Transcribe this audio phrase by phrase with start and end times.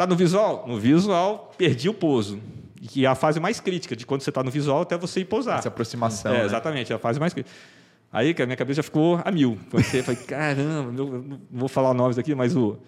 [0.00, 0.64] Tá no visual?
[0.66, 2.40] No visual, perdi o pouso.
[2.80, 5.26] Que é a fase mais crítica, de quando você está no visual até você ir
[5.26, 5.58] pousar.
[5.58, 6.32] Essa aproximação.
[6.32, 6.44] É, né?
[6.46, 7.54] exatamente, é a fase mais crítica.
[8.10, 9.58] Aí, cara, minha cabeça já ficou a mil.
[9.68, 12.78] Porque, falei, caramba, meu, não vou falar nomes aqui, mas o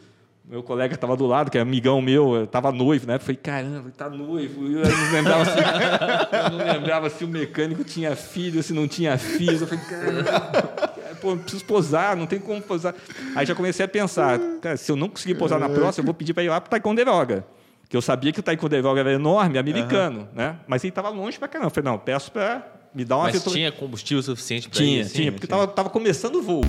[0.43, 3.19] meu colega estava do lado, que é amigão meu, estava noivo, né?
[3.19, 4.65] Falei, caramba, tá noivo.
[4.65, 9.19] Eu não lembrava se, eu não lembrava se o mecânico tinha filho, se não tinha
[9.19, 9.61] filhos.
[9.61, 12.95] Eu falei, caramba, pô, preciso posar, não tem como posar.
[13.37, 16.15] Aí já comecei a pensar, cara, se eu não conseguir posar na próxima, eu vou
[16.15, 17.45] pedir para ir lá para o Taekwondo
[17.89, 20.27] que eu sabia que o Taekwondo era enorme, americano, uhum.
[20.35, 20.57] né?
[20.67, 21.67] Mas ele estava longe para caramba.
[21.67, 23.25] Eu falei, não, peço para me dar uma...
[23.25, 25.15] Mas tinha combustível suficiente para Tinha, ir, assim?
[25.15, 26.63] tinha, porque estava tava começando o voo.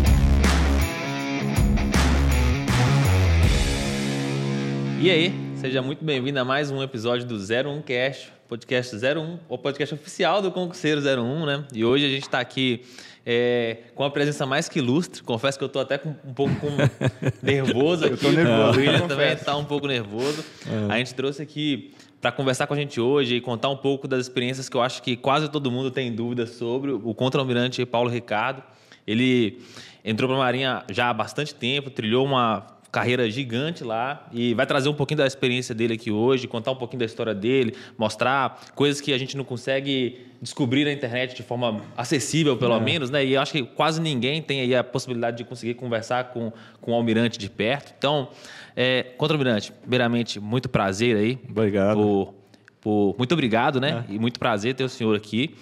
[5.01, 9.57] E aí, seja muito bem-vindo a mais um episódio do 01 Cast, podcast 01, o
[9.57, 11.65] podcast oficial do Concurseiro 01, né?
[11.73, 12.83] E hoje a gente está aqui
[13.25, 15.23] é, com a presença mais que ilustre.
[15.23, 16.69] Confesso que eu estou até com, um pouco com
[17.41, 18.13] nervoso aqui.
[18.13, 18.79] Eu estou nervoso.
[18.79, 20.43] O William também está um pouco nervoso.
[20.67, 20.93] É.
[20.93, 24.21] A gente trouxe aqui para conversar com a gente hoje e contar um pouco das
[24.21, 28.63] experiências que eu acho que quase todo mundo tem dúvidas sobre o contra-almirante Paulo Ricardo.
[29.05, 29.61] Ele
[30.03, 34.67] entrou para a Marinha já há bastante tempo, trilhou uma carreira gigante lá e vai
[34.67, 38.61] trazer um pouquinho da experiência dele aqui hoje, contar um pouquinho da história dele, mostrar
[38.75, 42.79] coisas que a gente não consegue descobrir na internet de forma acessível, pelo é.
[42.79, 43.25] menos, né?
[43.25, 46.93] E acho que quase ninguém tem aí a possibilidade de conseguir conversar com, com o
[46.93, 47.95] almirante de perto.
[47.97, 48.29] Então,
[48.75, 51.39] é, contra-almirante, primeiramente, muito prazer aí.
[51.49, 51.95] Obrigado.
[51.95, 52.35] Por,
[52.79, 54.05] por, muito obrigado, né?
[54.07, 54.13] É.
[54.13, 55.55] E muito prazer ter o senhor aqui.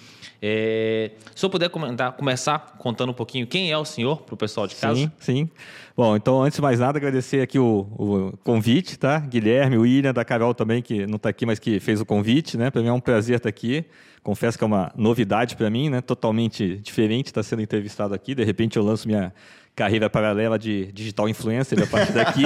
[0.44, 4.36] É, se eu puder comentar, começar contando um pouquinho quem é o senhor para o
[4.36, 4.98] pessoal de casa.
[4.98, 5.50] Sim, sim.
[5.94, 9.18] Bom, então, antes de mais nada, agradecer aqui o, o convite, tá?
[9.18, 12.56] Guilherme, o William, da Carol também, que não está aqui, mas que fez o convite,
[12.56, 12.70] né?
[12.70, 13.84] Para mim é um prazer estar aqui.
[14.22, 16.00] Confesso que é uma novidade para mim, né?
[16.00, 18.34] Totalmente diferente estar sendo entrevistado aqui.
[18.34, 19.34] De repente eu lanço minha
[19.74, 22.42] carreira paralela de digital influencer a partir daqui.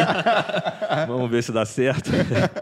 [1.06, 2.10] Vamos ver se dá certo.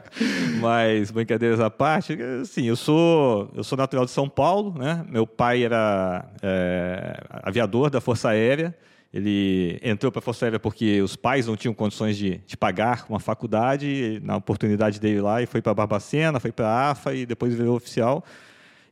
[0.61, 5.05] Mas brincadeiras à parte, sim, eu sou eu sou natural de São Paulo, né?
[5.09, 8.75] Meu pai era é, aviador da Força Aérea.
[9.15, 13.07] Ele entrou para a Força Aérea porque os pais não tinham condições de, de pagar
[13.09, 17.25] uma faculdade, na oportunidade dele lá, e foi para Barbacena, foi para a AFA e
[17.25, 18.25] depois virou oficial.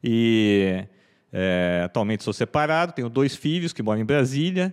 [0.03, 0.85] E
[1.33, 4.73] é, atualmente sou separado, tenho dois filhos que moram em Brasília,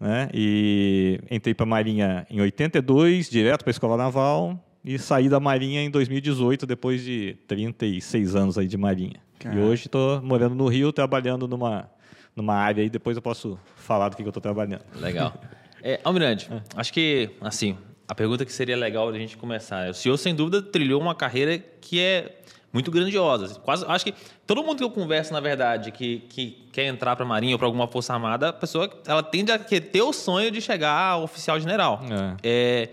[0.00, 0.28] né?
[0.34, 5.38] e entrei para a Marinha em 82, direto para a Escola Naval, e saí da
[5.38, 9.20] Marinha em 2018, depois de 36 anos aí de Marinha.
[9.54, 11.88] E hoje estou morando no Rio, trabalhando numa
[12.34, 14.82] numa área e depois eu posso falar do que eu estou trabalhando.
[14.96, 15.34] Legal.
[15.82, 16.60] É, Almirante, é.
[16.76, 17.74] acho que, assim,
[18.06, 19.88] a pergunta que seria legal a gente começar.
[19.88, 22.40] O senhor, sem dúvida, trilhou uma carreira que é
[22.72, 23.58] muito grandiosa.
[23.60, 24.14] Quase, acho que
[24.46, 27.58] todo mundo que eu converso, na verdade, que, que quer entrar para a Marinha ou
[27.58, 31.16] para alguma Força Armada, a pessoa ela tende a ter o sonho de chegar a
[31.18, 32.00] oficial general.
[32.10, 32.36] É.
[32.42, 32.88] é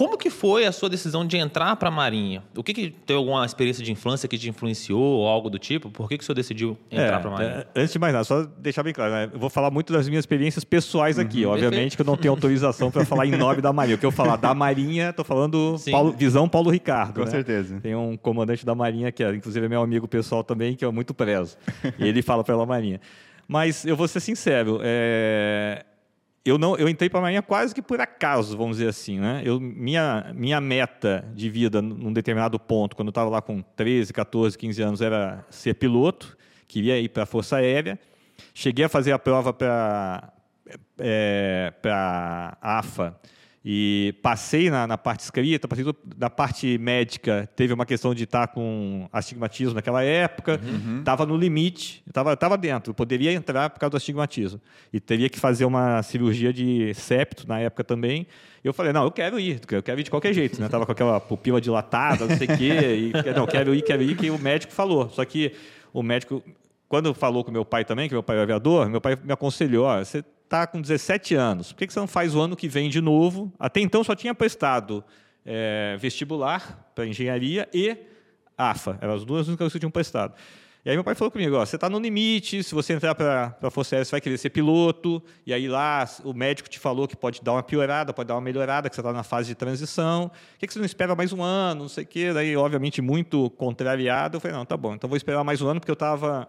[0.00, 2.42] como que foi a sua decisão de entrar para a Marinha?
[2.56, 5.90] O que, que tem alguma experiência de infância que te influenciou ou algo do tipo?
[5.90, 7.66] Por que, que o senhor decidiu entrar é, para a Marinha?
[7.74, 9.30] É, antes de mais nada, só deixar bem claro, né?
[9.30, 11.44] eu vou falar muito das minhas experiências pessoais aqui.
[11.44, 11.96] Uhum, Obviamente perfeito.
[11.96, 13.96] que eu não tenho autorização para falar em nome da Marinha.
[13.96, 17.16] O que eu falar da Marinha, estou falando Paulo, visão Paulo Ricardo.
[17.16, 17.30] Com né?
[17.30, 17.78] certeza.
[17.82, 20.90] Tem um comandante da Marinha que é, inclusive, é meu amigo pessoal também, que é
[20.90, 21.58] muito prezo.
[21.98, 23.02] e ele fala pela Marinha.
[23.46, 25.84] Mas eu vou ser sincero, é,
[26.44, 29.42] eu não eu entrei para a marinha quase que por acaso vamos dizer assim né?
[29.44, 34.12] Eu minha minha meta de vida num determinado ponto quando eu estava lá com 13
[34.12, 36.38] 14 15 anos era ser piloto
[36.70, 37.98] queria ir para a força aérea.
[38.54, 40.32] Cheguei a fazer a prova para
[40.98, 43.18] é, para AFA
[43.62, 45.84] e passei na, na, parte escrita, passei
[46.16, 50.58] na parte médica, teve uma questão de estar com astigmatismo naquela época,
[50.98, 51.30] estava uhum.
[51.30, 54.58] no limite, estava tava dentro, poderia entrar por causa do astigmatismo.
[54.90, 58.26] E teria que fazer uma cirurgia de septo na época também.
[58.64, 60.52] Eu falei, não, eu quero ir, eu quero ir de qualquer jeito.
[60.54, 60.86] Estava né?
[60.86, 64.30] com aquela pupila dilatada, não sei o quê, e não, quero ir, quero ir, que
[64.30, 65.10] o médico falou.
[65.10, 65.52] Só que
[65.92, 66.42] o médico,
[66.88, 69.84] quando falou com meu pai também, que meu pai é aviador, meu pai me aconselhou,
[69.84, 72.90] ó, você está com 17 anos, por que você não faz o ano que vem
[72.90, 73.52] de novo?
[73.56, 75.04] Até então só tinha prestado
[75.46, 77.96] é, vestibular para engenharia e
[78.58, 80.34] AFA, eram as duas únicas que eu tinha prestado.
[80.84, 83.54] E aí meu pai falou comigo, ó, você está no limite, se você entrar para
[83.62, 87.06] a Força Aérea, você vai querer ser piloto, e aí lá o médico te falou
[87.06, 89.54] que pode dar uma piorada, pode dar uma melhorada, que você está na fase de
[89.54, 92.56] transição, por que, que você não espera mais um ano, não sei o quê, daí
[92.56, 95.92] obviamente muito contrariado, eu falei, não, tá bom, então vou esperar mais um ano, porque
[95.92, 96.48] eu estava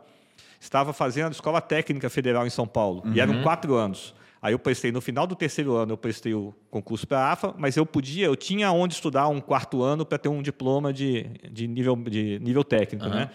[0.62, 3.02] estava fazendo Escola Técnica Federal em São Paulo.
[3.04, 3.13] Uhum.
[3.13, 3.44] E eram uhum.
[3.44, 4.13] quatro anos.
[4.40, 7.54] Aí eu prestei, no final do terceiro ano, eu prestei o concurso para a AFA,
[7.58, 11.28] mas eu podia, eu tinha onde estudar um quarto ano para ter um diploma de,
[11.52, 13.13] de, nível, de nível técnico, uhum.
[13.13, 13.30] né?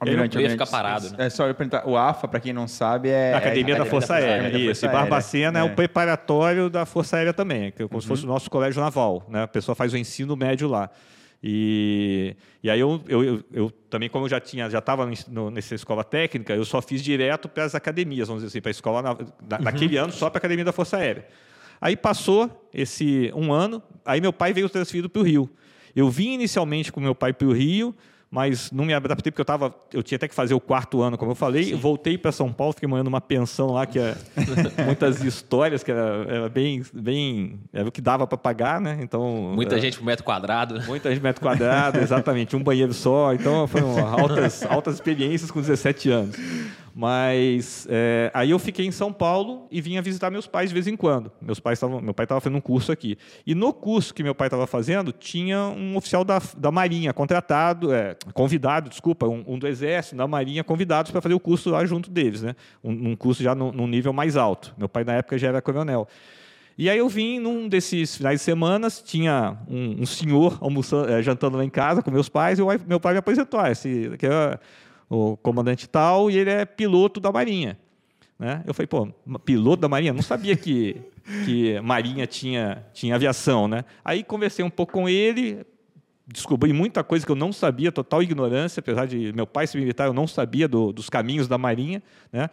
[0.00, 1.26] Almirante, eu ia ficar parado, né?
[1.26, 1.84] É só eu perguntar.
[1.84, 3.34] O AFA, para quem não sabe, é.
[3.34, 4.46] A Academia, é, da, Força da Força Aérea.
[4.46, 4.70] Aérea.
[4.70, 4.86] Isso.
[4.86, 5.62] E Barbacena é.
[5.62, 5.64] é.
[5.64, 8.00] o preparatório da Força Aérea também, que é como uhum.
[8.00, 9.26] se fosse o nosso colégio naval.
[9.28, 9.42] Né?
[9.42, 10.88] A pessoa faz o ensino médio lá.
[11.42, 15.08] E, e aí eu, eu, eu, eu também, como eu já tinha, já estava
[15.52, 18.72] nessa escola técnica, eu só fiz direto para as academias, vamos dizer assim, para a
[18.72, 19.16] escola na,
[19.48, 21.26] na, naquele ano só para a academia da Força Aérea.
[21.80, 25.48] Aí passou esse um ano, aí meu pai veio transferido para o Rio.
[25.94, 27.94] Eu vim inicialmente com meu pai para o Rio,
[28.30, 31.16] mas não me adaptei porque eu tava, eu tinha até que fazer o quarto ano,
[31.16, 31.64] como eu falei.
[31.64, 31.76] Sim.
[31.76, 34.14] Voltei para São Paulo, fiquei morando numa pensão lá que é
[34.84, 38.98] muitas histórias que era, era, bem, bem, era o que dava para pagar, né?
[39.00, 40.82] Então muita era, gente por metro quadrado.
[40.86, 43.32] Muita gente por metro quadrado, exatamente, um banheiro só.
[43.32, 46.36] Então foram altas, altas experiências com 17 anos.
[47.00, 50.88] Mas é, aí eu fiquei em São Paulo e vinha visitar meus pais de vez
[50.88, 51.30] em quando.
[51.40, 53.16] Meus pais tavam, meu pai estava fazendo um curso aqui.
[53.46, 57.94] E no curso que meu pai estava fazendo, tinha um oficial da, da Marinha contratado,
[57.94, 61.86] é, convidado, desculpa, um, um, do Exército, da Marinha, convidados para fazer o curso lá
[61.86, 62.56] junto deles, né?
[62.82, 64.74] Um, um curso já num nível mais alto.
[64.76, 66.08] Meu pai, na época, já era coronel.
[66.76, 71.22] E aí eu vim num desses finais de semana, tinha um, um senhor almoçando, é,
[71.22, 74.26] jantando lá em casa com meus pais, e meu pai me apresentou, ah, esse, que
[74.26, 74.58] é
[75.08, 77.78] o comandante tal, e ele é piloto da Marinha.
[78.38, 78.62] Né?
[78.66, 79.08] Eu falei, pô,
[79.44, 80.12] piloto da Marinha?
[80.12, 81.00] Não sabia que,
[81.44, 83.66] que Marinha tinha, tinha aviação.
[83.66, 83.84] Né?
[84.04, 85.66] Aí conversei um pouco com ele,
[86.26, 90.06] descobri muita coisa que eu não sabia, total ignorância, apesar de meu pai ser militar,
[90.06, 92.02] eu não sabia do, dos caminhos da Marinha.
[92.32, 92.48] Né?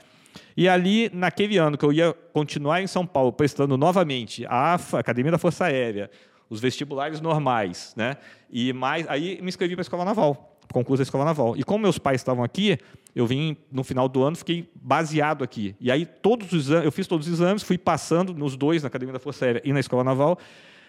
[0.58, 5.00] E ali, naquele ano que eu ia continuar em São Paulo, prestando novamente a AFA,
[5.00, 6.10] Academia da Força Aérea,
[6.50, 8.18] os vestibulares normais, né?
[8.50, 11.56] e mais, aí me inscrevi para a Escola Naval concurso da Escola Naval.
[11.56, 12.78] E como meus pais estavam aqui,
[13.16, 15.74] eu vim no final do ano, fiquei baseado aqui.
[15.80, 18.88] E aí todos os exames, eu fiz todos os exames, fui passando nos dois, na
[18.88, 20.38] Academia da Força Aérea e na Escola Naval,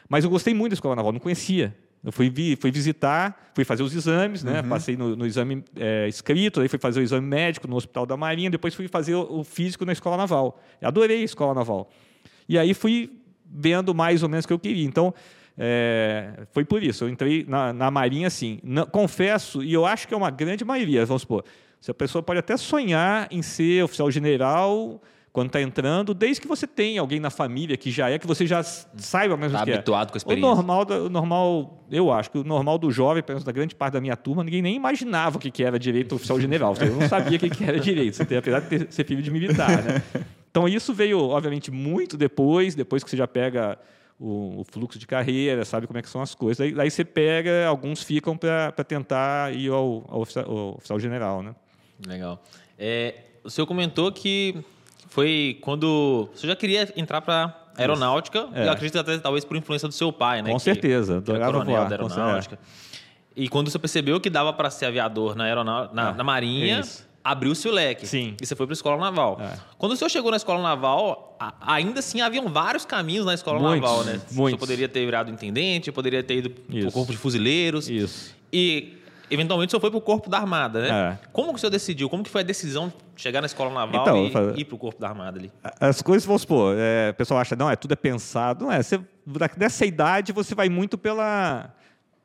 [0.09, 1.73] mas eu gostei muito da Escola Naval, não conhecia.
[2.03, 4.61] Eu fui, vi, fui visitar, fui fazer os exames, né?
[4.61, 4.69] Uhum.
[4.69, 8.17] passei no, no exame é, escrito, aí fui fazer o exame médico no Hospital da
[8.17, 10.61] Marinha, depois fui fazer o, o físico na Escola Naval.
[10.81, 11.89] Eu adorei a Escola Naval.
[12.49, 13.11] E aí fui
[13.45, 14.85] vendo mais ou menos o que eu queria.
[14.85, 15.15] Então,
[15.59, 18.59] é, foi por isso, eu entrei na, na Marinha assim.
[18.63, 21.45] Não, confesso, e eu acho que é uma grande maioria, vamos supor,
[21.81, 25.01] se a pessoa pode até sonhar em ser oficial general
[25.37, 28.47] quando está entrando, desde que você tenha alguém na família que já é, que você
[28.47, 29.75] já saiba mesmo tá que é.
[29.75, 30.11] habituado é.
[30.13, 30.51] com a experiência.
[30.51, 33.75] O normal, o normal, eu acho que o normal do jovem, pelo menos da grande
[33.75, 36.75] parte da minha turma, ninguém nem imaginava o que era direito oficial general.
[36.81, 39.83] Eu não sabia o que era direito, apesar de ter, ser filho de militar.
[39.83, 40.03] Né?
[40.51, 43.79] Então isso veio, obviamente, muito depois, depois que você já pega
[44.19, 46.61] o, o, fluxo de carreira, sabe como é que são as coisas.
[46.61, 51.43] Aí, aí você pega, alguns ficam para tentar ir ao, ao, oficial, ao, oficial, general,
[51.43, 51.55] né?
[52.07, 52.43] Legal.
[52.79, 53.15] É,
[53.45, 54.57] o senhor comentou que
[55.09, 58.67] foi quando você já queria entrar para aeronáutica, é.
[58.67, 60.51] eu acredito até talvez por influência do seu pai, né?
[60.51, 61.89] Com que, certeza, adorava voar.
[61.89, 62.59] Da aeronáutica.
[63.35, 66.81] E quando você percebeu que dava para ser aviador na, aeronáutica, na, ah, na Marinha,
[66.81, 68.07] isso abriu-se o leque.
[68.07, 68.37] Sim.
[68.41, 69.39] E você foi para a escola naval.
[69.41, 69.59] É.
[69.77, 73.81] Quando o senhor chegou na escola naval, ainda assim haviam vários caminhos na escola muitos,
[73.81, 74.13] naval, né?
[74.13, 74.31] Muitos.
[74.31, 77.89] O senhor poderia ter virado intendente, poderia ter ido para o corpo de fuzileiros.
[77.89, 78.33] Isso.
[78.53, 81.19] E eventualmente o senhor foi para o corpo da armada, né?
[81.21, 81.29] É.
[81.33, 82.09] Como que o senhor decidiu?
[82.09, 84.79] Como que foi a decisão de chegar na escola naval então, e ir para o
[84.79, 85.51] corpo da armada ali?
[85.81, 88.67] As coisas, vamos supor, é, o pessoal acha, não, é tudo é pensado.
[88.67, 89.01] Não é, você,
[89.57, 91.75] nessa idade você vai muito pela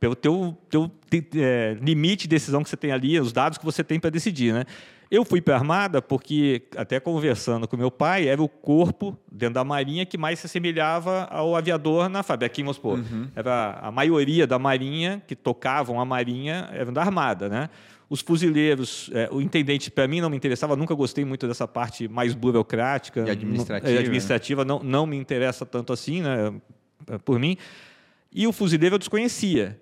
[0.02, 0.92] pelo teu, teu
[1.36, 4.52] é, limite de decisão que você tem ali, os dados que você tem para decidir,
[4.52, 4.66] né?
[5.12, 9.56] Eu fui para a Armada porque, até conversando com meu pai, era o corpo dentro
[9.56, 12.46] da Marinha que mais se assemelhava ao aviador na FAB.
[12.46, 13.28] Aqui, vamos supor, uhum.
[13.36, 17.70] era a maioria da Marinha que tocavam a Marinha eram da Armada, né?
[18.10, 22.08] Os fuzileiros, é, o intendente para mim não me interessava, nunca gostei muito dessa parte
[22.08, 23.22] mais burocrática.
[23.28, 23.92] E administrativa.
[23.92, 26.54] Não, administrativa não, não me interessa tanto assim, né,
[27.24, 27.56] por mim.
[28.34, 29.80] E o fuzileiro eu desconhecia.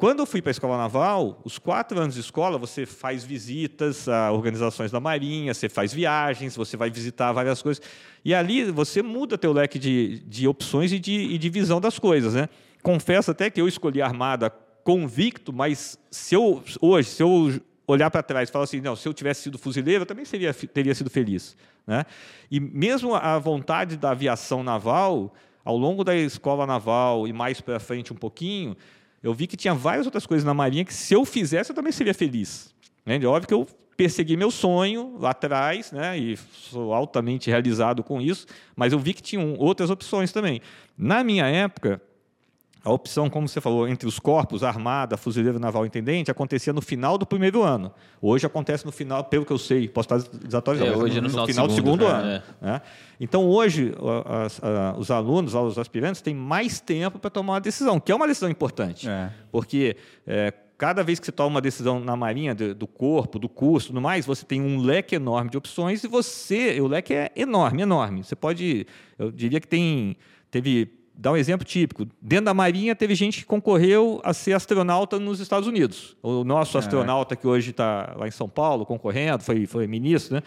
[0.00, 4.08] Quando eu fui para a escola naval, os quatro anos de escola, você faz visitas
[4.08, 7.82] a organizações da Marinha, você faz viagens, você vai visitar várias coisas.
[8.24, 11.98] E ali você muda teu leque de, de opções e de, e de visão das
[11.98, 12.32] coisas.
[12.32, 12.48] Né?
[12.82, 14.48] Confesso até que eu escolhi a Armada
[14.82, 19.06] convicto, mas se eu, hoje, se eu olhar para trás e falar assim, não, se
[19.06, 21.54] eu tivesse sido fuzileiro, eu também seria, teria sido feliz.
[21.86, 22.06] Né?
[22.50, 27.78] E mesmo a vontade da aviação naval, ao longo da escola naval e mais para
[27.78, 28.74] frente um pouquinho,
[29.22, 31.92] eu vi que tinha várias outras coisas na Marinha que, se eu fizesse, eu também
[31.92, 32.74] seria feliz.
[33.04, 33.24] Né?
[33.26, 36.18] Óbvio que eu persegui meu sonho lá atrás, né?
[36.18, 40.62] e sou altamente realizado com isso, mas eu vi que tinham outras opções também.
[40.96, 42.00] Na minha época,
[42.82, 47.18] a opção, como você falou, entre os corpos, armada, fuzileiro naval intendente, acontecia no final
[47.18, 47.92] do primeiro ano.
[48.22, 51.28] Hoje acontece no final, pelo que eu sei, posso estar desatualizado, é, hoje é no,
[51.28, 52.28] no, final, do segundo, segundo ano.
[52.28, 52.42] É.
[52.60, 52.80] Né?
[53.20, 53.92] Então, hoje,
[54.24, 58.14] as, a, os alunos, os aspirantes, têm mais tempo para tomar uma decisão, que é
[58.14, 59.08] uma decisão importante.
[59.08, 59.30] É.
[59.52, 59.96] Porque
[60.26, 63.88] é, cada vez que você toma uma decisão na Marinha, do, do corpo, do curso,
[63.88, 67.82] tudo mais, você tem um leque enorme de opções e você, o leque é enorme,
[67.82, 68.24] enorme.
[68.24, 68.86] Você pode,
[69.18, 70.16] eu diria que tem,
[70.50, 72.06] teve dar um exemplo típico.
[72.20, 76.16] Dentro da Marinha, teve gente que concorreu a ser astronauta nos Estados Unidos.
[76.22, 76.80] O nosso É.
[76.80, 80.42] astronauta, que hoje está lá em São Paulo, concorrendo, foi, foi ministro, né?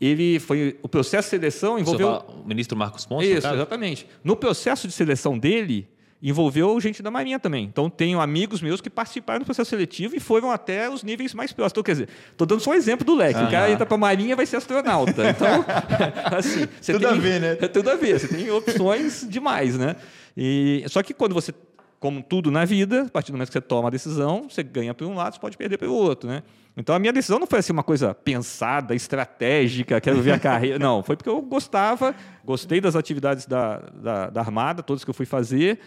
[0.00, 0.78] Ele foi.
[0.82, 2.22] O processo de seleção envolveu.
[2.28, 4.06] o ministro Marcos Pontes, Isso, exatamente.
[4.22, 5.88] No processo de seleção dele,
[6.30, 7.64] envolveu gente da Marinha também.
[7.64, 11.52] Então, tenho amigos meus que participaram do processo seletivo e foram até os níveis mais
[11.52, 11.72] próximos.
[11.72, 13.42] Então, quer dizer, estou dando só um exemplo do leque.
[13.42, 15.28] O cara entra para a Marinha e vai ser astronauta.
[15.28, 15.64] Então,
[16.34, 17.58] assim, você Tudo tem, a ver, né?
[17.60, 18.18] É tudo a ver.
[18.18, 19.96] Você tem opções demais, né?
[20.34, 21.52] E, só que quando você,
[22.00, 24.94] como tudo na vida, a partir do momento que você toma a decisão, você ganha
[24.94, 26.42] por um lado, você pode perder pelo outro, né?
[26.76, 30.78] Então a minha decisão não foi assim uma coisa pensada, estratégica, quero ver a carreira.
[30.78, 32.14] Não, foi porque eu gostava,
[32.44, 35.78] gostei das atividades da, da, da Armada, todas que eu fui fazer,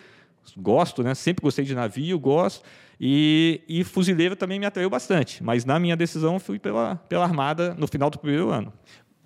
[0.56, 1.16] gosto, né?
[1.16, 2.64] Sempre gostei de navio, gosto.
[3.00, 5.44] E, e fuzileiro também me atraiu bastante.
[5.44, 8.74] Mas na minha decisão fui pela, pela Armada no final do primeiro ano.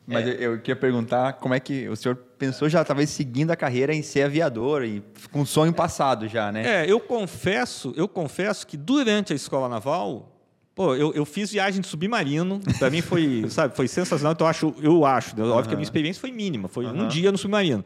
[0.06, 3.56] Mas eu, eu queria perguntar como é que o senhor pensou já talvez seguindo a
[3.56, 5.02] carreira em ser aviador e
[5.32, 6.84] com um sonho passado já, né?
[6.84, 10.36] É, eu confesso, eu confesso que durante a escola naval,
[10.76, 12.60] pô, eu, eu fiz viagem de submarino.
[12.78, 14.34] Para mim foi, sabe, foi sensacional.
[14.34, 15.44] Então eu acho, eu acho, né?
[15.44, 17.86] óbvio que a minha experiência foi mínima, foi um dia no submarino.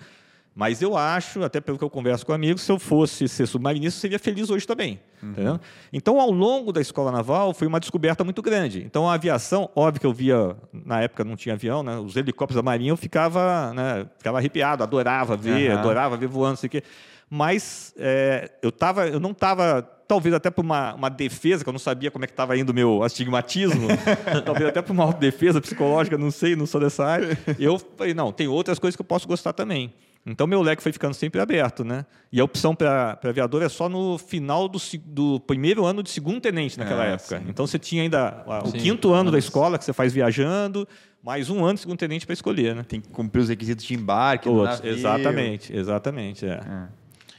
[0.55, 3.97] Mas eu acho, até pelo que eu converso com amigos, se eu fosse ser submarinista,
[3.97, 5.01] eu seria feliz hoje também.
[5.21, 5.59] entendeu?
[5.91, 8.81] Então, ao longo da escola naval, foi uma descoberta muito grande.
[8.81, 11.97] Então, a aviação, óbvio que eu via, na época não tinha avião, né?
[11.97, 15.79] os helicópteros da Marinha, eu ficava, né, ficava arrepiado, adorava ver, Aham.
[15.79, 16.83] adorava ver voando, não sei o quê.
[17.29, 21.73] Mas é, eu, tava, eu não estava, talvez até por uma, uma defesa, que eu
[21.73, 23.89] não sabia como é que estava indo o meu astigmatismo,
[24.45, 27.37] talvez até por uma autodefesa psicológica, não sei, não sou dessa área.
[27.59, 29.93] Eu falei, não, tem outras coisas que eu posso gostar também.
[30.25, 32.03] Então, meu leque foi ficando sempre aberto, né?
[32.31, 36.41] E a opção para aviador é só no final do, do primeiro ano de segundo
[36.41, 37.43] tenente naquela Ah, época.
[37.47, 40.87] Então, você tinha ainda o Sim, quinto ano da escola, que você faz viajando,
[41.23, 42.83] mais um ano de segundo tenente para escolher, né?
[42.83, 44.49] Tem que cumprir os requisitos de embarque.
[44.49, 44.91] Outros, navio.
[44.93, 46.59] exatamente, exatamente, é.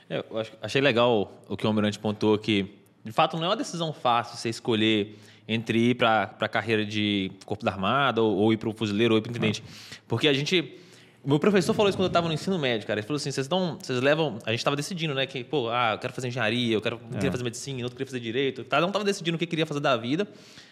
[0.08, 0.16] É.
[0.18, 2.72] É, Eu achei legal o que o Almirante pontuou que,
[3.04, 7.32] de fato, não é uma decisão fácil você escolher entre ir para a carreira de
[7.44, 9.62] Corpo da Armada ou, ou ir para o fuzileiro ou ir para o intendente.
[10.06, 10.78] Porque a gente...
[11.26, 13.00] O meu professor falou isso quando eu estava no ensino médio, cara.
[13.00, 14.38] Ele falou assim, vocês dão, vocês levam...
[14.46, 15.26] A gente estava decidindo, né?
[15.26, 18.06] Que, pô, ah, eu quero fazer engenharia, eu quero, um queria fazer medicina, outro queria
[18.06, 18.64] fazer direito.
[18.64, 20.28] Cada um estava decidindo o que queria fazer da vida.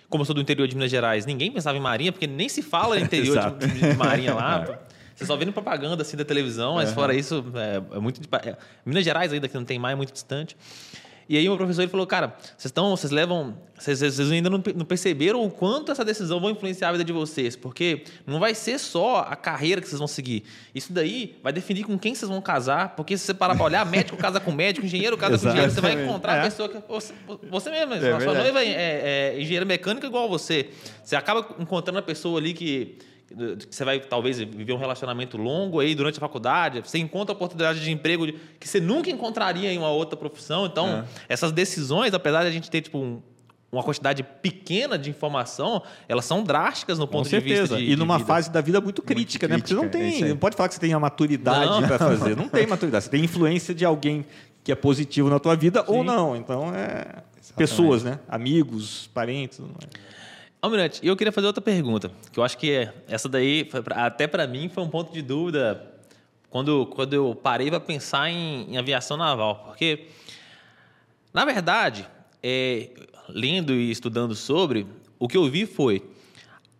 [0.08, 2.62] Como eu sou do interior de Minas Gerais, ninguém pensava em marinha, porque nem se
[2.62, 3.66] fala interior Exato.
[3.66, 4.78] de, de marinha lá.
[5.12, 8.20] Você só vê no propaganda assim da televisão, mas fora isso, é, é muito.
[8.20, 8.56] de pa- é,
[8.86, 10.56] Minas Gerais ainda, que não tem mais, é muito distante.
[11.28, 14.84] E aí o professor ele falou, cara, vocês estão, vocês levam, vocês, ainda não, não
[14.84, 18.78] perceberam o quanto essa decisão vai influenciar a vida de vocês, porque não vai ser
[18.78, 20.44] só a carreira que vocês vão seguir.
[20.74, 23.86] Isso daí vai definir com quem vocês vão casar, porque se você parar para olhar,
[23.86, 26.42] médico casa com médico, engenheiro casa com engenheiro, você vai encontrar a É.
[26.44, 27.14] pessoa que você,
[27.50, 28.38] você mesmo, É a sua verdade.
[28.38, 30.68] noiva é, é, é engenheiro mecânico igual você.
[31.02, 35.80] Você acaba encontrando a pessoa ali que que você vai talvez viver um relacionamento longo
[35.80, 38.26] aí durante a faculdade, você encontra oportunidade de emprego
[38.60, 40.66] que você nunca encontraria em uma outra profissão.
[40.66, 41.04] Então, É.
[41.28, 43.20] essas decisões, apesar de a gente ter tipo um-
[43.72, 48.18] uma quantidade pequena de informação, elas são drásticas no ponto de vista de, e numa
[48.18, 49.56] de fase da vida muito crítica, né?
[49.56, 50.22] Porque você não é tem.
[50.22, 50.28] aí.
[50.28, 52.36] Não pode falar que você tem a maturidade para fazer.
[52.36, 53.04] Não tem maturidade.
[53.04, 54.24] Você tem influência de alguém
[54.62, 56.36] que é positivo na tua vida ou não.
[56.36, 57.24] Então é.
[57.56, 58.20] Pessoas, né?
[58.28, 59.60] Amigos, parentes.
[60.64, 64.46] Almirante, eu queria fazer outra pergunta, que eu acho que é- essa daí, até para
[64.46, 65.92] mim, foi um ponto de dúvida
[66.48, 69.64] quando, quando eu parei para pensar em, em aviação naval.
[69.66, 70.06] Porque,
[71.34, 72.08] na verdade,
[72.42, 72.88] é,
[73.28, 74.86] lendo e estudando sobre,
[75.18, 76.02] o que eu vi foi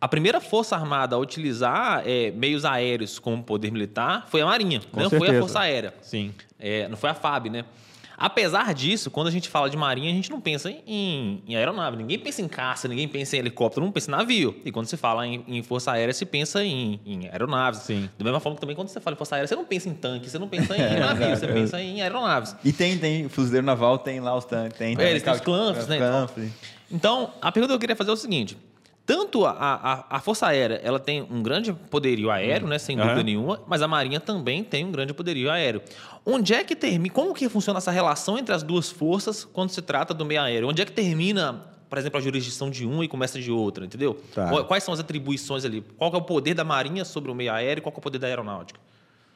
[0.01, 4.81] a primeira força armada a utilizar é, meios aéreos como poder militar foi a Marinha,
[4.93, 5.41] Com não foi a certeza.
[5.41, 5.95] Força Aérea.
[6.01, 6.35] Sim.
[6.59, 7.65] É, não foi a FAB, né?
[8.17, 11.97] Apesar disso, quando a gente fala de marinha, a gente não pensa em, em aeronave.
[11.97, 14.57] Ninguém pensa em caça, ninguém pensa em helicóptero, não pensa em navio.
[14.65, 17.81] E quando se fala em, em força aérea, se pensa em, em aeronaves.
[17.81, 18.09] Sim.
[18.19, 19.95] Da mesma forma que também quando você fala em força aérea, você não pensa em
[19.95, 22.55] tanque, você não pensa em navio, você pensa em aeronaves.
[22.65, 24.79] E tem, tem, fuzileiro naval tem lá os tanques.
[24.79, 25.99] Tem, É, eles têm os clanfs, né.
[25.99, 26.51] Clanfs.
[26.91, 28.57] Então, a pergunta que eu queria fazer é o seguinte.
[29.07, 33.23] Tanto a, a, a Força Aérea ela tem um grande poderio aéreo, né, sem dúvida
[33.23, 35.83] nenhuma, mas a Marinha também tem um grande poderio aéreo.
[36.25, 37.13] Onde é que termina?
[37.13, 40.69] Como que funciona essa relação entre as duas forças quando se trata do meio aéreo?
[40.69, 44.19] Onde é que termina, por exemplo, a jurisdição de uma e começa de outra, entendeu?
[44.35, 44.65] Tá.
[44.65, 45.83] Quais são as atribuições ali?
[45.99, 48.19] Qual é o poder da Marinha sobre o meio aéreo e qual é o poder
[48.19, 48.81] da aeronáutica?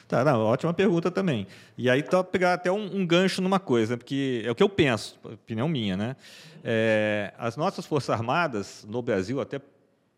[0.08, 1.46] Tá, não, ótima pergunta também.
[1.76, 4.68] E aí, tá pegar até um, um gancho numa coisa, porque é o que eu
[4.70, 6.16] penso, opinião minha, né?
[6.64, 9.60] É, as nossas Forças Armadas no Brasil, até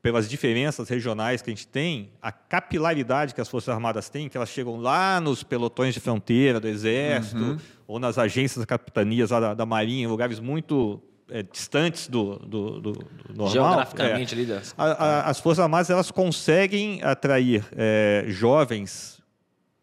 [0.02, 4.36] pelas diferenças regionais que a gente tem, a capilaridade que as Forças Armadas têm, que
[4.36, 9.40] elas chegam lá nos pelotões de fronteira do Exército, ou nas agências das capitanias lá
[9.40, 13.50] da, da Marinha, em lugares muito é, distantes do, do, do, do normal.
[13.50, 14.38] Geograficamente é.
[14.38, 14.46] ali.
[14.46, 14.74] Das...
[14.78, 19.20] A- a- as Forças Armadas elas conseguem atrair é, jovens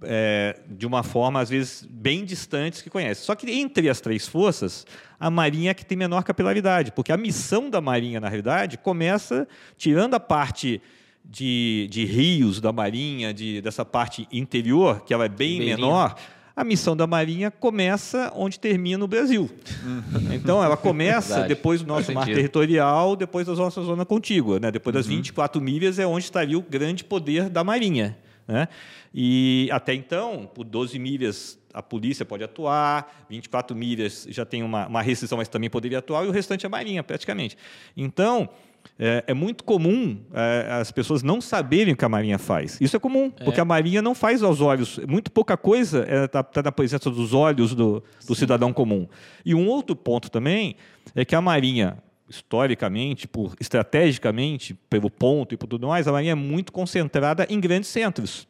[0.02, 3.24] é, de uma forma, às vezes, bem distantes que conhecem.
[3.24, 4.86] Só que entre as três forças,
[5.20, 9.48] a Marinha é que tem menor capilaridade, porque a missão da Marinha, na realidade, começa
[9.78, 10.82] tirando a parte
[11.24, 16.16] de, de rios da Marinha, de, dessa parte interior, que ela é bem menor
[16.58, 19.48] a missão da Marinha começa onde termina o Brasil.
[19.86, 20.34] Uhum.
[20.34, 21.50] Então, ela começa Verdade.
[21.50, 24.60] depois do nosso mar territorial, depois da nossa zona contígua.
[24.60, 24.72] Né?
[24.72, 25.18] Depois das uhum.
[25.18, 28.18] 24 milhas é onde estaria o grande poder da Marinha.
[28.48, 28.68] Né?
[29.14, 34.88] E até então, por 12 milhas, a polícia pode atuar, 24 milhas já tem uma,
[34.88, 37.56] uma restrição, mas também poderia atuar, e o restante é Marinha, praticamente.
[37.96, 38.50] Então,
[38.98, 42.80] é, é, muito comum é, as pessoas não saberem o que a Marinha faz.
[42.82, 43.44] Isso é comum, é.
[43.44, 44.98] porque a Marinha não faz aos olhos.
[45.08, 49.08] Muito pouca coisa está tá na presença dos olhos do, do cidadão comum.
[49.46, 50.76] E um outro ponto também
[51.14, 56.32] é que a Marinha, historicamente, por estrategicamente, pelo ponto e por tudo mais, a Marinha
[56.32, 58.48] é muito concentrada em grandes centros.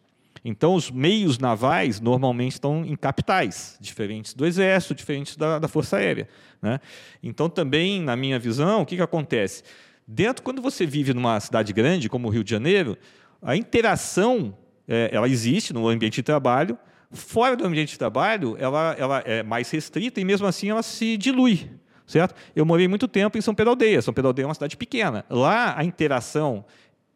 [0.50, 5.98] Então, os meios navais normalmente estão em capitais, diferentes do Exército, diferentes da, da Força
[5.98, 6.30] Aérea.
[6.62, 6.80] Né?
[7.22, 9.62] Então, também, na minha visão, o que, que acontece?
[10.08, 12.98] Dentro, quando você vive numa cidade grande, como o Rio de Janeiro,
[13.42, 16.78] a interação é, ela existe no ambiente de trabalho.
[17.12, 21.18] Fora do ambiente de trabalho, ela, ela é mais restrita e, mesmo assim, ela se
[21.18, 21.70] dilui.
[22.06, 22.34] Certo?
[22.56, 24.02] Eu morei muito tempo em São Pedro Aldeia.
[24.02, 25.26] São Pedro Aldeia é uma cidade pequena.
[25.30, 26.64] Lá, a interação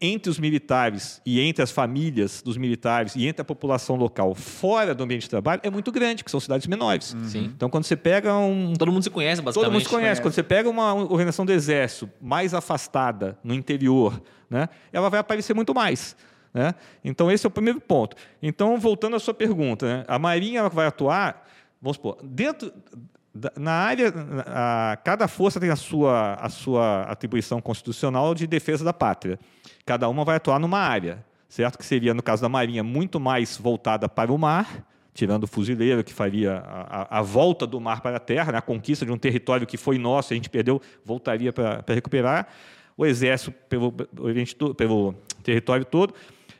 [0.01, 4.95] entre os militares e entre as famílias dos militares e entre a população local fora
[4.95, 7.13] do ambiente de trabalho é muito grande, que são cidades menores.
[7.13, 7.45] Uhum.
[7.55, 8.73] Então, quando você pega um...
[8.73, 9.65] Todo mundo se conhece, basicamente.
[9.65, 10.21] Todo mundo se conhece.
[10.21, 15.53] Quando você pega uma organização do Exército mais afastada, no interior, né, ela vai aparecer
[15.53, 16.15] muito mais.
[16.53, 16.73] Né?
[17.03, 18.17] Então, esse é o primeiro ponto.
[18.41, 21.47] Então, voltando à sua pergunta, né, a Marinha vai atuar,
[21.81, 22.73] vamos supor, dentro
[23.57, 24.13] na área,
[24.45, 29.39] a, cada força tem a sua, a sua atribuição constitucional de defesa da pátria.
[29.85, 31.77] Cada uma vai atuar numa área, certo?
[31.77, 36.03] Que seria, no caso da Marinha, muito mais voltada para o mar, tirando o fuzileiro,
[36.03, 38.57] que faria a, a, volta do mar para a terra, né?
[38.57, 42.47] a conquista de um território que foi nosso, a gente perdeu, voltaria para, recuperar.
[42.97, 43.91] O Exército pelo,
[44.75, 46.13] pelo território todo.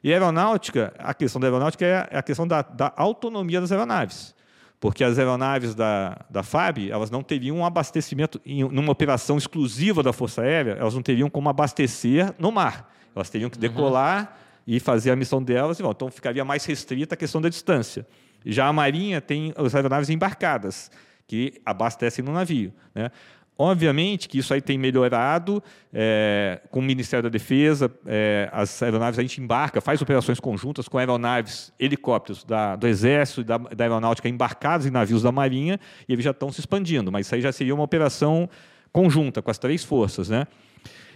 [0.04, 4.34] E a aeronáutica, a questão da aeronáutica é a questão da, da autonomia das aeronaves
[4.82, 10.02] porque as aeronaves da, da FAB elas não teriam um abastecimento, em uma operação exclusiva
[10.02, 12.92] da Força Aérea, elas não teriam como abastecer no mar.
[13.16, 14.74] Elas teriam que decolar uhum.
[14.74, 18.08] e fazer a missão delas, e, bom, então ficaria mais restrita a questão da distância.
[18.44, 20.90] Já a Marinha tem as aeronaves embarcadas,
[21.28, 22.74] que abastecem no navio.
[22.96, 23.12] Né?
[23.58, 25.62] Obviamente que isso aí tem melhorado
[25.94, 30.88] é, com o Ministério da Defesa, é, as aeronaves a gente embarca, faz operações conjuntas
[30.88, 35.80] com aeronaves, helicópteros da, do Exército e da, da, Aeronáutica embarcados em navios da Marinha
[36.10, 38.50] e eles já estão se expandindo, mas isso aí já seria uma operação
[38.92, 40.28] conjunta com as três forças.
[40.28, 40.48] Né?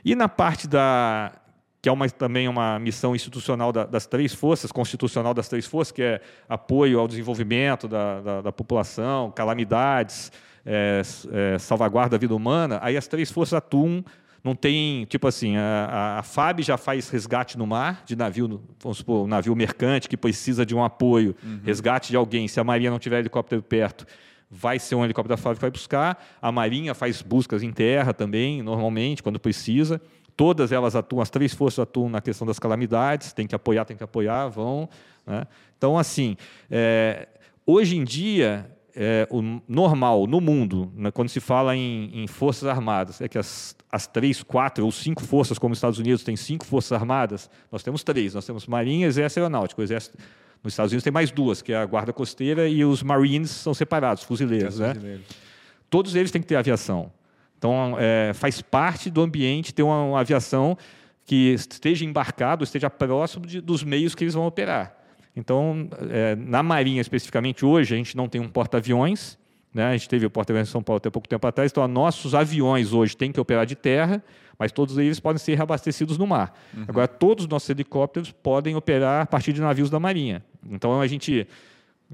[0.03, 1.31] E na parte da
[1.85, 5.91] que é uma, também uma missão institucional da, das três forças, constitucional das três forças,
[5.91, 6.19] que é
[6.49, 10.31] apoio ao desenvolvimento da, da, da população, calamidades,
[10.65, 14.03] é, é, salvaguarda da vida humana, aí as três forças atuam
[14.43, 18.97] não tem, tipo assim, a, a, FAB já faz resgate no mar, de navio, vamos
[18.97, 21.59] supor, um navio mercante que precisa de um apoio, uhum.
[21.63, 22.47] resgate de alguém.
[22.47, 24.07] Se a Marinha não tiver helicóptero perto,
[24.49, 26.23] vai ser um helicóptero da FAB que vai buscar.
[26.41, 30.01] A Marinha faz buscas em terra também, normalmente, quando precisa.
[30.35, 33.95] Todas elas atuam, as três forças atuam na questão das calamidades, tem que apoiar, tem
[33.95, 34.89] que apoiar, vão.
[35.25, 35.47] Né?
[35.77, 36.35] Então, assim,
[36.69, 37.27] é,
[37.65, 42.67] hoje em dia, é, o normal no mundo, né, quando se fala em, em, forças
[42.67, 46.35] armadas, é que as, as três, quatro ou cinco forças, como os Estados Unidos tem
[46.35, 48.33] cinco forças armadas, nós temos três.
[48.33, 49.81] Nós temos Marinha, Exército e Aeronáutica.
[49.81, 50.17] O Exército,
[50.63, 53.73] nos Estados Unidos tem mais duas, que é a Guarda Costeira e os Marines são
[53.73, 54.79] separados, fuzileiros.
[54.79, 55.19] É, né?
[55.89, 57.11] Todos eles têm que ter aviação.
[57.65, 60.77] Então, é, faz parte do ambiente ter uma, uma aviação
[61.25, 64.95] que esteja embarcado, esteja próximo de, dos meios que eles vão operar.
[65.35, 69.35] Então, é, na Marinha especificamente, hoje a gente não tem um porta-aviões,
[69.73, 69.87] né?
[69.87, 72.93] a gente teve o porta-aviões em São Paulo até pouco tempo atrás, então nossos aviões
[72.93, 74.23] hoje têm que operar de terra,
[74.59, 76.53] mas todos eles podem ser reabastecidos no mar.
[76.71, 76.85] Uhum.
[76.87, 80.45] Agora, todos os nossos helicópteros podem operar a partir de navios da Marinha.
[80.69, 81.47] Então, a gente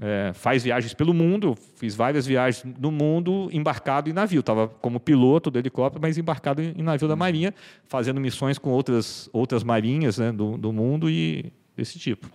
[0.00, 4.40] é, faz viagens pelo mundo, fiz várias viagens no mundo embarcado em navio.
[4.40, 7.18] Estava como piloto do helicóptero, mas embarcado em navio da uhum.
[7.18, 7.54] Marinha,
[7.86, 12.28] fazendo missões com outras, outras marinhas né, do, do mundo e desse tipo.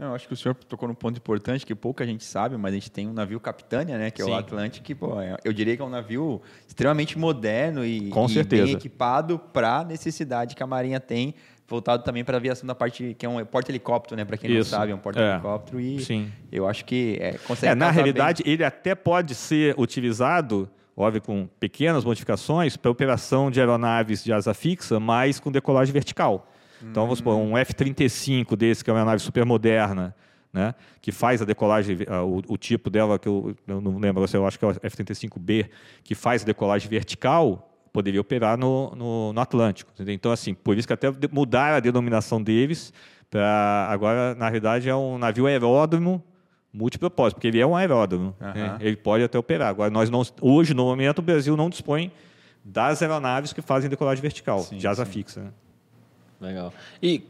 [0.00, 2.74] Não, acho que o senhor tocou num ponto importante que pouca gente sabe, mas a
[2.74, 4.30] gente tem um navio Capitânia, né, que é Sim.
[4.30, 8.44] o Atlântico, que pô, é, eu diria que é um navio extremamente moderno e, e
[8.44, 11.34] bem equipado para a necessidade que a Marinha tem,
[11.70, 14.72] voltado também para a aviação da parte que é um porta-helicóptero, né, para quem Isso.
[14.72, 15.82] não sabe, é um porta-helicóptero é.
[15.82, 16.32] e Sim.
[16.50, 18.52] eu acho que é, consegue é, na realidade bem.
[18.52, 24.52] ele até pode ser utilizado óbvio, com pequenas modificações, para operação de aeronaves de asa
[24.52, 26.46] fixa, mas com decolagem vertical.
[26.82, 30.14] Então, vamos supor, um F-35 desse, que é uma nave super moderna,
[30.52, 34.46] né, que faz a decolagem, o, o tipo dela, que eu, eu, não lembro, eu
[34.46, 35.68] acho que é o F-35B,
[36.02, 39.90] que faz a decolagem vertical, poderia operar no, no, no Atlântico.
[39.94, 40.14] Entendeu?
[40.14, 42.92] Então, assim, por isso que até mudaram a denominação deles
[43.30, 46.22] para agora, na realidade, é um navio aeródromo
[46.72, 48.34] multipropósito, porque ele é um aeródromo.
[48.40, 48.52] Uhum.
[48.52, 48.76] Né?
[48.80, 49.68] Ele pode até operar.
[49.68, 52.12] Agora, nós não, hoje, no momento, o Brasil não dispõe
[52.64, 55.12] das aeronaves que fazem decolagem vertical, sim, de asa sim.
[55.12, 55.40] fixa.
[55.42, 55.50] Né?
[56.40, 56.72] Legal.
[57.02, 57.22] E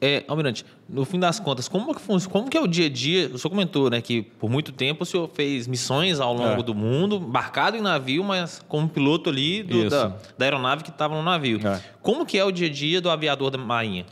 [0.00, 3.30] é, Almirante, no fim das contas, como que, como que é o dia a dia?
[3.34, 6.62] O senhor comentou né, que por muito tempo o senhor fez missões ao longo é.
[6.62, 11.16] do mundo, embarcado em navio, mas como piloto ali do, da, da, aeronave que estava
[11.16, 11.60] no navio.
[11.66, 11.80] É.
[12.00, 14.06] Como que é o dia a dia do aviador da Marinha?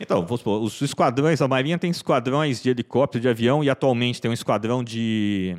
[0.00, 4.20] Então, vamos supor, os esquadrões, a Marinha tem esquadrões de helicóptero, de avião, e atualmente
[4.20, 5.56] tem um esquadrão de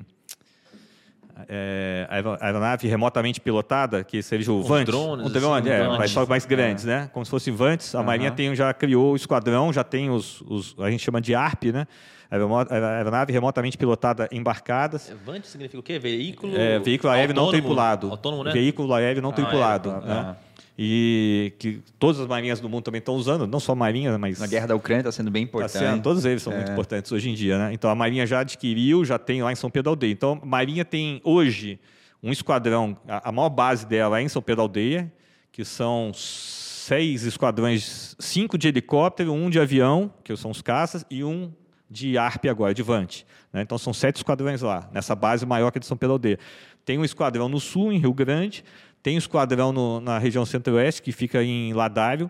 [1.47, 2.07] é,
[2.41, 4.93] aeronave remotamente pilotada, que seja o Vantes.
[4.93, 6.87] Drones, drone, assim, é, mais, mais grandes, é.
[6.87, 7.09] né?
[7.13, 7.93] Como se fossem Vantes.
[7.95, 8.05] A uhum.
[8.05, 11.65] Marinha tem, já criou o esquadrão, já tem os, os a gente chama de ARP,
[11.65, 11.87] né?
[12.31, 15.11] Aeronave remotamente pilotada embarcadas.
[15.25, 15.97] Vante significa o quê?
[15.97, 16.55] Veículo.
[16.55, 18.11] É, veículo aéreo não tripulado.
[18.11, 18.51] Autônomo, né?
[18.51, 19.89] Veículo aéreo não ah, tripulado.
[19.89, 20.35] É, né?
[20.81, 24.39] E que todas as marinhas do mundo também estão usando, não só a marinha, mas...
[24.39, 25.73] Na guerra da Ucrânia está sendo bem importante.
[25.73, 26.55] Tá sendo, todos eles são é.
[26.55, 27.57] muito importantes hoje em dia.
[27.57, 27.73] Né?
[27.73, 30.13] Então, a marinha já adquiriu, já tem lá em São Pedro Aldeia.
[30.13, 31.81] Então, a marinha tem hoje
[32.23, 35.11] um esquadrão, a, a maior base dela é em São Pedro Aldeia,
[35.51, 41.25] que são seis esquadrões, cinco de helicóptero, um de avião, que são os caças, e
[41.25, 41.51] um
[41.91, 43.25] de ARP agora, de Vante.
[43.51, 43.63] Né?
[43.63, 46.39] Então, são sete esquadrões lá, nessa base maior que é de São Pedro Aldeia.
[46.85, 48.63] Tem um esquadrão no sul, em Rio Grande,
[49.01, 52.29] tem um esquadrão no, na região centro-oeste, que fica em Ladário.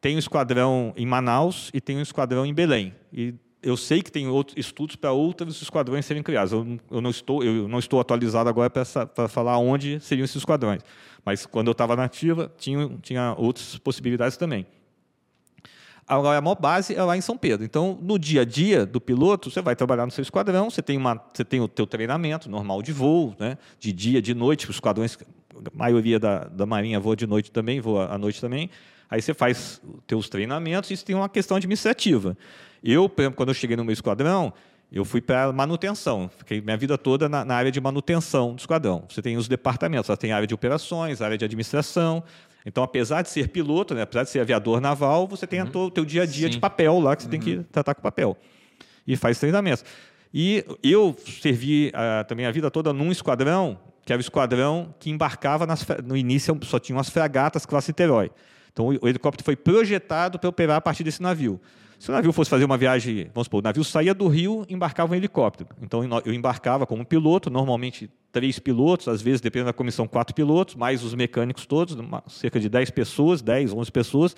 [0.00, 2.94] Tem um esquadrão em Manaus e tem um esquadrão em Belém.
[3.12, 6.52] E eu sei que tem outros estudos para outros esquadrões serem criados.
[6.52, 10.82] Eu, eu, não estou, eu não estou atualizado agora para falar onde seriam esses esquadrões.
[11.24, 14.66] Mas quando eu estava na ativa, tinha, tinha outras possibilidades também.
[16.08, 17.64] Agora, a maior base é lá em São Pedro.
[17.64, 20.96] Então, no dia a dia do piloto, você vai trabalhar no seu esquadrão, você tem,
[20.96, 23.58] uma, você tem o teu treinamento normal de voo, né?
[23.80, 25.18] de dia, de noite, os esquadrões
[25.64, 28.70] a maioria da, da Marinha voa de noite também, voa à noite também.
[29.10, 32.36] Aí você faz teus treinamentos e isso tem uma questão administrativa.
[32.82, 34.52] Eu, por exemplo, quando eu cheguei no meu esquadrão,
[34.90, 36.30] eu fui para manutenção.
[36.38, 39.04] Fiquei minha vida toda na, na, área de manutenção do esquadrão.
[39.08, 42.22] Você tem os departamentos, você tem a área de operações, a área de administração.
[42.64, 45.84] Então, apesar de ser piloto, né, apesar de ser aviador naval, você tem uhum.
[45.86, 46.54] o teu dia a dia Sim.
[46.54, 47.30] de papel lá que você uhum.
[47.30, 47.64] tem que uhum.
[47.64, 48.36] tratar com papel.
[49.06, 49.84] E faz treinamentos.
[50.34, 55.10] E eu servi uh, também a vida toda num esquadrão que era o esquadrão que
[55.10, 58.30] embarcava nas, no início só tinham as fragatas classe Niterói.
[58.72, 61.60] Então o, helicóptero foi projetado para operar a partir desse navio.
[61.98, 65.12] Se o navio fosse fazer uma viagem, vamos supor, o navio saía do Rio, embarcava
[65.12, 65.70] um helicóptero.
[65.82, 70.76] Então eu embarcava como piloto, normalmente três pilotos, às vezes, dependendo da comissão, quatro pilotos,
[70.76, 71.96] mais os mecânicos todos,
[72.28, 74.36] cerca de dez pessoas, dez, onze pessoas.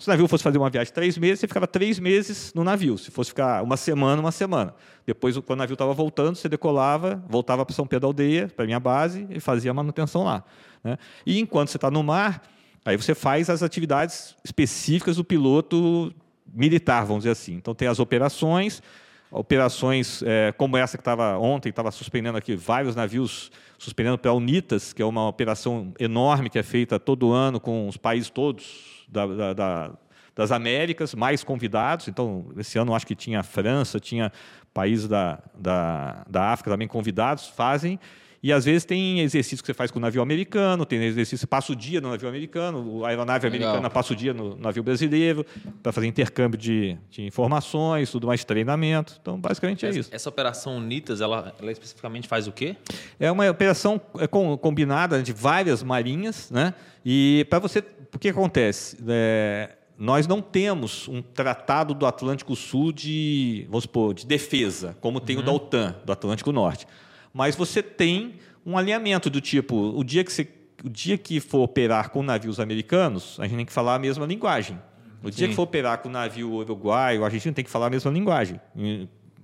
[0.00, 2.64] Se o navio fosse fazer uma viagem de três meses, você ficava três meses no
[2.64, 2.96] navio.
[2.96, 4.74] Se fosse ficar uma semana, uma semana.
[5.06, 8.64] Depois, quando o navio estava voltando, você decolava, voltava para São Pedro da Aldeia, para
[8.64, 10.42] a minha base, e fazia a manutenção lá.
[10.82, 10.96] Né?
[11.26, 12.42] E enquanto você está no mar,
[12.82, 16.10] aí você faz as atividades específicas do piloto
[16.50, 17.52] militar, vamos dizer assim.
[17.52, 18.82] Então, tem as operações,
[19.30, 24.34] operações é, como essa que estava ontem, estava suspendendo aqui vários navios, suspendendo para a
[24.34, 29.06] UNITAS, que é uma operação enorme que é feita todo ano com os países todos
[29.08, 29.90] da, da, da,
[30.34, 32.08] das Américas, mais convidados.
[32.08, 34.32] Então, esse ano acho que tinha a França, tinha
[34.74, 37.98] países da, da, da África também convidados, fazem.
[38.42, 41.72] E às vezes tem exercício que você faz com o navio americano, tem exercício, passa
[41.72, 43.68] o dia no navio americano, a aeronave Legal.
[43.68, 45.44] americana passa o dia no navio brasileiro,
[45.82, 49.18] para fazer intercâmbio de, de, informações, tudo mais treinamento.
[49.20, 50.10] Então, basicamente é essa, isso.
[50.10, 52.76] Essa operação UNITAS, ela, ela especificamente faz o quê?
[53.18, 56.72] É uma operação é combinada de várias marinhas, né?
[57.04, 58.96] E para você o que acontece?
[59.06, 65.20] É, nós não temos um tratado do Atlântico Sul de, vamos supor, de defesa, como
[65.20, 65.42] tem uhum.
[65.42, 66.86] o da OTAN, do Atlântico Norte.
[67.32, 70.48] Mas você tem um alinhamento do tipo, o dia que, você,
[70.84, 74.26] o dia que for operar com navios americanos, a gente tem que falar a mesma
[74.26, 74.78] linguagem.
[75.22, 75.36] O Sim.
[75.36, 78.60] dia que for operar com navio uruguaio, a gente tem que falar a mesma linguagem.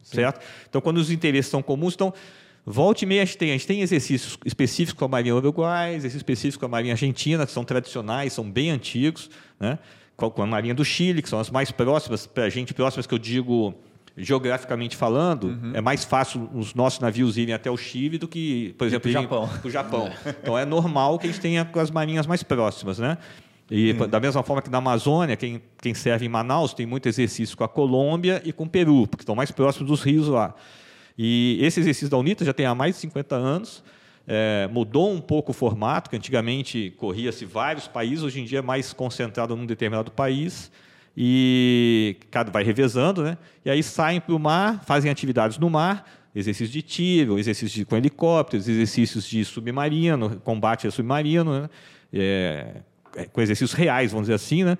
[0.02, 0.40] Certo?
[0.40, 0.48] Sim.
[0.68, 2.12] Então, quando os interesses são comuns, então
[2.68, 5.90] Volte e meia, a gente tem, a gente tem exercícios específicos com a Marinha Uruguai,
[5.90, 9.78] exercícios específicos com a Marinha Argentina, que são tradicionais, são bem antigos, né?
[10.16, 13.14] com a Marinha do Chile, que são as mais próximas, para a gente, próximas que
[13.14, 13.72] eu digo
[14.16, 15.72] geograficamente falando, uhum.
[15.74, 19.20] é mais fácil os nossos navios irem até o Chile do que, por exemplo, para
[19.20, 20.10] o Japão.
[20.10, 20.10] Japão.
[20.42, 23.18] Então é normal que a gente tenha com as marinhas mais próximas, né?
[23.70, 24.08] E hum.
[24.08, 27.64] da mesma forma que na Amazônia, quem, quem serve em Manaus tem muito exercício com
[27.64, 30.54] a Colômbia e com o Peru, porque estão mais próximos dos rios lá.
[31.18, 33.82] E esse exercício da UNITA já tem há mais de 50 anos.
[34.28, 38.62] É, mudou um pouco o formato, que antigamente corria-se vários países, hoje em dia é
[38.62, 40.70] mais concentrado num determinado país.
[41.16, 43.38] E cada vai revezando, né?
[43.64, 47.96] E aí saem para o mar, fazem atividades no mar, exercícios de tiro, exercícios com
[47.96, 51.70] helicópteros, exercícios de submarino, combate a submarino, né?
[52.12, 52.82] É,
[53.16, 54.76] é, com exercícios reais, vamos dizer assim, né?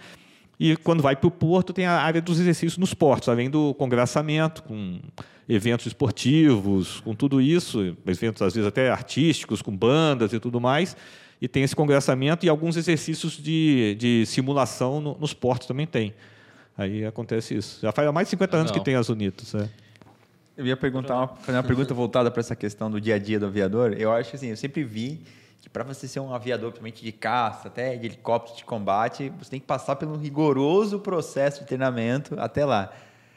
[0.61, 3.75] E quando vai para o porto, tem a área dos exercícios nos portos, além do
[3.75, 5.01] congraçamento, com
[5.49, 10.97] eventos esportivos, com tudo isso, eventos às vezes até artísticos, com bandas e tudo mais.
[11.41, 16.15] E tem esse congraçamento e alguns exercícios de, de simulação no, nos portos também tem.
[16.77, 17.81] Aí acontece isso.
[17.81, 19.55] Já faz mais de 50 anos que tem as Unitas.
[19.55, 19.69] É.
[20.57, 23.39] Eu ia perguntar, uma, fazer uma pergunta voltada para essa questão do dia a dia
[23.39, 23.93] do aviador.
[23.99, 25.21] Eu acho que assim, eu sempre vi
[25.61, 29.51] que para você ser um aviador, principalmente de caça, até de helicóptero de combate, você
[29.51, 32.93] tem que passar pelo rigoroso processo de treinamento até lá.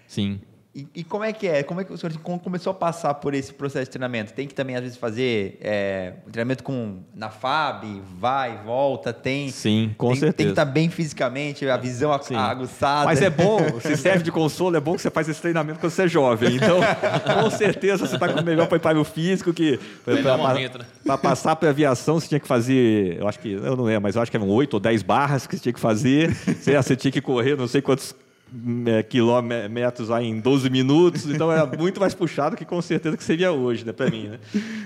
[0.07, 0.39] Sim.
[0.79, 1.61] E, e, como é que é?
[1.61, 4.31] Como é que o senhor começou a passar por esse processo de treinamento?
[4.31, 9.49] Tem que também, às vezes, fazer é, treinamento com, na FAB, vai, volta, tem.
[9.49, 10.33] Sim, com tem, certeza.
[10.37, 12.35] Tem que estar bem fisicamente, a visão Sim.
[12.35, 13.05] aguçada.
[13.05, 15.91] Mas é bom, se serve de consolo, é bom que você faz esse treinamento quando
[15.91, 16.55] você é jovem.
[16.55, 16.79] Então,
[17.41, 19.79] com certeza, você está com o melhor preparo físico que.
[21.03, 24.03] Para passar para a aviação, você tinha que fazer, eu acho que, eu não lembro,
[24.03, 26.33] mas eu acho que eram 8 ou 10 barras que você tinha que fazer.
[26.59, 28.28] Você, você tinha que correr não sei quantos é,
[29.09, 33.51] quilômetros aí em 12 minutos, então era muito mais puxado que com certeza que seria
[33.51, 34.39] hoje, né, para mim, né?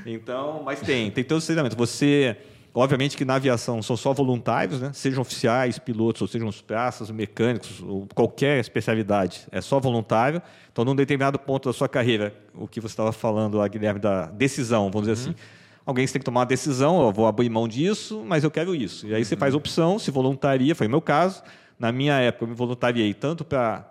[0.06, 1.76] Então, mas tem, tem todo esse treinamento.
[1.78, 2.36] Você,
[2.74, 4.92] obviamente que na aviação são só voluntários, né?
[4.94, 10.42] Sejam oficiais, pilotos, ou sejam os praças, mecânicos, ou qualquer especialidade, é só voluntário.
[10.72, 14.26] Então, num determinado ponto da sua carreira, o que você estava falando, lá, Guilherme, da
[14.26, 15.34] decisão, vamos dizer uhum.
[15.34, 15.44] assim,
[15.86, 19.08] alguém tem que tomar uma decisão, eu vou abrir mão disso, mas eu quero isso.
[19.08, 21.42] E aí você faz opção, se voluntaria, foi o meu caso
[21.84, 23.86] na minha época, eu me voluntariei tanto para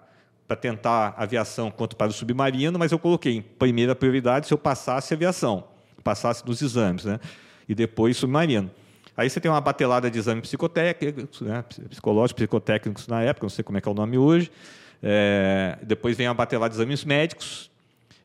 [0.58, 5.12] tentar aviação quanto para o submarino, mas eu coloquei em primeira prioridade se eu passasse
[5.12, 5.64] aviação,
[6.02, 7.20] passasse nos exames, né?
[7.68, 8.70] E depois submarino.
[9.14, 11.62] Aí você tem uma batelada de exames psicotécnicos, né?
[11.90, 14.50] psicológicos, psicotécnicos na época, não sei como é que é o nome hoje.
[15.02, 17.70] É, depois vem a batelada de exames médicos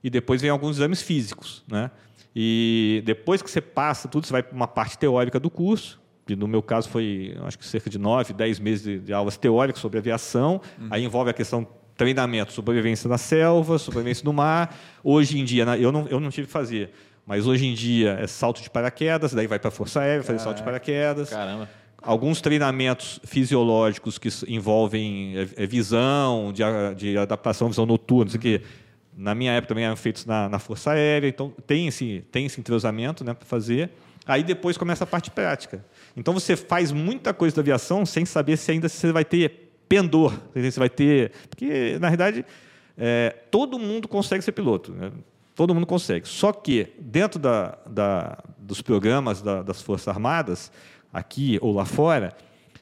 [0.02, 1.92] e depois vem alguns exames físicos, né?
[2.34, 6.36] E depois que você passa tudo, você vai para uma parte teórica do curso, que
[6.36, 9.82] no meu caso foi, acho que cerca de nove, dez meses de, de aulas teóricas
[9.82, 10.62] sobre aviação.
[10.80, 10.88] Uhum.
[10.92, 14.76] Aí envolve a questão treinamento, sobrevivência na selva, sobrevivência no mar.
[15.04, 16.92] Hoje em dia, eu não, eu não tive que fazer,
[17.26, 20.40] mas hoje em dia é salto de paraquedas, daí vai para a Força Aérea, fazer
[20.40, 21.30] salto de paraquedas.
[21.30, 21.68] Caramba.
[22.00, 26.62] Alguns treinamentos fisiológicos que envolvem é, é visão, de,
[26.96, 28.62] de adaptação, visão noturna, não sei o quê.
[29.18, 32.60] Na minha época também eram feitos na, na Força Aérea, então tem esse, tem esse
[32.60, 33.90] entrosamento né, para fazer.
[34.28, 35.84] Aí depois começa a parte prática.
[36.18, 40.34] Então você faz muita coisa da aviação sem saber se ainda você vai ter pendor,
[40.54, 41.32] você vai ter.
[41.48, 42.44] Porque, na realidade,
[42.98, 44.92] é, todo mundo consegue ser piloto.
[44.92, 45.12] Né?
[45.56, 46.28] Todo mundo consegue.
[46.28, 50.72] Só que, dentro da, da, dos programas da, das Forças Armadas,
[51.14, 52.36] aqui ou lá fora,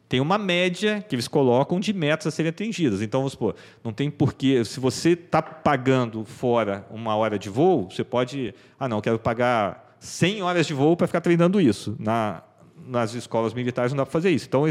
[0.08, 3.02] tem uma média que eles colocam de metas a serem atingidas.
[3.02, 4.64] Então, vamos supor, não tem porquê.
[4.64, 8.56] Se você está pagando fora uma hora de voo, você pode.
[8.80, 11.96] Ah, não, quero pagar 100 horas de voo para ficar treinando isso.
[12.00, 12.44] Na,
[12.86, 14.46] nas escolas militares não dá para fazer isso.
[14.48, 14.64] Então,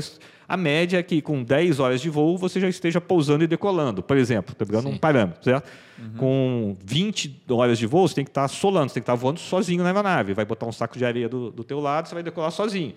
[0.49, 4.03] a média é que com 10 horas de voo você já esteja pousando e decolando,
[4.03, 4.53] por exemplo.
[4.53, 5.69] Estou pegando um parâmetro, certo?
[5.99, 6.17] Uhum.
[6.17, 9.41] Com 20 horas de voo, você tem que estar solando, você tem que estar voando
[9.41, 10.35] sozinho na aeronave.
[10.35, 12.95] Vai botar um saco de areia do, do teu lado, você vai decolar sozinho.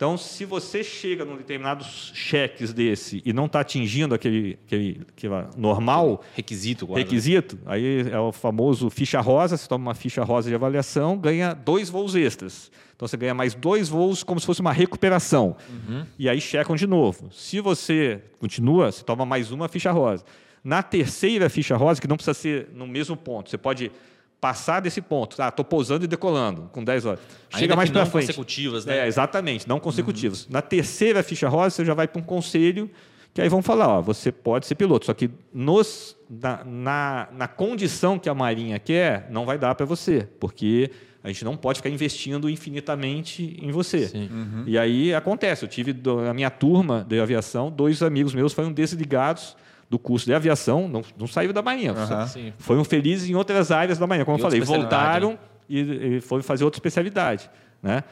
[0.00, 5.34] Então, se você chega num determinados cheques desse e não está atingindo aquele, aquele, aquele
[5.58, 7.04] normal requisito, guarda.
[7.04, 9.58] requisito, aí é o famoso ficha rosa.
[9.58, 12.70] Você toma uma ficha rosa de avaliação, ganha dois voos extras.
[13.00, 15.56] Então você ganha mais dois voos como se fosse uma recuperação.
[15.70, 16.04] Uhum.
[16.18, 17.30] E aí checam de novo.
[17.32, 20.22] Se você continua, você toma mais uma ficha rosa.
[20.62, 23.90] Na terceira ficha rosa, que não precisa ser no mesmo ponto, você pode
[24.38, 25.40] passar desse ponto.
[25.40, 27.20] Ah, estou pousando e decolando com 10 horas.
[27.48, 28.26] Chega Ainda mais para frente.
[28.26, 28.98] consecutivas, né?
[28.98, 30.44] É, exatamente, não consecutivas.
[30.44, 30.52] Uhum.
[30.52, 32.90] Na terceira ficha rosa, você já vai para um conselho
[33.32, 37.48] que aí vão falar, ó, você pode ser piloto, só que nos, na, na, na
[37.48, 40.90] condição que a Marinha quer, não vai dar para você, porque
[41.22, 44.10] a gente não pode ficar investindo infinitamente em você.
[44.14, 44.64] Uhum.
[44.66, 49.56] E aí acontece, eu tive na minha turma de aviação, dois amigos meus foram desligados
[49.90, 51.92] do curso de aviação, não, não saiu da Marinha.
[51.92, 52.52] Uhum.
[52.58, 54.24] Foram felizes em outras áreas da Marinha.
[54.24, 57.50] Como eu falei, voltaram e, e foram fazer outra especialidade.
[57.82, 58.04] Né?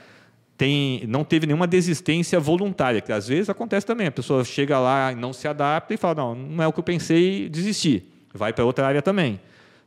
[0.56, 4.08] Tem, não teve nenhuma desistência voluntária, que às vezes acontece também.
[4.08, 6.80] A pessoa chega lá e não se adapta e fala: não, não é o que
[6.80, 8.10] eu pensei, desistir.
[8.34, 9.40] Vai para outra área também.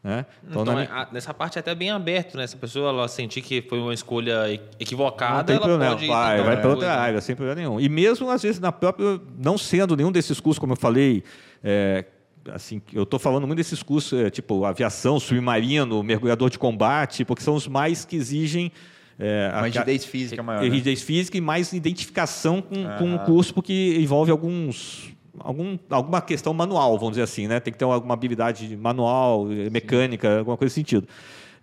[0.03, 0.25] Né?
[0.49, 1.07] Então, então na...
[1.11, 2.47] nessa parte é até bem aberto, né?
[2.47, 5.95] Se a pessoa ela sentir que foi uma escolha equivocada, ela problema.
[5.95, 7.79] pode vai, vai para outra área, sem problema nenhum.
[7.79, 11.23] E mesmo às vezes na própria, não sendo nenhum desses cursos, como eu falei,
[11.63, 12.05] é,
[12.51, 17.43] assim, eu estou falando muito desses cursos, é, tipo aviação, submarino, mergulhador de combate, porque
[17.43, 18.71] são os mais que exigem
[19.19, 20.63] é, mais rigidez física maior.
[20.63, 21.05] Rigidez né?
[21.05, 26.97] física e mais identificação com, com o curso, porque envolve alguns algum, alguma questão manual,
[26.97, 27.59] vamos dizer assim, né?
[27.59, 31.07] Tem que ter alguma habilidade manual, mecânica, alguma coisa nesse sentido.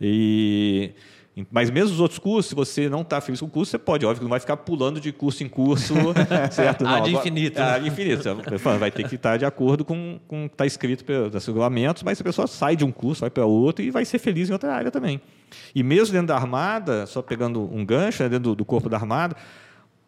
[0.00, 0.92] E
[1.50, 4.04] mas mesmo os outros cursos, se você não está feliz com o curso, você pode,
[4.04, 5.94] óbvio, não vai ficar pulando de curso em curso,
[6.50, 6.84] certo?
[6.84, 7.60] Não, de infinito.
[7.60, 8.22] Ah, infinito.
[8.78, 12.20] Vai ter que estar de acordo com, com o que está escrito pelos regulamentos, mas
[12.20, 14.72] a pessoa sai de um curso, vai para outro e vai ser feliz em outra
[14.72, 15.20] área também.
[15.74, 18.96] E mesmo dentro da Armada, só pegando um gancho, né, dentro do, do corpo da
[18.96, 19.36] Armada,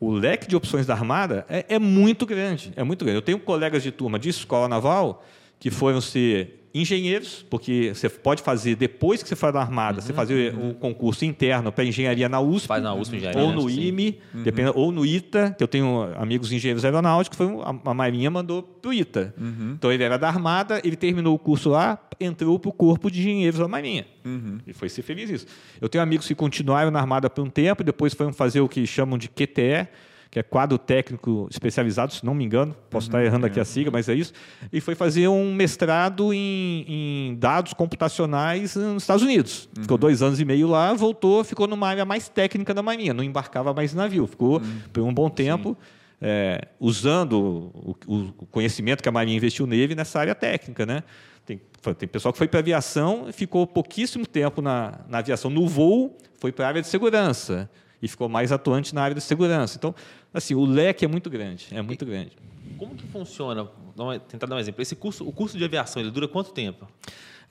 [0.00, 3.18] o leque de opções da Armada é, é, muito grande, é muito grande.
[3.18, 5.22] Eu tenho colegas de turma de escola naval
[5.58, 10.06] que foram ser engenheiros, porque você pode fazer, depois que você for na Armada, uhum,
[10.06, 10.70] você fazer uhum.
[10.70, 12.68] um concurso interno para engenharia na USP.
[12.68, 13.42] Faz na USP engenharia.
[13.42, 14.42] Ou no IME, uhum.
[14.42, 18.62] depende, ou no ITA, que eu tenho amigos engenheiros aeronáuticos, foi a, a Marinha mandou
[18.62, 19.35] para o ITA.
[19.37, 19.74] Uhum.
[19.76, 23.20] Então ele era da Armada, ele terminou o curso lá, entrou para o Corpo de
[23.20, 24.06] Engenheiros da Marinha.
[24.24, 24.59] Uhum.
[24.66, 25.46] E foi ser feliz isso.
[25.80, 28.87] Eu tenho amigos que continuaram na Armada por um tempo, depois foram fazer o que
[28.87, 29.88] chamam de QTE,
[30.30, 33.64] que é quadro técnico especializado, se não me engano, posso uhum, estar errando aqui a
[33.64, 34.32] sigla, mas é isso,
[34.72, 39.68] e foi fazer um mestrado em, em dados computacionais nos Estados Unidos.
[39.76, 39.82] Uhum.
[39.82, 43.24] Ficou dois anos e meio lá, voltou, ficou numa área mais técnica da Marinha, não
[43.24, 44.80] embarcava mais navio, ficou uhum.
[44.92, 45.76] por um bom tempo.
[46.22, 51.02] É, usando o, o, conhecimento que a Marinha investiu nele nessa área técnica, né?
[51.46, 51.58] Tem,
[51.96, 56.14] tem pessoal que foi para a aviação, ficou pouquíssimo tempo na, na aviação no voo,
[56.38, 57.70] foi para a área de segurança
[58.02, 59.76] e ficou mais atuante na área de segurança.
[59.76, 59.94] Então,
[60.32, 62.32] assim, o leque é muito grande, é muito e grande.
[62.78, 63.68] Como que funciona?
[63.96, 64.80] Vou tentar dar um exemplo.
[64.80, 66.88] Esse curso, o curso de aviação, ele dura quanto tempo?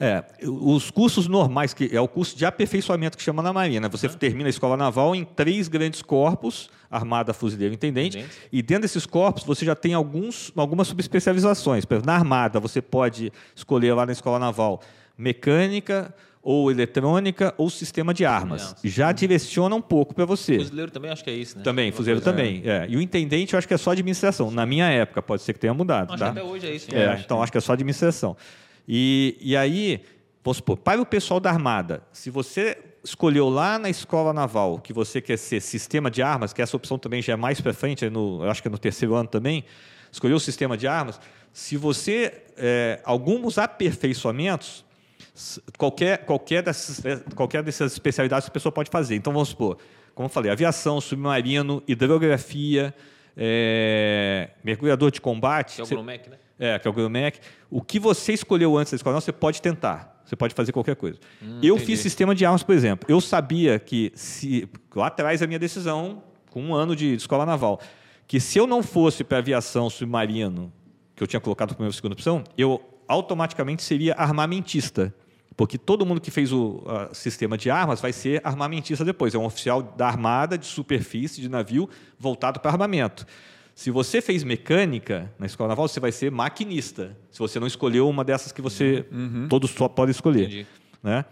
[0.01, 3.87] É, os cursos normais, que é o curso de aperfeiçoamento que chama na Marinha.
[3.89, 4.13] Você uhum.
[4.13, 9.05] termina a escola naval em três grandes corpos, armada, fuzileiro intendente, intendente, e dentro desses
[9.05, 11.83] corpos você já tem alguns, algumas subespecializações.
[12.05, 14.81] Na armada você pode escolher lá na escola naval
[15.17, 18.75] mecânica, ou eletrônica ou sistema de armas.
[18.83, 20.57] Já direciona um pouco para você.
[20.57, 21.63] Fuzileiro também acho que é isso, né?
[21.63, 22.61] Também, fuzileiro também.
[22.65, 22.87] É.
[22.89, 24.49] E o intendente eu acho que é só administração.
[24.49, 26.13] Na minha época, pode ser que tenha mudado.
[26.13, 26.31] Acho tá?
[26.31, 26.87] que até hoje é isso.
[26.93, 28.37] É, acho então acho que é só administração.
[28.87, 30.01] E, e aí,
[30.43, 34.93] vamos supor, para o pessoal da Armada, se você escolheu lá na escola naval que
[34.93, 38.09] você quer ser sistema de armas, que essa opção também já é mais para frente,
[38.09, 39.63] no, acho que é no terceiro ano também,
[40.11, 41.19] escolheu o sistema de armas,
[41.53, 44.85] se você, é, alguns aperfeiçoamentos,
[45.77, 49.15] qualquer, qualquer, dessas, é, qualquer dessas especialidades que a pessoa pode fazer.
[49.15, 49.77] Então, vamos supor,
[50.13, 52.93] como eu falei, aviação, submarino, hidrografia,
[53.37, 55.75] é, mergulhador de combate.
[55.75, 56.37] Que é o GROMEC, né?
[56.59, 57.39] É, que é o GROMEC.
[57.69, 60.21] O que você escolheu antes da escola, você pode tentar.
[60.25, 61.17] Você pode fazer qualquer coisa.
[61.41, 61.85] Hum, eu entendi.
[61.91, 63.09] fiz sistema de armas, por exemplo.
[63.09, 66.21] Eu sabia que, se, lá atrás, a minha decisão,
[66.51, 67.79] com um ano de escola naval,
[68.27, 70.71] que se eu não fosse para aviação submarino,
[71.15, 75.13] que eu tinha colocado como minha segunda opção, eu automaticamente seria armamentista.
[75.59, 79.35] Porque todo mundo que fez o uh, sistema de armas vai ser armamentista depois.
[79.35, 83.27] É um oficial da armada, de superfície, de navio, voltado para armamento.
[83.75, 87.13] Se você fez mecânica na escola naval, você vai ser maquinista.
[87.29, 89.49] Se você não escolheu uma dessas que você uhum.
[89.49, 90.43] todos só podem escolher.
[90.43, 90.67] Entendi.
[91.03, 91.25] Né?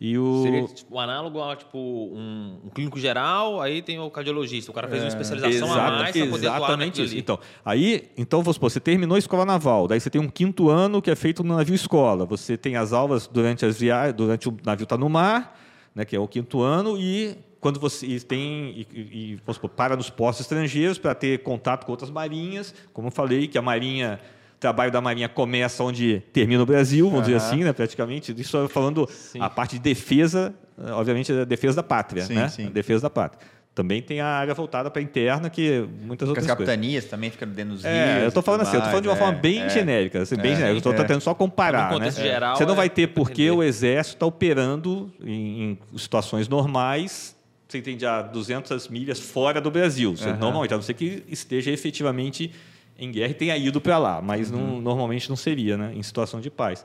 [0.00, 0.42] E o...
[0.42, 4.70] Seria tipo, o análogo a tipo, um, um, clínico geral, aí tem o cardiologista.
[4.70, 7.16] O cara fez é, uma especialização exata, a mais para poder Exatamente isso.
[7.16, 10.68] Então, aí, então, vamos supor, você terminou a escola naval, daí você tem um quinto
[10.68, 12.26] ano que é feito no navio escola.
[12.26, 15.58] Você tem as aulas durante as viagens, durante o navio está no mar,
[15.94, 19.96] né, que é o quinto ano, e quando você tem e, e, vamos supor, para
[19.96, 24.20] nos postos estrangeiros para ter contato com outras marinhas, como eu falei, que a marinha
[24.64, 27.34] trabalho da Marinha começa onde termina o Brasil, vamos uhum.
[27.34, 28.34] dizer assim, né, praticamente.
[28.38, 29.38] Isso falando sim.
[29.38, 30.54] a parte de defesa,
[30.92, 32.48] obviamente, a defesa da pátria, sim, né?
[32.48, 32.68] Sim.
[32.68, 33.46] A defesa da pátria.
[33.74, 37.10] Também tem a área voltada para a interna, que muitas outras As capitanias coisas.
[37.10, 38.22] também ficam dentro dos é, rios.
[38.22, 40.36] Eu estou falando assim, eu estou falando de uma é, forma bem é, genérica, assim,
[40.36, 40.72] bem é, genérica.
[40.72, 41.98] Eu estou tentando só comparar.
[41.98, 42.10] Né?
[42.10, 47.36] Geral, você não vai ter porque o Exército está operando em, em, situações normais,
[47.68, 50.16] você entende, a 200 milhas fora do Brasil.
[50.16, 50.38] Você, uhum.
[50.38, 52.52] Normalmente, a não ser que esteja efetivamente
[52.98, 54.58] em guerra e tenha ido para lá, mas uhum.
[54.58, 56.84] não, normalmente não seria, né, em situação de paz.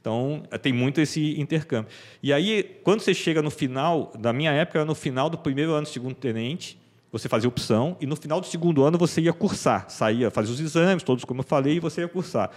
[0.00, 1.88] Então, tem muito esse intercâmbio.
[2.22, 5.72] E aí, quando você chega no final, da minha época, era no final do primeiro
[5.72, 6.76] ano segundo tenente,
[7.12, 10.60] você fazia opção, e no final do segundo ano você ia cursar, saía, fazia os
[10.60, 12.50] exames, todos como eu falei, e você ia cursar.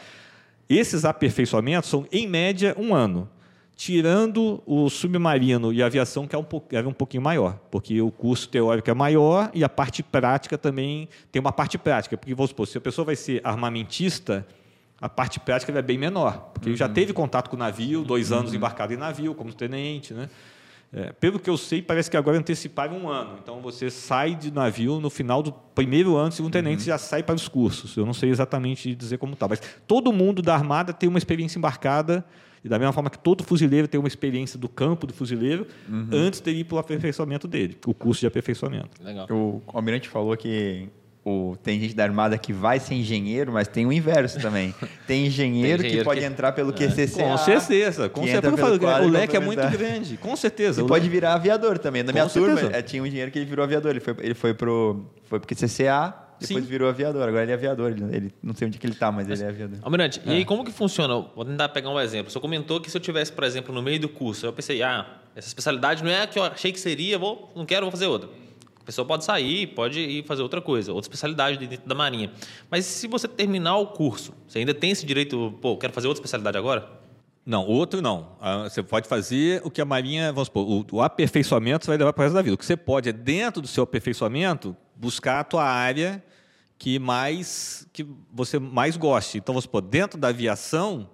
[0.67, 3.29] Esses aperfeiçoamentos são, em média, um ano
[3.75, 8.09] tirando o submarino e a aviação, que é um, era um pouquinho maior, porque o
[8.09, 12.17] curso teórico é maior e a parte prática também tem uma parte prática.
[12.17, 14.47] Porque, vamos supor, se a pessoa vai ser armamentista,
[14.99, 16.75] a parte prática é bem menor, porque uhum.
[16.75, 18.57] já teve contato com o navio, dois anos uhum.
[18.57, 20.13] embarcado em navio, como tenente.
[20.13, 20.29] Né?
[20.93, 23.37] É, pelo que eu sei, parece que agora anteciparam um ano.
[23.43, 26.85] Então, você sai de navio no final do primeiro ano, segundo tenente, uhum.
[26.85, 27.97] já sai para os cursos.
[27.97, 31.57] Eu não sei exatamente dizer como está, mas todo mundo da Armada tem uma experiência
[31.57, 32.25] embarcada
[32.65, 36.09] e da mesma forma que todo fuzileiro tem uma experiência do campo do fuzileiro uhum.
[36.11, 38.89] antes de ir para o aperfeiçoamento dele, o curso de aperfeiçoamento.
[39.03, 39.27] Legal.
[39.29, 40.89] O almirante falou que
[41.23, 44.73] o, tem gente da Armada que vai ser engenheiro, mas tem o inverso também.
[45.05, 47.23] Tem engenheiro, Tem engenheiro que pode que- entrar pelo QCCA.
[47.23, 48.57] Com certeza, com que certeza.
[48.57, 50.81] falo, o leque é muito grande, com certeza.
[50.81, 52.01] E O pode virar aviador também.
[52.01, 52.77] Na Com minha turma, certeza.
[52.77, 53.91] eh, tinha um engenheiro que ele virou aviador.
[53.91, 56.69] Ele foi, ele foi pro, foi pro QCCA, depois Sim.
[56.69, 57.27] virou aviador.
[57.27, 57.91] Agora ele é aviador.
[57.91, 59.77] Ele, ele- não sei onde que ele tá, mas ele é aviador.
[59.81, 61.13] Almirante, e aí como que funciona?
[61.35, 62.27] Vou tentar pegar um exemplo.
[62.27, 64.81] O senhor comentou que se eu tivesse, por exemplo, no meio do curso, eu pensei,
[64.83, 65.05] ah,
[65.35, 68.07] essa especialidade não é a que eu achei que seria, vou, não quero, vou fazer
[68.07, 68.29] outra.
[68.79, 72.31] A pessoa pode sair, pode ir fazer outra coisa, outra especialidade dentro da Marinha.
[72.69, 76.19] Mas se você terminar o curso, você ainda tem esse direito, pô, quero fazer outra
[76.19, 76.87] especialidade agora?
[77.43, 78.29] Não, outro não.
[78.41, 81.97] Ah, Você pode fazer o que a Marinha, vamos supor, o, o aperfeiçoamento você vai
[81.97, 82.55] levar para o resto da vida.
[82.55, 86.23] O que você pode é, dentro do seu aperfeiçoamento, buscar a tua área
[86.77, 89.37] que mais que você mais goste.
[89.37, 91.09] Então, vamos supor, dentro da aviação,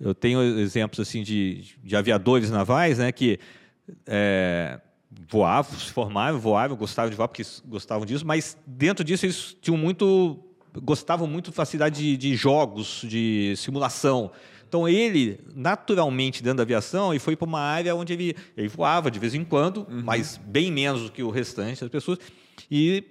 [0.00, 3.38] eu tenho exemplos assim de, de aviadores navais, né, que
[4.06, 4.80] é,
[5.28, 9.76] voavam, se formaram, voavam, gostavam de voar porque gostavam disso, mas dentro disso eles tinham
[9.76, 10.38] muito,
[10.82, 14.30] gostavam muito de facilidade de, de jogos, de simulação.
[14.66, 19.10] Então ele, naturalmente, dentro da aviação, ele foi para uma área onde ele, ele voava
[19.10, 22.18] de vez em quando, mas bem menos do que o restante das pessoas,
[22.70, 23.04] e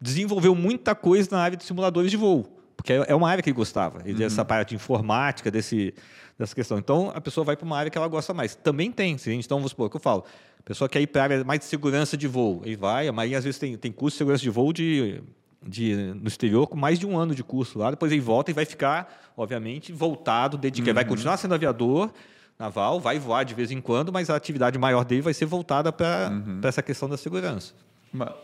[0.00, 3.56] desenvolveu muita coisa na área de simuladores de voo, porque é uma área que ele
[3.56, 5.92] gostava, ele dessa parte de informática, desse,
[6.38, 6.78] dessa questão.
[6.78, 8.54] Então, a pessoa vai para uma área que ela gosta mais.
[8.54, 9.34] Também tem, sim.
[9.38, 10.24] Então, vamos supor, o que eu falo,
[10.58, 13.12] a pessoa quer ir para a área mais de segurança de voo, ele vai, a
[13.12, 15.22] Marinha às vezes tem, tem curso de segurança de voo de,
[15.66, 18.54] de, no exterior com mais de um ano de curso lá, depois ele volta e
[18.54, 22.10] vai ficar, obviamente, voltado, dedicado, vai continuar sendo aviador,
[22.58, 25.92] naval, vai voar de vez em quando, mas a atividade maior dele vai ser voltada
[25.92, 26.30] para
[26.62, 27.74] essa questão da segurança.
[28.12, 28.34] Uma-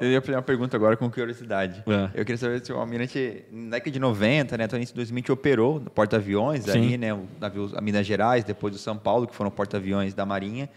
[0.00, 1.82] Eu ia fazer uma pergunta agora com curiosidade.
[1.86, 2.04] É.
[2.20, 4.96] Eu queria saber se o Almirante, na década de 90, né, até o início de
[5.00, 9.26] 2020, operou no porta-aviões ali, né, o navio a Minas Gerais, depois do São Paulo,
[9.26, 10.68] que foram porta-aviões da Marinha.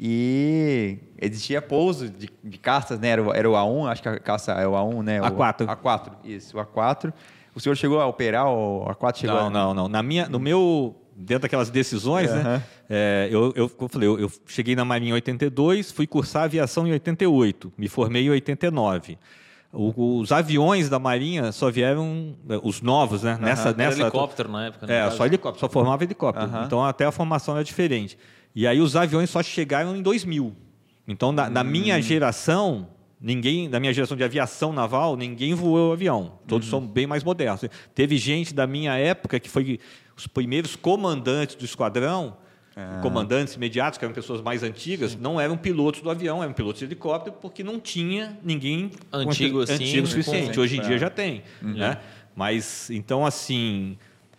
[0.00, 3.08] E existia pouso de, de caças, né?
[3.08, 5.20] Era, o- era o A1, acho que a caça é o A1, né?
[5.20, 5.66] O A4.
[5.66, 7.12] A4, isso, o A4.
[7.54, 9.16] O senhor chegou a operar o A4?
[9.16, 9.50] Chegou Não, a...
[9.50, 9.88] não, não.
[9.88, 12.40] Na minha, no meu, dentro daquelas decisões, né?
[12.40, 12.62] Aham.
[12.88, 16.92] é, eu, eu, falei, eu, eu cheguei na Marinha em 82, fui cursar aviação em
[16.92, 19.18] 88, me formei em 89.
[19.72, 23.36] O- os aviões da Marinha só vieram, é, os novos, né?
[23.40, 25.06] Nessa, Era nessa helicóptero na época, né?
[25.06, 26.46] É, só helicóptero, só formava helicóptero.
[26.50, 26.64] Aham.
[26.64, 28.16] Então até a formação era diferente.
[28.54, 30.54] E aí os aviões só chegaram em 2000.
[31.06, 31.64] Então na, na Hum.
[31.64, 32.88] minha geração,
[33.20, 36.38] ninguém, da minha geração de aviação naval, ninguém voou avião.
[36.46, 36.80] Todos Uhum.
[36.80, 37.62] são bem mais modernos.
[37.94, 39.78] Teve gente da minha época que foi
[40.18, 42.36] os primeiros comandantes do esquadrão,
[42.76, 43.00] Ah.
[43.02, 46.84] comandantes imediatos, que eram pessoas mais antigas, não eram pilotos do avião, eram pilotos de
[46.84, 50.60] helicóptero, porque não tinha ninguém Antigo assim, antigo o com- suficiente.
[50.60, 51.72] Hoje em pra- dia já tem, Uhum.
[51.74, 51.98] né?
[52.36, 53.98] Mas então assim,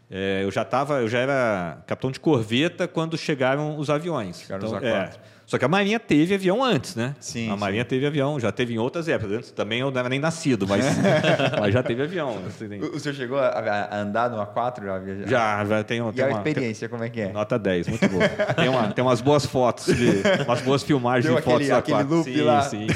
[0.10, 4.40] é, eu já tava, eu já era capitão de corveta quando chegaram os aviões.
[4.42, 5.16] Chegaram os Então, A4.
[5.16, 5.20] é.
[5.50, 7.16] Só que a Marinha teve avião antes, né?
[7.20, 7.60] Sim, a sim.
[7.60, 9.36] Marinha teve avião, já teve em outras épocas.
[9.38, 10.86] Antes também eu não era nem nascido, mas,
[11.60, 12.44] mas já teve avião.
[12.46, 14.88] assim, O, o senhor chegou a, a andar no A4?
[14.88, 15.28] A viajar?
[15.28, 17.32] Já, já tem, E tem a uma, experiência, como é que é?
[17.34, 18.30] Nota 10, muito boa.
[18.56, 21.78] Tem, uma- tem umas boas fotos, de, umas boas filmagens Deu de fotos aquele- da
[21.80, 22.16] aquele quatro.
[22.18, 22.62] loop sim, lá.
[22.62, 22.88] Sim,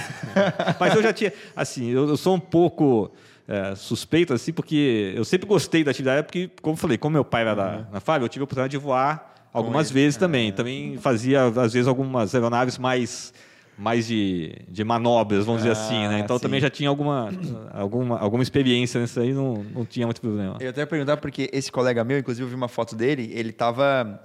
[0.79, 3.11] Mas eu já tinha, assim, eu, eu sou um pouco
[3.47, 7.25] é, suspeito, assim, porque eu sempre gostei da atividade, porque, como eu falei, como meu
[7.25, 9.99] pai era da, na Fábio, eu tive a oportunidade de voar algumas ele.
[10.01, 10.51] vezes também.
[10.51, 13.33] Também fazia, às vezes, algumas aeronaves mais
[13.75, 16.17] mais de, de manobras, vamos dizer assim, né?
[16.17, 16.43] Ah, Então sim.
[16.43, 17.31] também já tinha alguma,
[17.73, 20.57] alguma, alguma experiência nisso aí, não, não tinha muito problema.
[20.59, 23.49] Eu até ia perguntar porque esse colega meu, inclusive eu vi uma foto dele, ele
[23.49, 24.21] estava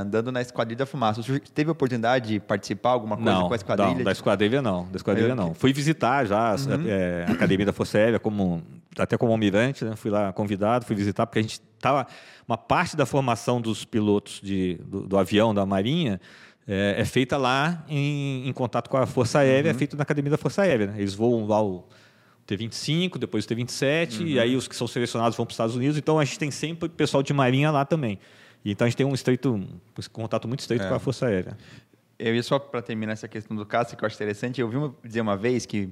[0.00, 1.22] andando na Esquadrilha da Fumaça.
[1.24, 3.96] Senhor teve a oportunidade de participar alguma coisa não, com a Esquadrilha?
[3.96, 4.88] Não, da esquadrilha não.
[4.90, 5.54] Da esquadrilha Eu- não.
[5.54, 6.84] Fui visitar já Uhum.
[6.86, 8.62] é, a Academia da Força Aérea, como,
[8.96, 9.96] até como almirante, né?
[9.96, 12.06] fui lá convidado, fui visitar, porque a gente estava.
[12.46, 16.20] Uma parte da formação dos pilotos de, do, do avião da Marinha
[16.66, 19.76] é, é feita lá em, em contato com a Força Aérea, Uhum.
[19.76, 20.86] é feita na Academia da Força Aérea.
[20.88, 20.94] né?
[20.98, 21.84] Eles voam lá o
[22.46, 24.26] T-25, depois o T-27, Uhum.
[24.26, 25.96] e aí os que são selecionados vão para os Estados Unidos.
[25.96, 28.18] Então a gente tem sempre pessoal de Marinha lá também.
[28.64, 29.66] E, então a gente tem um estreito, um
[30.12, 30.88] contato muito estreito É.
[30.88, 31.56] com a Força Aérea.
[32.18, 34.60] Eu ia só para terminar essa questão do caça, que eu acho interessante.
[34.60, 35.88] Eu vi uma- dizer uma vez que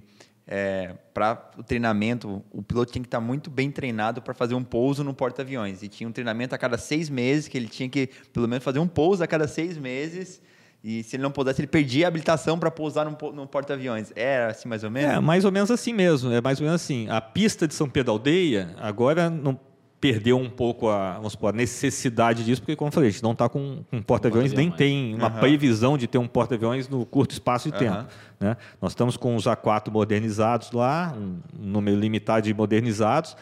[1.14, 5.04] para o treinamento, o piloto tinha que estar muito bem treinado para fazer um pouso
[5.04, 5.82] no porta-aviões.
[5.82, 8.80] E tinha um treinamento a cada seis meses, que ele tinha que, pelo menos, fazer
[8.80, 10.42] um pouso a cada seis meses.
[10.82, 14.10] E se ele não pudesse, ele perdia a habilitação para pousar po- num porta-aviões.
[14.16, 15.14] Era assim mais ou menos?
[15.14, 16.32] É, mais ou menos assim mesmo.
[16.32, 17.06] É mais ou menos assim.
[17.10, 19.58] A pista de São Pedro Aldeia agora não
[20.00, 23.22] perdeu um pouco a, vamos supor, a necessidade disso, porque, como eu falei, a gente
[23.22, 25.40] não está com, com porta-aviões, nem tem uma Aham.
[25.40, 27.98] previsão de ter um porta-aviões no curto espaço de Aham.
[28.02, 28.12] tempo.
[28.40, 28.56] Né?
[28.80, 33.36] Nós estamos com os A4 modernizados lá, um, um número limitado de modernizados,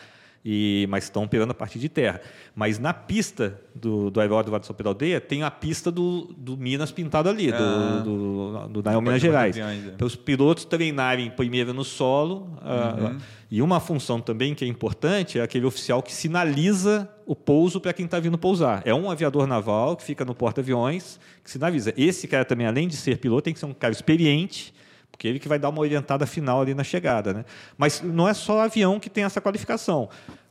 [0.50, 2.22] e, mas estão operando a partir de terra.
[2.54, 6.32] Mas na pista do, do aeródromo Vale do São Pedro Aldeia tem a pista do,
[6.38, 8.00] do Minas pintado ali, Ah.
[8.02, 9.56] do, do, do, da Minas Gerais.
[9.58, 9.90] é.
[9.98, 12.48] Para os pilotos treinarem primeiro no solo.
[12.62, 13.18] ah, Uhum.
[13.50, 17.92] e uma função também que é importante é aquele oficial que sinaliza o pouso para
[17.92, 18.80] quem está vindo pousar.
[18.86, 21.92] É um aviador naval que fica no porta-aviões, que sinaliza.
[21.96, 24.72] Esse cara também, além de ser piloto, tem que ser um cara experiente,
[25.10, 27.32] porque ele que vai dar uma orientada final ali na chegada.
[27.34, 27.44] Né?
[27.76, 30.08] Mas não é só avião que tem essa qualificação.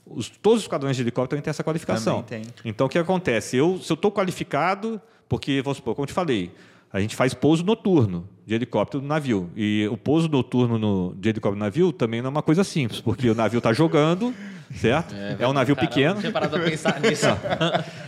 [0.10, 2.18] Os- todos os esquadrões de helicóptero têm essa qualificação.
[2.66, 3.58] Então, o que acontece?
[3.58, 6.52] Eu, se eu estou qualificado, porque, vamos supor, como eu te falei,
[6.92, 9.50] a gente faz pouso noturno de helicóptero no navio.
[9.56, 13.02] E o pouso noturno no, de helicóptero no navio também não é uma coisa simples,
[13.02, 14.34] porque o navio está jogando,
[14.74, 15.14] certo?
[15.38, 16.14] É, um navio Caramba, pequeno.
[16.16, 17.26] Não tinha parado pra pensar nisso.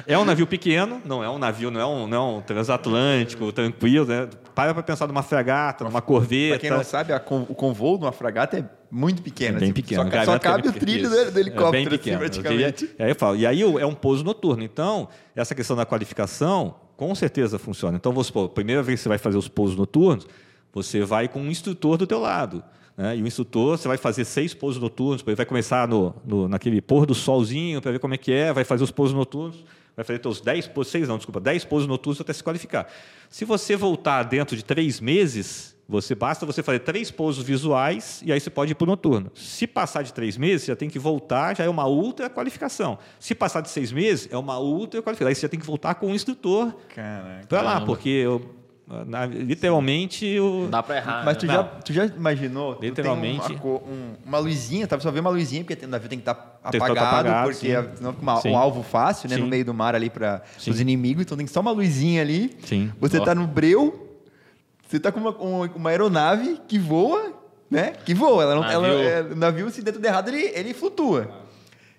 [0.07, 3.51] É um navio pequeno, não é um navio, não é um, não é um transatlântico,
[3.51, 4.29] tranquilo, né?
[4.55, 6.51] Para para pensar numa fragata, numa corveta.
[6.51, 9.57] Pra quem não sabe, con- o convô de uma fragata é muito pequeno.
[9.57, 10.09] É bem assim, pequeno.
[10.09, 11.25] Só, só é cabe bem o trilho Isso.
[11.25, 12.15] do, do helicóptero, É bem assim, pequeno.
[12.15, 12.87] Eu praticamente.
[12.87, 14.63] diria- aí eu falo, e aí é um pouso noturno.
[14.63, 17.95] Então, essa questão da qualificação, com certeza funciona.
[17.95, 20.27] Então, vamos supor, a primeira vez que você vai fazer os pousos noturnos,
[20.73, 22.61] você vai com um instrutor do teu lado.
[22.97, 23.15] né?
[23.15, 26.81] E o instrutor, você vai fazer seis pousos noturnos, ele vai começar no, no- naquele
[26.81, 29.63] pôr do solzinho para ver como é que é, vai fazer os pousos noturnos,
[29.95, 32.85] vai fazer os 10 pousos, seis não, desculpa, 10 pousos noturnos até se qualificar.
[33.29, 38.31] Se você voltar dentro de três meses, você basta você fazer três pousos visuais e
[38.31, 39.31] aí você pode ir para o noturno.
[39.33, 42.99] Se passar de três meses, você já tem que voltar, já é uma ultra qualificação.
[43.19, 45.27] Se passar de seis meses, é uma ultra qualificação.
[45.29, 47.47] Aí você já tem que voltar com o instrutor Caraca.
[47.47, 48.55] para lá, porque eu,
[49.07, 51.23] na- literalmente o, Não dá pra errar.
[51.25, 51.39] Mas né?
[51.39, 51.53] tu Não.
[51.55, 52.75] já, tu já imaginou?
[52.75, 53.51] tu tem Literalmente.
[53.51, 54.99] Uma, co- um- uma luzinha, tá?
[54.99, 56.35] Só ver uma luzinha, porque o navio tem que estar
[56.69, 57.71] Tem que estar apagado, apagado, porque sim.
[57.73, 59.37] é- senão fica uma- um alvo fácil, né?
[59.37, 59.49] No Sim.
[59.49, 61.23] meio do mar ali para os inimigos.
[61.23, 62.55] Então tem só uma luzinha ali.
[62.65, 62.91] Sim.
[62.99, 63.23] Você Ó.
[63.23, 64.05] tá no breu,
[64.89, 65.31] você tá com uma,
[65.75, 67.31] uma aeronave que voa,
[67.69, 67.91] né?
[68.05, 68.41] Que voa.
[68.43, 68.85] Ela não, Navio.
[68.85, 71.29] ela- é, o navio, se dentro de errado, ele, ele flutua.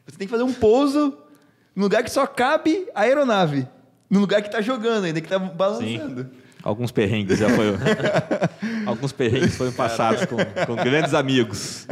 [0.07, 1.17] Você tem que fazer um pouso
[1.75, 3.67] no lugar que só cabe a aeronave.
[4.11, 6.29] No lugar que tá jogando ainda, que tá balançando.
[6.63, 7.79] Alguns perrengues já foram.
[8.87, 11.87] alguns perrengues foram passados com, com grandes amigos.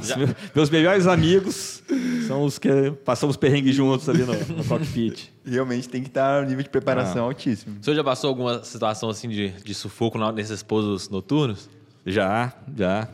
[0.00, 1.82] Os meus, meus melhores amigos
[2.26, 5.28] são os que passamos perrengues juntos ali no, no cockpit.
[5.44, 7.28] Realmente tem que estar no nível de preparação Ah.
[7.28, 7.76] altíssimo.
[7.80, 11.68] O senhor já passou alguma situação assim de, de sufoco nesses pousos noturnos?
[12.06, 13.08] Já, já.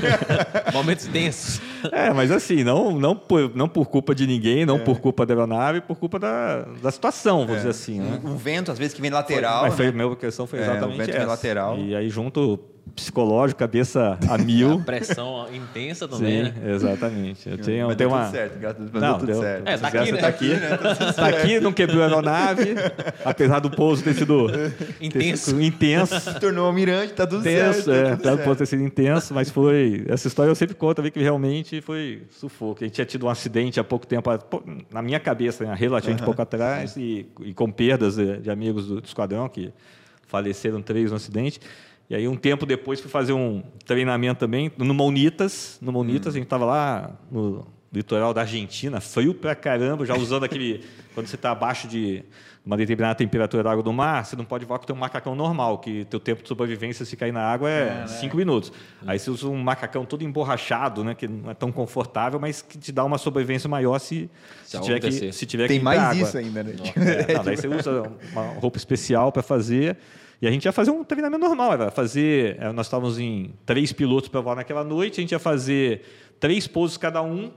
[0.72, 1.60] Momentos tensos.
[1.90, 5.34] É, mas assim, não, não, por, não por culpa de ninguém, não por culpa da
[5.34, 8.00] aeronave, por culpa da, da situação, vamos dizer assim.
[8.00, 8.20] Né?
[8.24, 9.62] Um, um vento, às vezes, que vem lateral.
[9.62, 9.92] Mas foi, né?
[9.92, 11.26] minha questão foi É, o exatamente vento vem essa.
[11.26, 11.78] lateral.
[11.78, 12.58] E aí junto
[12.94, 14.80] psicológico, cabeça a mil.
[14.80, 16.72] Pressão intensa também, Sim, né?
[16.74, 17.48] exatamente.
[17.48, 18.24] Eu tenho, Mas tenho deu uma...
[18.24, 19.68] tudo certo, graças a Deus, Não, deu tudo deu- certo.
[19.68, 20.18] É, tá aqui, né?
[20.18, 20.50] tá aqui,
[21.16, 22.74] tá aqui, não quebrou a aeronave,
[23.24, 24.46] apesar do pouso ter sido
[25.00, 25.20] Intenso.
[25.20, 27.90] ter sido intenso, Se tornou almirante, tá tudo intenso, certo.
[27.90, 28.44] é, tá tudo apesar do certo.
[28.44, 32.78] pouso ter sido intenso, mas foi essa história eu sempre conto que realmente foi sufoco.
[32.82, 34.30] A gente tinha tido um acidente há pouco tempo,
[34.90, 39.00] na minha cabeça, né, relativamente pouco atrás, e, e com perdas de, de amigos do,
[39.00, 39.72] do esquadrão que
[40.26, 41.60] faleceram três no acidente.
[42.08, 45.78] E aí, um tempo depois, fui fazer um treinamento também no Maunitas.
[45.80, 50.44] No Maunitas, a gente estava lá no litoral da Argentina, frio pra caramba, já usando
[50.44, 50.84] aquele.
[51.14, 52.24] quando você está abaixo de
[52.64, 55.34] uma determinada temperatura da água do mar, você não pode voar com o teu macacão
[55.34, 58.72] normal, que teu tempo de sobrevivência se cair na água é cinco minutos.
[59.04, 62.78] Aí você usa um macacão todo emborrachado, né, que não é tão confortável, mas que
[62.78, 64.30] te dá uma sobrevivência maior se,
[64.64, 66.22] Se se, tiver, que, se tiver Tem que mais água.
[66.22, 66.74] isso ainda, né?
[67.28, 69.96] É, não, daí você usa uma roupa especial para fazer.
[70.42, 72.56] E a gente ia fazer um treinamento normal, era fazer.
[72.60, 76.02] eh, Nós estávamos em três pilotos para voar naquela noite, a gente ia fazer
[76.40, 77.52] três pousos cada um.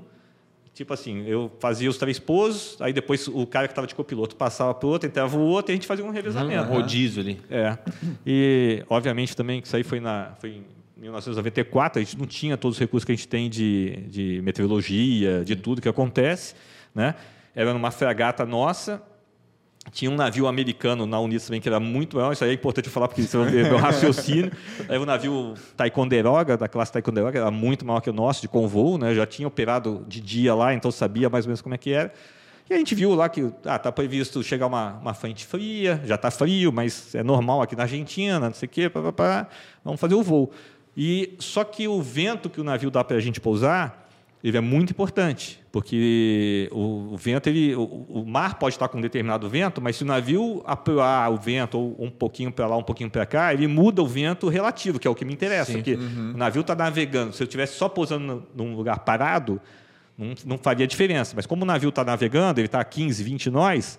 [0.71, 4.35] Tipo assim, eu fazia os três pousos, aí depois o cara que estava de copiloto
[4.35, 6.63] passava para o outro, entrava o outro e a gente fazia um Um revezamento.
[6.69, 7.39] rodízio ali.
[7.49, 7.77] É.
[8.25, 10.65] E, obviamente, também que isso aí foi, na, foi em
[10.97, 15.43] 1994, a gente não tinha todos os recursos que a gente tem de, de meteorologia,
[15.45, 16.53] de tudo que acontece.
[16.93, 17.15] Né?
[17.55, 19.01] Era numa fragata nossa,
[19.91, 22.87] tinha um navio americano na Unis também que era muito maior, isso aí é importante
[22.87, 24.51] eu falar porque isso é o meu raciocínio.
[24.89, 28.97] Aí o navio Ticonderoga, da classe Ticonderoga, era muito maior que o nosso, de convoo,
[28.97, 29.13] né?
[29.13, 32.11] já tinha operado de dia lá, então sabia mais ou menos como é que era.
[32.67, 36.01] E a gente viu lá que está ah, tá previsto chegar uma, uma frente fria,
[36.03, 39.13] já está frio, mas é normal aqui na Argentina, não sei o quê, pá, pá,
[39.13, 39.47] pá,
[39.83, 40.51] vamos fazer o voo.
[40.97, 44.04] E só que o vento que o navio dá para a gente pousar,
[44.47, 48.97] ele é muito importante, porque o, o vento, ele, o, o mar pode estar com
[48.99, 52.77] um determinado vento, mas se o navio apoiar o vento ou um pouquinho para lá,
[52.77, 55.71] um pouquinho para cá, ele muda o vento relativo, que é o que me interessa,
[55.71, 55.77] Sim.
[55.79, 57.33] porque o navio está navegando.
[57.33, 59.59] Se eu estivesse só pousando num lugar parado,
[60.17, 61.33] não, não faria diferença.
[61.35, 63.97] Mas como o navio está navegando, ele está a 15, 20 nós,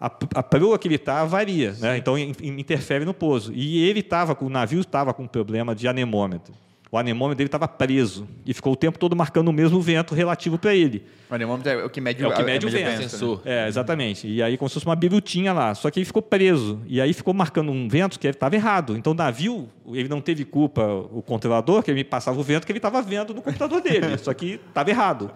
[0.00, 1.98] a, a proa que ele está varia, né?
[1.98, 3.52] então in- in- interfere no pouso.
[3.54, 6.54] E ele estava o navio estava com um problema de anemômetro.
[6.90, 10.56] O anemômetro dele estava preso e ficou o tempo todo marcando o mesmo vento relativo
[10.56, 11.04] para ele.
[11.28, 12.84] O anemômetro é o que mede É o que mede a o vento.
[12.84, 13.42] medida Sensor.
[13.44, 14.28] É, exatamente.
[14.28, 15.74] E aí, como se fosse uma birutinha lá.
[15.74, 16.80] Só que ele ficou preso.
[16.86, 18.96] E aí ficou marcando um vento que estava errado.
[18.96, 22.64] Então, o navio, ele não teve culpa, o controlador, que ele me passava o vento
[22.64, 24.16] que ele estava vendo no computador dele.
[24.22, 25.32] Só que estava errado.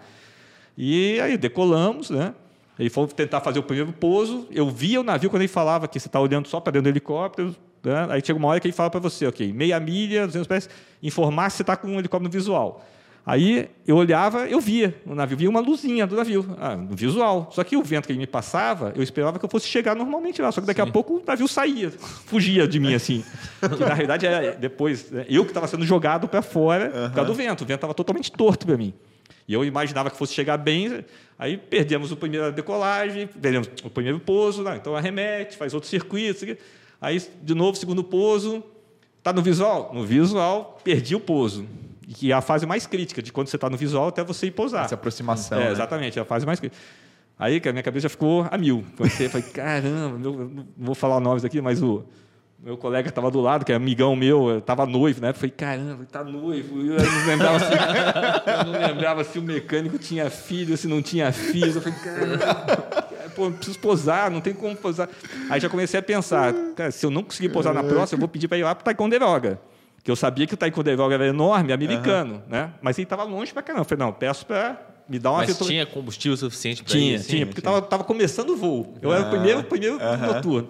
[0.77, 2.35] E aí, decolamos, né?
[2.79, 4.47] Ele foi tentar fazer o primeiro pouso.
[4.53, 6.95] Eu via o navio quando ele falava que você está olhando só para dentro do
[6.95, 7.57] helicóptero.
[7.89, 8.07] Né?
[8.11, 10.71] Aí chega uma hora que ele fala para você, ok, meia milha, 200 pés,
[11.03, 12.85] informar se você está com um helicóptero visual.
[13.29, 17.51] Aí eu olhava, eu via o navio, via uma luzinha do navio, ah, visual.
[17.53, 20.41] Só que o vento que ele me passava, eu esperava que eu fosse chegar normalmente
[20.41, 20.51] lá.
[20.51, 23.23] Só que daqui a pouco o navio saía, fugia de mim assim.
[23.61, 27.31] Que na realidade era depois, né, eu que estava sendo jogado para fora por causa
[27.31, 27.65] do vento.
[27.65, 28.95] O vento estava totalmente torto para mim.
[29.47, 31.05] E eu imaginava que fosse chegar bem,
[31.39, 36.45] aí perdemos a primeira decolagem, perdemos o primeiro pouso, não, então arremete, faz outro circuito,
[36.45, 36.59] aqui.
[37.01, 38.63] Aí de novo, segundo pouso,
[39.19, 39.91] está no visual?
[39.93, 41.67] No visual, perdi o pouso.
[42.09, 44.53] Que é a fase mais crítica, de quando você está no visual até você ir
[44.53, 44.87] pousar.
[44.87, 45.61] Essa aproximação.
[45.61, 45.73] É, né?
[45.73, 46.83] exatamente, é a fase mais crítica.
[47.39, 48.85] Aí, que a minha cabeça já ficou a mil.
[48.97, 52.05] Comecei, falei, caramba, meu, eu não vou falar nomes aqui, mas o
[52.61, 55.33] meu colega estava do lado, que é amigão meu, estava noivo, né?
[55.33, 56.81] Falei, caramba, tá noivo.
[56.81, 61.31] Eu não lembrava se, eu não lembrava se o mecânico tinha filho, se não tinha
[61.31, 61.77] filho.
[61.77, 65.09] Eu falei, caramba, pô, preciso posar, não tem como posar.
[65.49, 68.29] Aí já comecei a pensar, cara, se eu não conseguir posar na próxima, eu vou
[68.29, 69.61] pedir para ir lá para o Ticonderoga.
[70.03, 72.73] Que eu sabia que o Ticonderoga era enorme, americano, né?
[72.83, 73.83] Mas ele estava longe para caramba.
[73.83, 77.17] Eu falei, não, peço para me dar uma Mas tinha combustível suficiente para tinha, ir?
[77.17, 77.29] assim?
[77.29, 78.95] tinha, porque estava tava começando o voo.
[79.01, 80.69] Eu era o primeiro, primeiro noturno.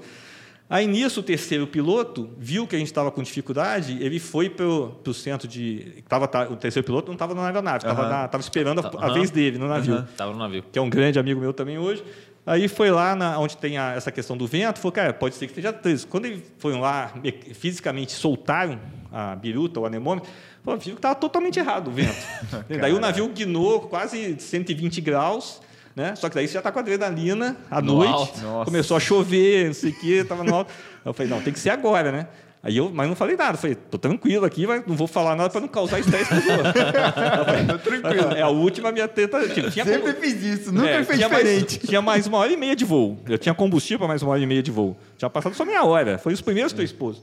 [0.71, 4.67] Aí nisso, o terceiro piloto viu que a gente estava com dificuldade, ele foi para
[4.67, 6.05] o centro de.
[6.07, 9.57] Tava, tá, o terceiro piloto não estava na aeronave, estava esperando a, a vez dele
[9.57, 10.63] no navio, Tava no navio.
[10.71, 12.05] que é um grande amigo meu também hoje.
[12.49, 15.47] Aí foi lá na, onde tem a- essa questão do vento, falou, cara, pode ser
[15.47, 16.05] que esteja três.
[16.05, 18.79] Quando eles foram lá, me- fisicamente soltaram
[19.13, 20.31] a biruta, o anemômetro,
[20.65, 22.17] falou, viu que estava totalmente errado o vento.
[22.81, 25.61] daí o navio guinou quase 120 graus,
[25.95, 26.15] né?
[26.17, 28.41] Só que daí você já está com a adrenalina à No noite, alto.
[28.41, 28.65] Nossa.
[28.65, 30.73] começou a chover, não sei o quê, estava no alto.
[31.05, 32.29] Eu falei, não, tem que ser agora, né?
[32.63, 35.49] Aí eu, mas não falei nada, falei, tô tranquilo aqui, mas não vou falar nada
[35.49, 37.83] para não causar estresse para os outros.
[37.83, 38.33] tranquilo.
[38.33, 39.71] É a última minha tentativa.
[39.71, 41.77] Tinha Sempre como- fiz isso, nunca é, foi tinha diferente.
[41.77, 43.19] Mais, tinha mais uma hora e meia de voo.
[43.29, 44.97] Eu tinha combustível para mais uma hora e meia de voo.
[45.17, 46.19] Tinha passado só meia hora.
[46.19, 47.23] Foi os primeiros três pousos.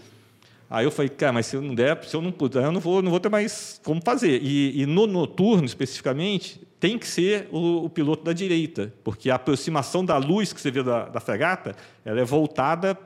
[0.70, 2.80] Aí eu falei, cara, mas se eu não der, se eu não puder, eu não
[2.80, 4.42] vou, não vou ter mais como fazer.
[4.42, 9.36] E, e no noturno, especificamente, tem que ser o, o piloto da direita, porque a
[9.36, 12.98] aproximação da luz que você vê da, da fragata, ela é voltada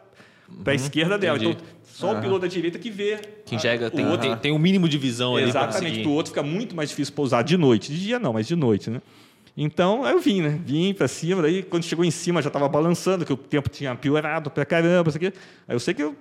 [0.64, 1.38] para a esquerda dela.
[1.38, 1.52] entendi.
[1.58, 3.18] Então, só o piloto da direita que vê.
[3.46, 6.32] Que a- enxerga, o tem, outro- tem, tem um mínimo de visão Exatamente, do outro
[6.32, 7.92] fica muito mais difícil pousar de noite.
[7.92, 9.02] De dia não, mas de noite, né?
[9.58, 10.58] Então, aí eu vim, né?
[10.64, 13.94] Vim para cima, daí quando chegou em cima já estava balançando, que o tempo tinha
[13.96, 15.28] piorado pra caramba, isso aqui.
[15.68, 16.16] Aí eu sei que eu-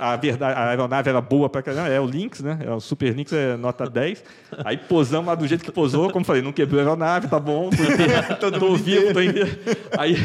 [0.00, 2.58] a, verdade, a aeronave era boa pra caramba, é o Lynx, né?
[2.64, 4.24] É o Super Lynx, é nota 10.
[4.64, 7.68] Aí posamos lá do jeito que posou, como falei, não quebrou a aeronave, tá bom,
[8.58, 9.50] tô, vivo, tô inteiro.
[9.98, 10.16] Aí,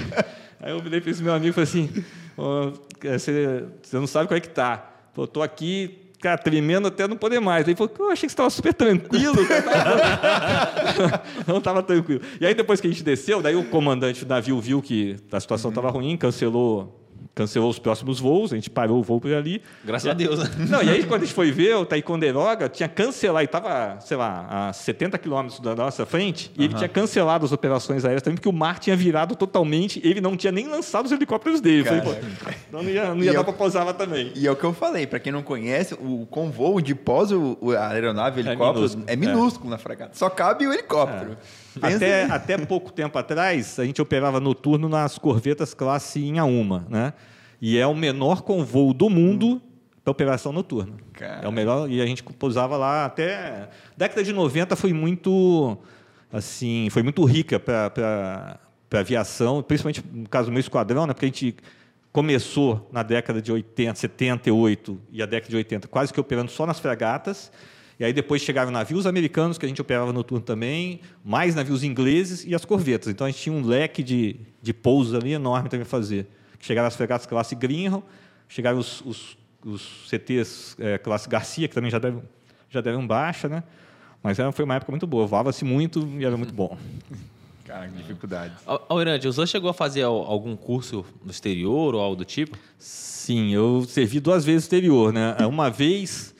[0.62, 1.90] aí eu virei para esse meu amigo e falei assim,
[2.38, 2.72] "Ó,
[3.04, 4.93] você, você não sabe qual é que tá.
[5.14, 7.68] Pô, tô aqui, cara, tremendo até não poder mais.
[7.68, 9.46] Aí falou, eu achei que você estava super tranquilo.
[9.48, 12.22] cara." não estava tranquilo.
[12.42, 15.40] E aí depois que a gente desceu, daí o comandante do navio viu que a
[15.40, 17.03] situação estava ruim, cancelou
[17.36, 19.62] cancelou os próximos voos, a gente parou o voo por ali.
[19.84, 20.50] Graças a Deus, né?
[20.70, 24.18] Não, e aí quando a gente foi ver, o Ticonderoga tinha cancelado, ele estava, sei
[24.18, 28.36] lá, a 70 quilômetros da nossa frente, e ele tinha cancelado as operações aéreas também,
[28.36, 31.84] porque o mar tinha virado totalmente, ele não tinha nem lançado os helicópteros dele.
[31.84, 32.12] Falei, pô,
[32.68, 34.32] então não ia, não ia E dar para pousar lá também.
[34.36, 37.58] E é o que eu falei, pra quem não conhece, o convoo de pós o,
[37.78, 40.12] a aeronave, o helicóptero, minúsculo, é minúsculo, na fragata.
[40.14, 41.38] Só cabe o helicóptero.
[41.82, 47.14] Até, até pouco tempo atrás, a gente operava noturno nas corvetas classe Inha Uma, né?
[47.62, 49.62] E é o menor convoo do mundo
[50.04, 50.96] para operação noturna.
[51.14, 51.46] Cara.
[51.46, 55.78] É o melhor e a gente pousava lá até década de 90 foi muito
[56.32, 58.60] assim, foi muito rica para
[58.94, 61.14] para aviação, principalmente no caso do meu esquadrão, né?
[61.14, 61.56] Porque a gente
[62.12, 66.68] começou na década de 80, 78 e a década de 80 quase que operando só
[66.68, 67.52] nas fragatas.
[68.00, 72.44] E aí depois chegaram navios americanos, que a gente operava noturno também, mais navios ingleses
[72.46, 73.08] e as corvetas.
[73.12, 76.28] Então a gente tinha um leque de, de pousos ali enorme também para fazer.
[76.60, 78.04] Chegaram as fregatas classe Greenhow,
[78.50, 82.24] chegaram os, os, os CTs eh, classe Garcia, que também já deram,
[82.70, 83.64] já deram baixa, né?
[84.24, 86.78] Mas era, foi uma época muito boa, voava-se muito e era muito bom.
[87.66, 88.54] Cara, que dificuldade.
[88.66, 92.26] Al- Almirante, o senhor chegou a fazer al- algum curso no exterior ou algo do
[92.26, 92.58] tipo?
[92.78, 95.36] Sim, eu servi duas vezes no exterior, né?
[95.48, 96.33] Uma vez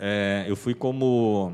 [0.00, 1.52] eh, eu fui como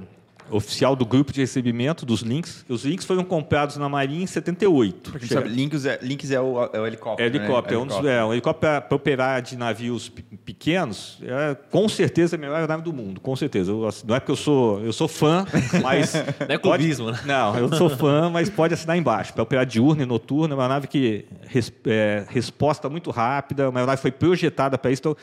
[0.50, 2.64] oficial do grupo de recebimento dos links.
[2.68, 5.10] Os links foram comprados na Marinha em 78.
[5.10, 7.22] Pra quem não sabe, Links é, Links é, o, é o helicóptero.
[7.28, 7.80] É helicóptero, né?
[7.80, 12.36] é um, dos, é um helicóptero para operar de navios pe- pequenos, é, com certeza
[12.36, 13.70] é a melhor aeronave do mundo, com certeza.
[13.72, 15.46] Eu, assim, não é porque eu sou, eu sou fã,
[15.82, 16.14] mas.
[16.14, 16.22] Não
[16.54, 17.20] é clubismo, né?
[17.24, 19.32] Não, eu sou fã, mas pode assinar embaixo.
[19.32, 23.80] Para operar diurno e noturno, é uma nave que res, é, resposta muito rápida, uma
[23.80, 25.00] aeronave foi projetada para isso.
[25.00, 25.16] Então,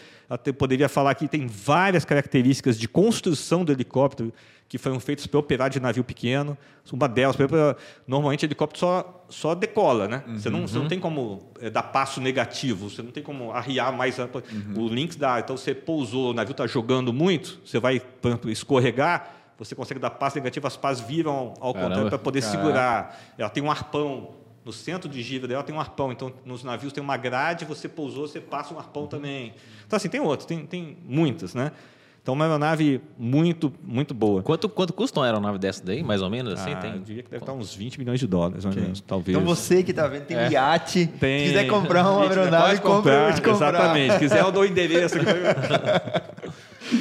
[0.45, 4.33] eu poderia falar que tem várias características de construção do helicóptero
[4.71, 6.57] que foram feitas para operar de navio pequeno.
[6.93, 7.75] Uma delas, exemplo,
[8.07, 10.23] normalmente o helicóptero só, só decola, né?
[10.29, 13.91] Você, não, você não tem como é, dar passo negativo, você não tem como arriar
[13.91, 14.17] mais.
[14.17, 14.29] a-
[14.77, 15.41] O Lynx dá.
[15.41, 19.99] Então, você pousou, o navio está jogando muito, você vai, por exemplo, escorregar, você consegue
[19.99, 21.81] dar passo negativo, as pás viram ao Caramba.
[21.89, 22.57] contrário para poder Caraca.
[22.57, 23.19] segurar.
[23.37, 24.35] Ela tem um arpão.
[24.63, 26.13] No centro de gira dela tem um arpão.
[26.13, 29.53] Então, nos navios tem uma grade, você pousou, você passa um arpão também.
[29.85, 31.73] Então, assim, tem outros, tem, tem muitas, né?
[32.21, 34.43] Então, uma aeronave muito, muito boa.
[34.43, 36.53] Quanto, quanto custa uma aeronave dessa daí, mais ou menos?
[36.53, 36.91] Assim, Ah, tem?
[36.91, 39.35] Eu diria que deve estar uns 20 milhões de dólares, mais ou menos, talvez.
[39.35, 40.51] Então você que tá vendo, tem um É.
[40.51, 41.07] iate.
[41.19, 43.69] Tem- Se quiser comprar uma aeronave, pode compra comprar.
[43.69, 44.13] Exatamente.
[44.13, 45.15] Se quiser, eu dou o endereço.
[45.17, 45.25] aqui.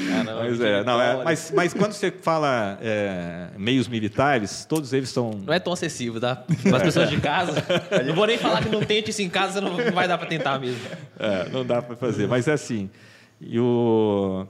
[0.08, 5.08] Caramba, mas, é, não, é, mas, mas quando você fala é, meios militares, todos eles
[5.10, 6.44] são Não é tão acessível, tá?
[6.62, 7.62] Para as pessoas de casa.
[8.06, 10.28] não vou nem falar que não tente isso em casa, não não vai dar para
[10.28, 10.80] tentar mesmo.
[11.18, 12.88] É, não dá para fazer, mas é assim.
[13.40, 14.46] E o...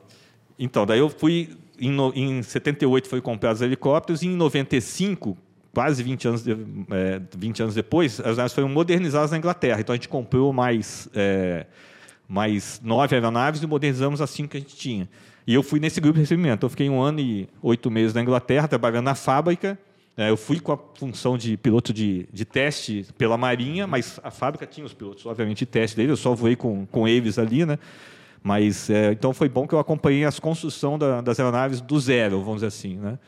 [0.60, 1.48] Então, daí eu fui.
[1.80, 5.34] Em, no, em 78 foi comprado os helicópteros, e em 95,
[5.72, 9.80] quase 20 anos, de, é, 20 anos depois, as naves foram modernizadas na Inglaterra.
[9.80, 11.64] Então a gente comprou mais, é,
[12.28, 15.08] mais nove aeronaves e modernizamos as cinco que a gente tinha.
[15.46, 16.66] E eu fui nesse grupo de recebimento.
[16.66, 19.78] Eu fiquei um ano e oito meses na Inglaterra, trabalhando na fábrica.
[20.18, 24.30] É, eu fui com a função de piloto de, de teste pela Marinha, mas a
[24.30, 26.10] fábrica tinha os pilotos, obviamente, de teste deles.
[26.10, 27.78] Eu só voei com, com eles ali, né?
[28.42, 32.40] Mas, é, então, foi bom que eu acompanhei a construção da, das aeronaves do zero,
[32.40, 33.18] vamos dizer assim, né?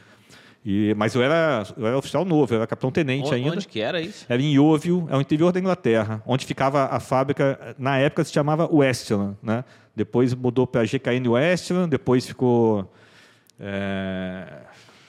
[0.64, 3.52] E, mas eu era, eu era oficial novo, eu era capitão-tenente Onde, ainda.
[3.52, 4.24] onde que era isso?
[4.28, 8.32] Era em Yeovil, é o interior da Inglaterra, onde ficava a fábrica, na época se
[8.32, 9.64] chamava Westland, né?
[9.94, 12.90] Depois mudou para GKN Westland, depois ficou...
[13.58, 14.46] É,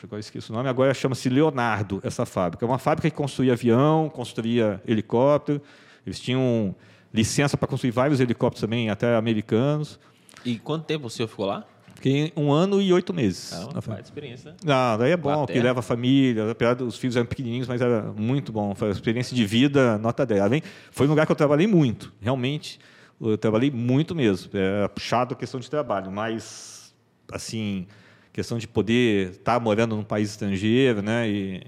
[0.04, 2.66] agora esqueci o nome, agora chama-se Leonardo, essa fábrica.
[2.66, 5.62] É uma fábrica que construía avião, construía helicóptero,
[6.06, 6.76] eles tinham
[7.14, 10.00] licença para construir vários helicópteros também, até americanos.
[10.44, 11.66] E quanto tempo o senhor ficou lá?
[11.96, 13.52] Fiquei um ano e oito meses.
[13.52, 14.58] Caramba, na baita experiência, né?
[14.66, 15.58] Não, daí é bom, Inglaterra.
[15.58, 18.76] que leva a família, apesar dos filhos eram pequenininhos, mas era muito bom.
[18.76, 20.42] Foi uma experiência de vida, nota 10.
[20.42, 20.62] Além,
[20.92, 22.78] foi um lugar que eu trabalhei muito, realmente.
[23.22, 24.50] Eu trabalhei muito mesmo.
[24.54, 26.94] Era puxado a questão de trabalho, mas,
[27.32, 27.88] assim,
[28.34, 31.30] questão de poder estar morando num país estrangeiro, né?
[31.30, 31.64] E,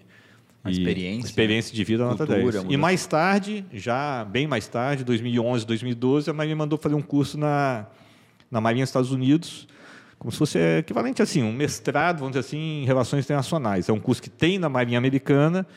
[0.66, 2.54] A e experiência, experiência de vida, nota cultura, 10.
[2.56, 2.78] E mudança.
[2.80, 7.86] mais tarde, já bem mais tarde, 2011, 2012, a Marinha mandou fazer um curso na,
[8.50, 9.68] na Marinha dos Estados Unidos,
[10.18, 13.88] como se fosse equivalente assim, um mestrado, vamos dizer assim, em relações internacionais.
[13.88, 15.68] É um curso que tem na Marinha Americana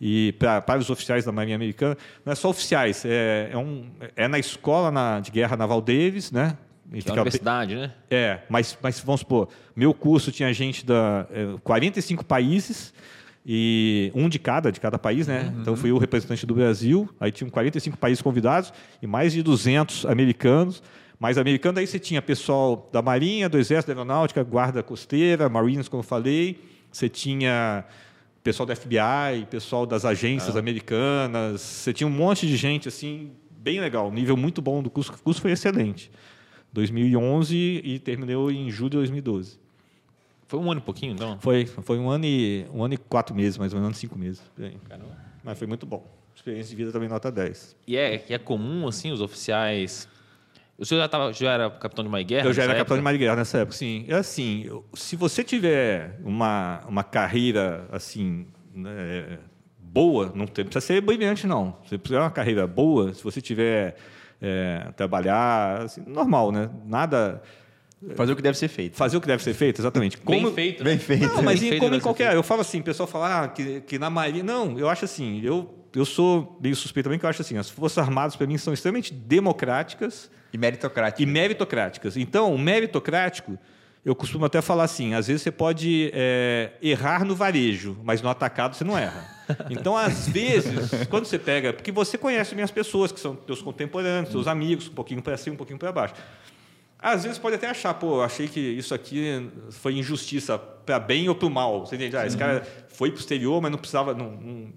[0.00, 3.84] e pra, para os oficiais da Marinha Americana, não é só oficiais, é, é, um,
[4.16, 6.56] é na escola na, de guerra naval Davis, né?
[6.88, 7.92] E Que é fica universidade, né?
[8.10, 12.94] é, mas, mas vamos supor, meu curso tinha gente da é, 45 países
[13.44, 15.52] e um de cada, de cada país, né?
[15.60, 20.06] Então fui o representante do Brasil, aí tinham 45 países convidados e mais de 200
[20.06, 20.82] americanos.
[21.18, 25.86] Mas americano aí você tinha pessoal da Marinha, do Exército, da Aeronáutica, Guarda Costeira, Marines,
[25.86, 26.58] como eu falei.
[26.90, 27.84] Você tinha
[28.42, 31.60] pessoal da FBI, pessoal das agências americanas.
[31.60, 35.12] Você tinha um monte de gente assim, bem legal, nível muito bom do curso.
[35.12, 36.10] O curso foi excelente.
[36.72, 39.61] 2011 e terminou em julho de 2012.
[40.52, 41.38] Foi um ano e pouquinho, então?
[41.40, 43.96] Foi, foi um ano e um ano e quatro meses, mais ou menos, um ano
[43.96, 44.42] e cinco meses.
[44.86, 45.16] Caramba.
[45.42, 46.06] Mas foi muito bom.
[46.36, 47.74] Experiência de vida também nota 10.
[47.86, 50.06] E é, que é comum, assim, os oficiais...
[50.76, 52.46] O senhor já, tava, já era capitão de uma guerra?
[52.46, 53.12] Eu já era nessa capitão de época?
[53.14, 54.04] Marinha nessa época, sim.
[54.06, 59.38] É assim, se você tiver uma, uma carreira assim né,
[59.78, 61.78] boa, não tem- precisa ser brilhante, não.
[61.88, 63.96] Se tiver uma carreira boa, se você tiver
[64.38, 66.68] é, trabalhar, assim, normal, né?
[66.84, 67.40] Nada
[68.16, 68.96] Fazer o que deve ser feito.
[68.96, 70.16] fazer o que deve ser feito, exatamente.
[70.16, 71.00] Bem Como- feito, Bem né?
[71.00, 71.26] feito.
[71.28, 72.34] Não, mas Bem em, feito como em qualquer.
[72.34, 74.42] Eu falo assim, o pessoal fala ah, que, que na Marinha.
[74.42, 77.70] Não, eu acho assim, eu, eu sou meio suspeito também, que eu acho assim, as
[77.70, 81.22] Forças Armadas, para mim, são extremamente democráticas E meritocrático.
[81.22, 82.16] e meritocráticas.
[82.16, 83.56] Então, o meritocrático,
[84.04, 88.28] eu costumo até falar assim, às vezes você pode é, errar no varejo, mas no
[88.28, 89.24] atacado você não erra.
[89.70, 91.72] Então, às vezes, quando você pega...
[91.72, 95.36] Porque você conhece bem as pessoas, que são teus contemporâneos, teus amigos, um pouquinho para
[95.36, 96.14] cima, um pouquinho para baixo.
[97.02, 101.34] Às vezes pode até achar, pô, achei que isso aqui foi injustiça para bem ou
[101.34, 101.84] para o mal.
[101.84, 102.16] Você entende?
[102.16, 104.68] Ah, esse cara foi para o exterior, mas não precisava, não- não-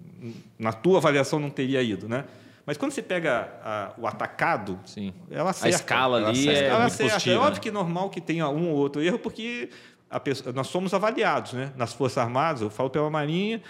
[0.58, 2.24] na tua avaliação não teria ido, né?
[2.64, 5.12] Mas quando você pega a- o atacado, Sim.
[5.30, 5.76] ela A acerta.
[5.76, 6.60] escala Ela ali acerta.
[6.60, 7.12] é Ela muito acerta.
[7.12, 7.36] positiva.
[7.36, 7.46] É né?
[7.46, 9.68] óbvio que é normal que tenha um ou outro erro, porque
[10.24, 11.70] pessoa, nós somos avaliados, né?
[11.76, 13.62] Nas Forças Armadas, eu falo pela Marinha,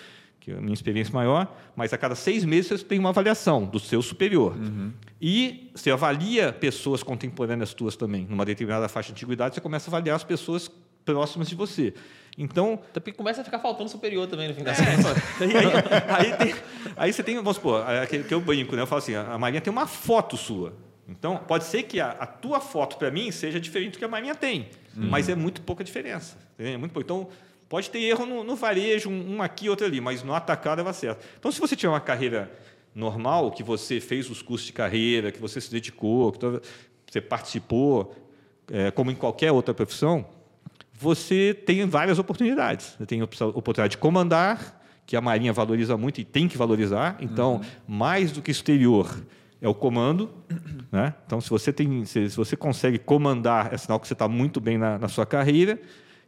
[0.47, 3.65] que é a minha experiência maior, mas a cada seis meses você tem uma avaliação
[3.65, 4.57] do seu superior.
[4.57, 4.93] Uhum.
[5.21, 8.29] E você avalia pessoas contemporâneas tuas também.
[8.31, 10.71] Numa determinada faixa de antiguidade, você começa a avaliar as pessoas
[11.05, 11.93] próximas de você.
[12.39, 12.79] Então.
[12.93, 15.21] Também começa a ficar faltando superior também no fim das é, contas.
[15.43, 16.55] aí, aí, tem,
[16.97, 18.83] aí, você tem, vamos supor, que, que eu brinco, né?
[18.83, 20.75] Eu falo assim: a Marinha tem uma foto sua.
[21.09, 24.09] Então, pode ser que a, a tua foto para mim seja diferente do que a
[24.09, 25.09] Marinha tem, uhum.
[25.09, 26.37] mas é muito pouca diferença.
[26.57, 27.05] É muito pouco.
[27.05, 27.29] Então,
[27.69, 30.95] pode ter erro no, no varejo, um, um aqui, outro ali, mas no atacado vai
[30.95, 31.25] certo.
[31.39, 32.51] Então, se você tiver uma carreira
[32.95, 36.39] normal, que você fez os cursos de carreira, que você se dedicou, que
[37.11, 38.15] você participou,
[38.71, 40.27] é, como em qualquer outra profissão,
[40.93, 42.95] você tem várias oportunidades.
[42.99, 47.17] Você tem a oportunidade de comandar, que a Marinha valoriza muito e tem que valorizar.
[47.21, 47.63] Então, uhum.
[47.87, 49.23] mais do que exterior,
[49.61, 50.31] é o comando.
[50.91, 51.15] Né?
[51.27, 54.61] Então, se você, tem, se, se você consegue comandar, é sinal que você está muito
[54.61, 55.79] bem na, na, sua carreira.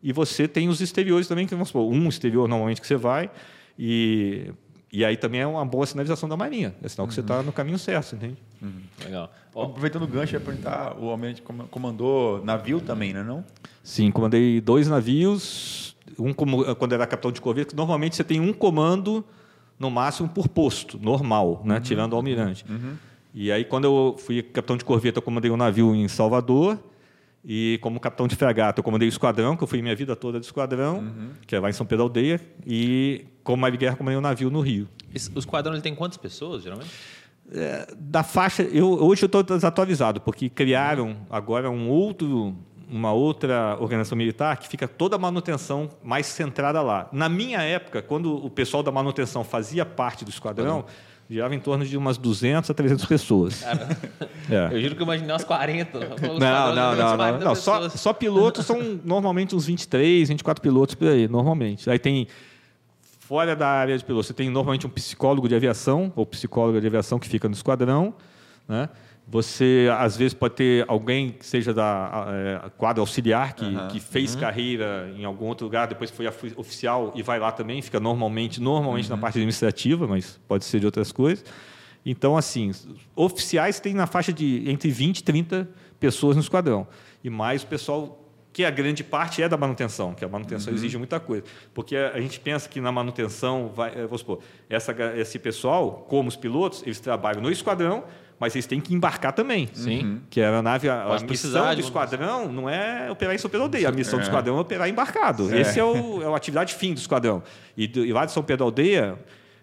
[0.02, 3.30] E você tem os exteriores também, que vamos supor, um exterior normalmente que você vai.
[3.78, 4.52] E,
[4.92, 6.74] e aí também é uma boa sinalização da Marinha.
[6.82, 7.44] É sinal que você está uhum.
[7.44, 8.36] no caminho certo, entende?
[8.62, 8.82] Uhum.
[9.04, 9.32] Legal.
[9.50, 13.44] Aproveitando o gancho, eu ia perguntar, o Almirante comandou navio também, não é não?
[13.82, 15.96] Sim, comandei dois navios.
[16.18, 19.24] Um quando era capitão de corvette, normalmente você tem um comando
[19.78, 21.76] no máximo por posto, normal, né?
[21.76, 21.80] Uhum.
[21.80, 22.64] tirando o almirante.
[22.68, 22.96] Uhum.
[23.34, 26.78] E aí, quando eu fui capitão de corvette, eu comandei um navio em Salvador.
[27.50, 30.38] E como capitão de fragata, eu comandei o esquadrão, que eu fui minha vida toda
[30.38, 31.30] de esquadrão, uhum.
[31.46, 32.38] que é lá em São Pedro Aldeia.
[32.66, 34.86] E como mar de guerra, comandei um navio no Rio.
[35.14, 36.90] Esse, o esquadrão ele tem quantas pessoas, geralmente?
[37.50, 42.54] É, da faixa, eu, hoje eu estou desatualizado, porque criaram agora um outro
[42.90, 47.08] uma outra organização militar que fica toda a manutenção mais centrada lá.
[47.12, 50.86] Na minha época, quando o pessoal da manutenção fazia parte do esquadrão,
[51.28, 53.62] girava em torno de umas 200 a 300 pessoas.
[53.62, 54.68] É.
[54.72, 55.98] Eu juro que eu imaginei umas 40.
[56.38, 57.54] Não, não, não, não, não.
[57.54, 61.88] Só, só pilotos são normalmente uns 23, 24 pilotos por aí, normalmente.
[61.90, 62.26] Aí tem
[63.20, 66.86] fora da área de piloto, você tem normalmente um psicólogo de aviação ou psicóloga de
[66.86, 68.14] aviação que fica no esquadrão,
[68.66, 68.88] né?
[69.30, 73.88] Você, às vezes, pode ter alguém que seja da é, quadra auxiliar, que, uhum.
[73.88, 74.40] que fez uhum.
[74.40, 76.26] carreira em algum outro lugar, depois foi
[76.56, 79.16] oficial e vai lá também, fica normalmente, normalmente uhum.
[79.16, 81.44] na parte administrativa, mas pode ser de outras coisas.
[82.06, 82.72] Então, assim,
[83.14, 85.68] oficiais tem na faixa de entre 20 e 30
[86.00, 86.86] pessoas no esquadrão.
[87.22, 90.78] E mais o pessoal que a grande parte é da manutenção, que a manutenção uhum.
[90.78, 91.44] exige muita coisa.
[91.74, 96.30] Porque a gente pensa que na manutenção, vai, eh, vamos supor, essa, esse pessoal, como
[96.30, 98.04] os pilotos, eles trabalham no esquadrão,
[98.38, 99.68] mas eles têm que embarcar também.
[99.72, 100.04] Sim.
[100.04, 100.20] Uhum.
[100.30, 103.88] Que a nave, a, a missão do esquadrão não é operar em São Pedro Aldeia.
[103.88, 104.22] A missão é.
[104.22, 105.52] do esquadrão é operar embarcado.
[105.52, 105.60] É.
[105.60, 107.42] Esse é, o, é a atividade fim do esquadrão.
[107.76, 109.18] E, e lá de São Pedro Aldeia,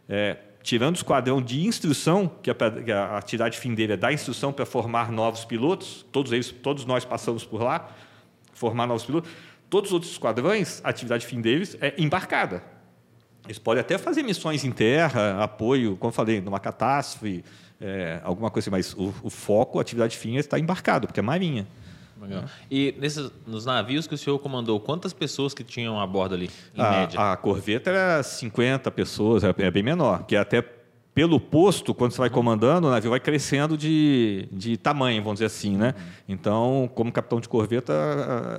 [0.10, 4.12] é, tirando o esquadrão de instrução, que a, que a atividade fim dele é dar
[4.12, 7.90] instrução para formar novos pilotos, todos eles, todos nós passamos por lá,
[8.54, 9.30] formar novos pilotos.
[9.70, 12.64] Todos os outros esquadrões, a atividade fim deles é embarcada.
[13.46, 17.44] Eles podem até fazer missões em terra, apoio, como eu falei, numa catástrofe,
[17.80, 21.24] é, alguma coisa assim, mas o, o, foco, a atividade fim, está embarcado, porque é
[21.24, 21.68] marinha.
[22.22, 22.46] Legal.
[22.72, 26.50] E nesses, nos navios que o senhor comandou, quantas pessoas que tinham a bordo ali,
[26.74, 27.20] em a, média?
[27.20, 30.62] A corveta era 50 pessoas, é, é bem menor, que é até
[31.16, 35.46] pelo posto, quando você vai comandando, o navio vai crescendo de, de tamanho, vamos dizer
[35.46, 35.96] assim, né?
[36.28, 37.94] Então, como capitão de corveta,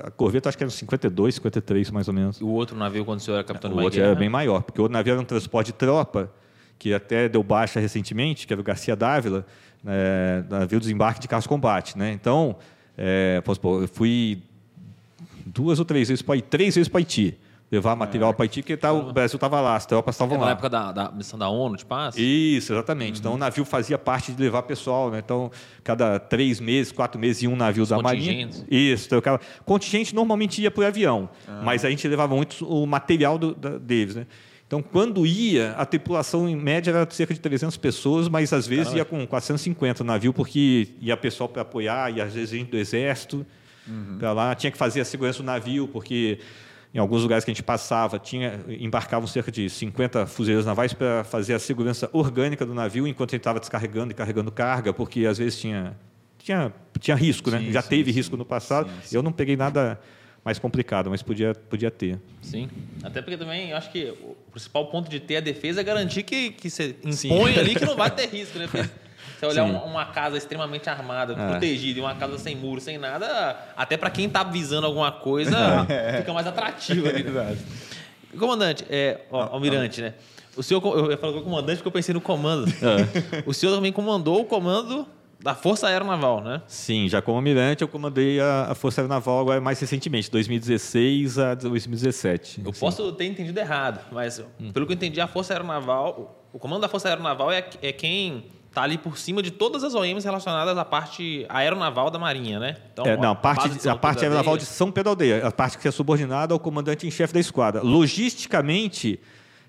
[0.03, 2.41] a corveta acho que era 52, 53 mais ou menos.
[2.41, 4.63] E o outro navio, quando o senhor era capitão de O outro era bem maior,
[4.63, 6.31] porque o outro navio era um transporte de tropa,
[6.77, 9.45] que até deu baixa recentemente, que era o Garcia Dávila,
[9.85, 11.97] é, navio desembarque de carros combate.
[11.97, 12.11] Né?
[12.11, 12.55] Então,
[12.97, 14.41] é, eu fui
[15.45, 17.37] duas ou três vezes para Haiti, três vezes para Haiti.
[17.69, 20.45] Levar material para Haiti, porque tá, o Brasil estava lá, as tropas estavam é lá.
[20.45, 22.15] Na época da, da, missão da ONU, de paz?
[22.17, 23.15] Isso, exatamente.
[23.15, 23.19] Uhum.
[23.19, 25.11] Então, o navio fazia parte de levar pessoal.
[25.11, 25.19] Né?
[25.19, 25.51] Então,
[25.83, 28.49] cada três meses, quatro meses, ia um navio Os da Marinha.
[28.71, 29.09] Isso.
[29.09, 29.41] Trocava.
[29.65, 31.61] Contingente normalmente ia por avião, ah.
[31.61, 34.15] mas a gente levava muito o material do, da, deles.
[34.15, 34.25] Né?
[34.67, 38.89] Então, quando ia, a tripulação em média era cerca de 300 pessoas, mas às vezes
[38.89, 38.99] Caramba.
[38.99, 42.77] ia com 450 no navio, porque ia pessoal para apoiar, e às vezes gente do
[42.77, 43.45] exército
[43.87, 44.17] uhum.
[44.19, 44.53] para lá.
[44.53, 46.39] Tinha que fazer a segurança do navio, porque
[46.93, 51.23] em alguns lugares que a gente passava, tinha, embarcavam cerca de 50 fuzileiros navais para
[51.23, 55.37] fazer a segurança orgânica do navio enquanto ele estava descarregando e carregando carga, porque às
[55.37, 55.95] vezes tinha,
[56.39, 57.59] tinha, tinha risco, né?
[57.59, 57.71] sim?
[57.71, 58.17] Já sim, teve sim.
[58.17, 58.89] risco no passado.
[59.13, 59.97] Eu não peguei nada
[60.47, 62.19] mais complicado, mas podia, podia ter.
[62.41, 62.69] Sim.
[63.03, 64.13] Até porque também eu acho que
[64.57, 67.59] principal ponto de ter a defesa é garantir que, que você impõe Sim.
[67.59, 68.67] ali que não vai ter risco, né?
[68.69, 68.89] Porque
[69.39, 71.49] você olhar uma, uma, casa extremamente armada, é.
[71.51, 75.85] protegida, e uma casa sem muro, sem nada, até para quem está visando alguma coisa,
[75.87, 76.17] é.
[76.19, 77.21] fica mais atrativo ali.
[77.21, 77.59] Verdade.
[78.37, 80.13] Comandante, é, ó, almirante, né?
[80.55, 80.81] O senhor,
[81.11, 82.67] eu falo comandante porque eu pensei no comando.
[82.67, 83.43] É.
[83.45, 85.07] O senhor também comandou o comando
[85.39, 86.61] da Força Aeronaval, né?
[86.67, 91.53] Sim, já como almirante eu comandei a, a Força Aeronaval agora mais recentemente, 2016 a
[91.55, 92.61] 2017.
[92.65, 92.79] Eu Sim.
[92.79, 94.71] posso ter entendido errado, mas Hum.
[94.71, 98.45] pelo que eu entendi, a Força Aeronaval, o comando da Força Aeronaval é, é quem
[98.67, 102.75] está ali por cima de todas as OMs relacionadas à parte aeronaval da Marinha, né?
[102.93, 105.51] Então, É, não, a parte, de a parte da aeronaval de São Pedro Aldeia, a
[105.51, 107.81] parte que é subordinada ao comandante em chefe da esquadra.
[107.81, 109.19] Logisticamente,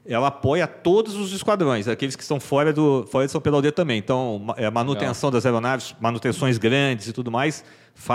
[0.09, 3.73] ela apoia todos os esquadrões, aqueles que estão fora, do, fora de São Pedro Aldeia
[3.73, 3.99] também.
[3.99, 7.63] Então, é, manutenção das aeronaves, manutenções grandes e tudo mais,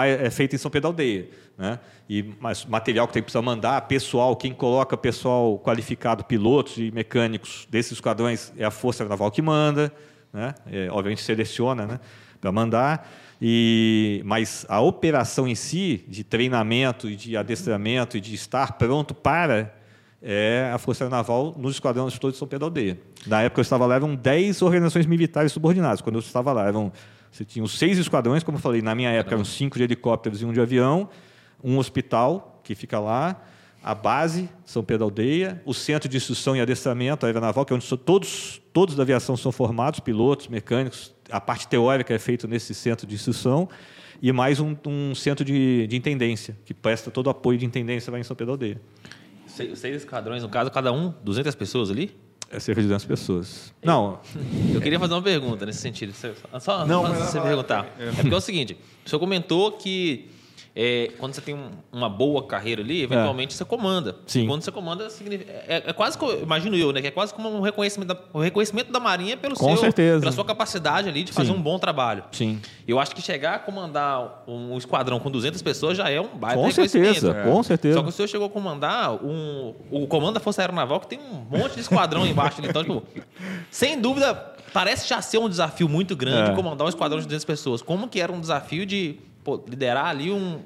[0.04, 1.30] é feita em São Pedro Aldeia.
[1.56, 1.80] Né?
[2.10, 6.90] E mas, material que tem que precisar mandar, pessoal, quem coloca pessoal qualificado, pilotos e
[6.92, 9.94] mecânicos desses esquadrões é a Força Naval que manda,
[10.34, 10.56] né?
[10.66, 12.00] É, obviamente seleciona né?
[12.42, 13.08] para mandar.
[13.40, 19.14] E, mas a operação em si, de treinamento e de adestramento e de estar pronto
[19.14, 19.76] para,
[20.24, 22.98] é a Força Naval nos esquadrões todos de São Pedro Aldeia.
[23.28, 26.00] Na época eu estava lá, eram 10 organizações militares subordinadas.
[26.00, 26.94] Quando eu estava lá, eram,
[27.30, 30.42] você tinha os seis esquadrões, como eu falei, na minha época eram cinco de helicópteros
[30.42, 31.10] e um de avião,
[31.62, 33.44] um hospital que fica lá,
[33.84, 37.76] a base, São Pedro Aldeia, o centro de instrução e adestramento, a aeronaval, que é
[37.76, 42.74] onde todos, todos da aviação são formados, pilotos, mecânicos, a parte teórica é feita nesse
[42.74, 43.68] centro de instrução,
[44.22, 48.10] e mais um, um centro de, de intendência, que presta todo o apoio de intendência
[48.10, 48.80] lá em São Pedro Aldeia.
[49.56, 52.16] Seis, seis esquadrões, no caso, cada um, 200 pessoas ali?
[52.50, 53.74] É cerca de 200 pessoas.
[53.84, 54.20] Não,
[54.74, 56.14] Eu queria fazer uma pergunta nesse sentido.
[56.14, 57.88] Só, só Não, você perguntar.
[58.00, 60.30] É porque é o seguinte: o senhor comentou que
[60.76, 64.16] é, quando você tem um- uma boa carreira ali, eventualmente você comanda.
[64.26, 64.48] Sim.
[64.48, 65.08] Quando você comanda,
[65.68, 67.00] é, é quase, imagino eu, né?
[67.02, 70.22] Que é quase como um reconhecimento da, um reconhecimento da Marinha pelo Com seu, certeza.
[70.22, 71.58] pela sua capacidade ali de fazer Sim.
[71.58, 72.24] um bom trabalho.
[72.32, 72.60] sim.
[72.88, 76.62] Eu acho que chegar a comandar um esquadrão com 200 pessoas já é um baita
[76.62, 77.96] Com certeza, com certeza.
[77.98, 81.20] Só que o senhor chegou a comandar um, o comando da Força Aeronaval, que tem
[81.20, 82.60] um monte de esquadrão embaixo.
[82.60, 82.68] ali.
[82.70, 83.04] Então, tipo,
[83.72, 84.34] sem dúvida,
[84.74, 86.56] parece já ser um desafio muito grande É.
[86.56, 87.82] comandar um esquadrão de 200 pessoas.
[87.82, 90.60] Como que era um desafio de pô, liderar ali um...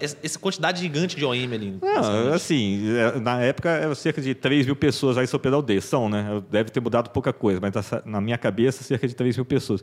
[0.00, 1.78] essa quantidade gigante de OM ali?
[1.80, 5.56] Não, assim, é, na época eram cerca de 3 mil pessoas lá em São Pedro
[5.56, 5.80] Aldeia.
[5.80, 6.42] São, né?
[6.50, 7.72] Deve ter mudado pouca coisa, mas
[8.04, 9.82] na minha cabeça, cerca de 3 mil pessoas.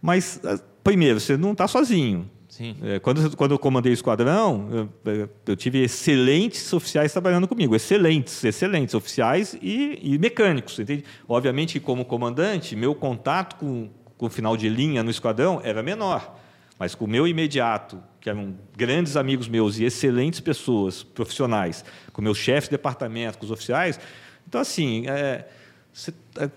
[0.00, 2.30] Mas, ah, primeiro, você não está sozinho.
[2.48, 2.76] Sim.
[2.82, 7.76] É, quando, quando eu comandei o esquadrão, eu, eu tive excelentes oficiais trabalhando comigo.
[7.76, 10.78] Excelentes, excelentes oficiais e, e mecânicos.
[10.78, 11.04] Entende?
[11.28, 16.37] Obviamente, como comandante, meu contato com, com o final de linha no esquadrão era menor.
[16.78, 22.22] Mas com o meu imediato, que eram grandes amigos meus e excelentes pessoas, profissionais, com
[22.22, 23.98] meus chefes de departamento, com os oficiais.
[24.46, 25.46] Então, assim, é,
[25.92, 26.48] você- é,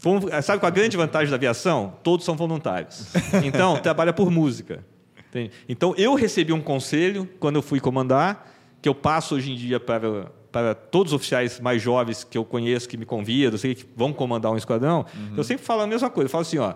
[0.00, 1.94] Vamos- Sabe qual a grande vantagem da aviação?
[2.02, 3.12] Todos são voluntários.
[3.44, 4.84] Então, trabalha por música.
[5.28, 5.52] entende?
[5.68, 9.78] Então, eu recebi um conselho quando eu fui comandar, que eu passo hoje em dia
[9.78, 13.84] para, para todos os oficiais mais jovens que eu conheço, que me convidam, sei que
[13.94, 15.06] vão comandar um esquadrão.
[15.36, 16.26] Eu sempre falo a mesma coisa.
[16.26, 16.74] Eu falo assim, ó,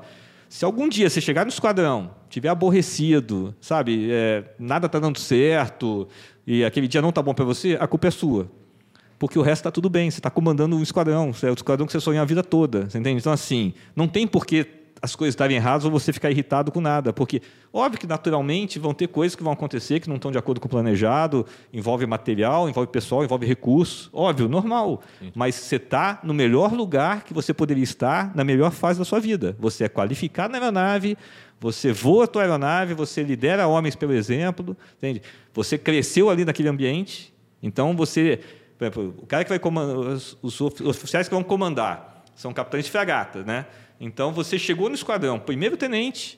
[0.53, 6.07] se algum dia você chegar no esquadrão, tiver aborrecido, sabe, é, nada está dando certo,
[6.47, 8.51] e aquele dia não está bom para você, a culpa é sua
[9.19, 10.11] porque o resto está tudo bem.
[10.11, 13.21] Você está comandando um esquadrão, é o esquadrão que você sonhou a vida toda, entende?
[13.21, 14.67] Então, assim, não tem por que
[15.03, 17.43] as coisas estarem erradas ou você ficar irritado com nada, porque
[17.73, 20.69] óbvio que naturalmente vão ter coisas que vão acontecer que não estão de acordo com
[20.69, 25.03] o planejado, envolve material, envolve pessoal, envolve recurso, óbvio, normal.
[25.35, 29.19] Mas você está no melhor lugar que você poderia estar na melhor fase da sua
[29.19, 29.57] vida.
[29.59, 31.19] Você é qualificado na aeronave,
[31.61, 35.21] você voa a tua aeronave, você lidera homens pelo exemplo, entende?
[35.53, 38.41] Você cresceu ali naquele ambiente, então você
[38.85, 42.91] exemplo, o cara que vai comandar, os, os oficiais que vão comandar são capitães de
[42.91, 43.67] fragata, né?
[44.05, 46.37] Então você chegou no esquadrão, primeiro tenente,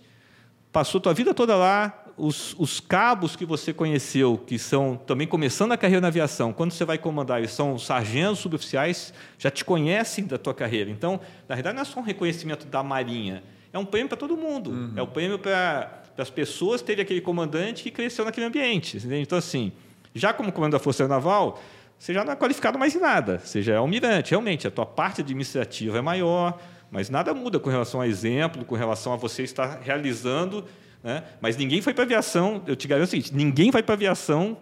[0.70, 5.72] passou tua vida toda lá, os, os cabos que você conheceu, que são também começando
[5.72, 10.26] a carreira na aviação, quando você vai comandar, eles são sargentos, suboficiais, já te conhecem
[10.26, 10.90] da tua carreira.
[10.90, 13.42] Então, na verdade, não é só um reconhecimento da Marinha,
[13.72, 14.70] é um prêmio para todo mundo.
[14.94, 18.98] É um prêmio para as pessoas terem aquele comandante que cresceu naquele ambiente.
[18.98, 19.22] entende?
[19.22, 19.72] Então, assim,
[20.14, 21.60] já como comandante da Força Naval,
[21.98, 23.40] você já não é qualificado mais em nada.
[23.42, 24.30] Você já é almirante.
[24.30, 26.60] Realmente, a tua parte administrativa é maior,
[26.94, 30.64] mas nada muda com relação a exemplo, com relação a você estar realizando.
[31.02, 31.24] Né?
[31.40, 33.96] Mas ninguém foi para a aviação, eu te garanto o seguinte, ninguém vai para a
[33.96, 34.56] aviação,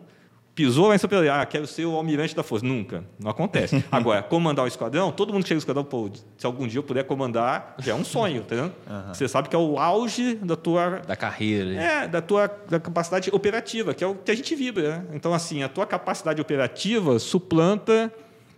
[0.54, 2.64] pisou lá em São Pedro, ah, quero ser o almirante da força.
[2.64, 3.84] Nunca, não acontece.
[3.92, 6.82] Agora, comandar o esquadrão, todo mundo que chega no esquadrão, pô, se algum dia eu
[6.82, 8.72] puder comandar, já é um sonho, entendeu?
[9.08, 11.70] Você sabe que é o auge da tua Da carreira.
[11.74, 14.98] é, da tua da capacidade operativa, que é o que a gente vibra.
[14.98, 15.04] Né?
[15.12, 18.10] Então, assim, a tua capacidade operativa suplanta,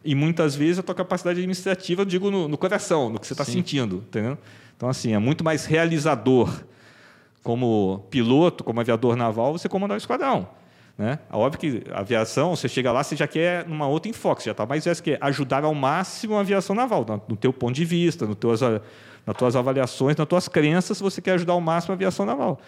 [0.05, 3.33] e muitas vezes, a tua capacidade administrativa, eu digo no, no coração, no que você
[3.33, 4.05] está sentindo.
[4.09, 4.37] Entendeu?
[4.77, 6.63] Então, assim, é muito mais realizador
[7.43, 10.49] como piloto, como aviador naval, você comandar o esquadrão.
[10.97, 11.19] Né?
[11.31, 14.53] É Óbvio que a aviação, você chega lá, você já quer numa outra enfoque, já
[14.53, 18.27] está mais você quer ajudar ao máximo a aviação naval, no teu ponto de vista,
[18.27, 22.25] no teus, nas tuas avaliações, nas tuas crenças, você quer ajudar ao máximo a aviação
[22.25, 22.61] naval.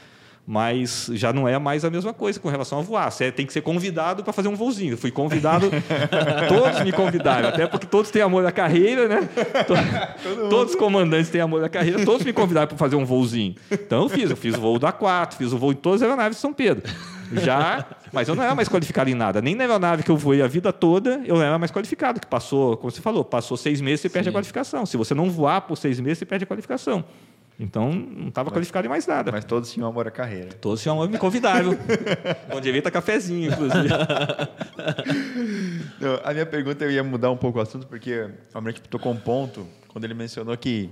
[0.46, 3.10] Mas já não é mais a mesma coisa com relação a voar.
[3.10, 4.92] Você tem que ser convidado para fazer um voozinho.
[4.92, 5.68] Eu fui convidado,
[6.48, 9.28] todos me convidaram, até porque todos têm amor à carreira, né?
[10.48, 13.56] todos os comandantes têm amor à carreira, todos me convidaram para fazer um voozinho.
[13.70, 16.08] Então eu fiz, eu fiz o voo da 4, fiz o voo em todas as
[16.08, 16.88] aeronaves de São Pedro.
[17.32, 19.42] Já, mas eu não era mais qualificado em nada.
[19.42, 22.20] Nem na aeronave que eu voei a vida toda, eu não era mais qualificado.
[22.20, 24.86] Que passou, como você falou, passou seis meses, você perde a qualificação.
[24.86, 27.04] Se você não voar por seis meses, você perde a qualificação.
[27.58, 29.32] Então, não estava qualificado em mais nada.
[29.32, 30.50] Mas todos tinham amor à carreira.
[30.60, 31.76] Todos tinham amor, me convidaram.
[32.52, 33.88] Onde evita cafezinho, inclusive.
[35.98, 39.10] não, a minha pergunta, eu ia mudar um pouco o assunto, porque o Almirante tocou
[39.10, 40.90] um ponto, quando ele mencionou que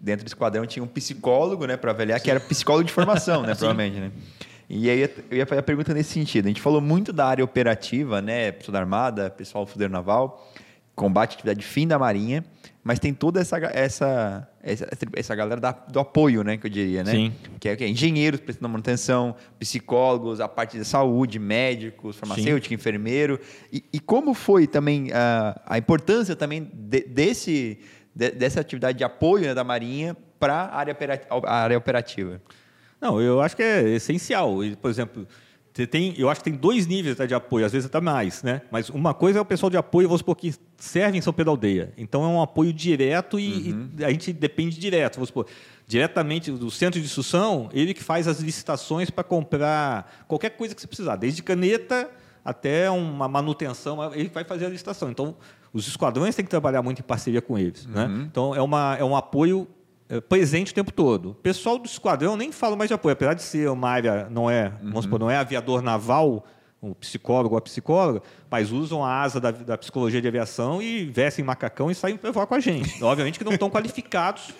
[0.00, 2.24] dentro do esquadrão tinha um psicólogo, né, para avaliar, Sim.
[2.24, 4.10] que era psicólogo de formação, né, provavelmente, né?
[4.68, 6.46] E aí eu ia fazer a pergunta nesse sentido.
[6.46, 10.52] A gente falou muito da área operativa, né, pessoal da Armada, pessoal do Fudeiro Naval,
[10.94, 12.44] combate atividade fim da Marinha,
[12.86, 17.02] mas tem toda essa essa essa, essa galera da, do apoio, né, que eu diria,
[17.02, 17.10] né?
[17.10, 17.32] Sim.
[17.58, 22.74] Que é, que é engenheiros prestando manutenção, psicólogos, a parte de saúde, médicos, farmacêutico, Sim.
[22.74, 23.40] enfermeiro.
[23.72, 27.80] E, e, como foi também a, a importância também de, desse
[28.14, 30.96] de, dessa atividade de apoio né, da Marinha para a área,
[31.44, 32.40] área operativa?
[33.00, 34.58] Não, eu acho que é essencial.
[34.80, 35.26] Por exemplo,
[35.76, 38.42] você tem, eu acho que tem dois níveis até de apoio, às vezes até mais,
[38.42, 38.62] né?
[38.70, 41.50] Mas uma coisa é o pessoal de apoio, vamos supor, que serve em São Pedro
[41.50, 41.92] Aldeia.
[41.98, 43.90] Então é um apoio direto e, uhum.
[43.98, 45.46] e a gente depende direto, vamos supor,
[45.86, 50.80] diretamente do centro de instrução, ele que faz as licitações para comprar qualquer coisa que
[50.80, 52.08] você precisar, desde caneta
[52.42, 55.10] até uma manutenção, ele vai fazer a licitação.
[55.10, 55.36] Então,
[55.74, 57.84] os esquadrões têm que trabalhar muito em parceria com eles.
[57.84, 58.06] Né?
[58.06, 58.16] Uhum.
[58.16, 58.24] Né?
[58.30, 59.68] Então, é, uma, é um apoio
[60.28, 61.30] presente o tempo todo.
[61.30, 64.50] O pessoal do esquadrão nem fala mais de apoio, apesar de ser uma área, não
[64.50, 64.90] é, uhum.
[64.90, 66.44] vamos supor, não é aviador naval,
[66.80, 71.06] o psicólogo ou a psicóloga, mas usam a asa da, da, psicologia de aviação e
[71.06, 73.02] vestem macacão e saem para voar com a gente.
[73.02, 74.54] Obviamente que não estão qualificados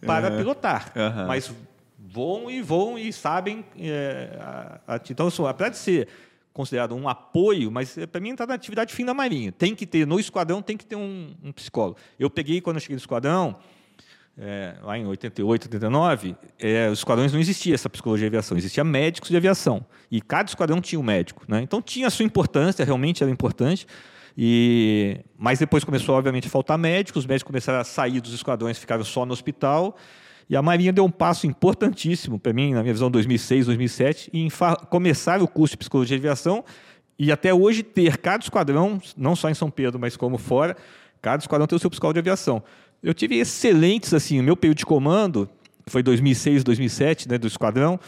[0.00, 0.36] para uhum.
[0.38, 1.26] pilotar, uhum.
[1.26, 1.52] mas
[1.98, 3.64] voam e voam e sabem.
[3.78, 6.08] É, a, a, então, assim, apesar de ser
[6.52, 9.50] considerado um apoio, mas é, para mim está na atividade fim da Marinha.
[9.50, 11.96] Tem que ter, no esquadrão tem que ter um, um psicólogo.
[12.18, 13.56] Eu peguei, quando eu cheguei no esquadrão,
[14.38, 18.82] é, lá em 88, 89, é, os esquadrões não existia essa psicologia de aviação, existia
[18.82, 19.84] médicos de aviação.
[20.10, 21.44] E cada esquadrão tinha um médico.
[21.46, 21.60] Né?
[21.62, 23.86] Então tinha a sua importância, realmente era importante.
[24.36, 28.78] E, mas depois começou, obviamente, a faltar médicos, os médicos começaram a sair dos esquadrões,
[28.78, 29.96] ficaram só no hospital.
[30.48, 34.48] E a Marinha deu um passo importantíssimo para mim, na minha visão, 2006, 2007, em
[34.88, 36.64] começar o curso de psicologia de aviação
[37.18, 40.76] e até hoje ter cada esquadrão, não só em São Pedro, mas como fora,
[41.20, 42.62] cada esquadrão ter o seu psicólogo de aviação.
[43.02, 45.48] Eu tive excelentes, assim, o meu período de comando
[45.86, 47.98] foi 2006, 2007, né, do esquadrão,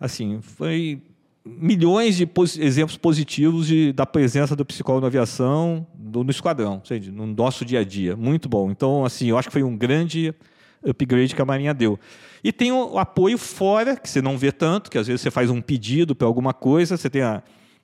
[0.00, 1.02] assim, foi
[1.44, 6.80] milhões de pos exemplos positivos de, da presença do psicólogo na aviação do, no esquadrão,
[6.84, 8.16] seja, no nosso dia a dia.
[8.16, 8.70] Muito bom.
[8.70, 10.34] Então, assim, eu acho que foi um grande
[10.82, 11.98] upgrade que a Marinha deu.
[12.42, 15.50] E tem o apoio fora, que você não vê tanto, que às vezes você faz
[15.50, 17.42] um pedido para alguma coisa, você tem a,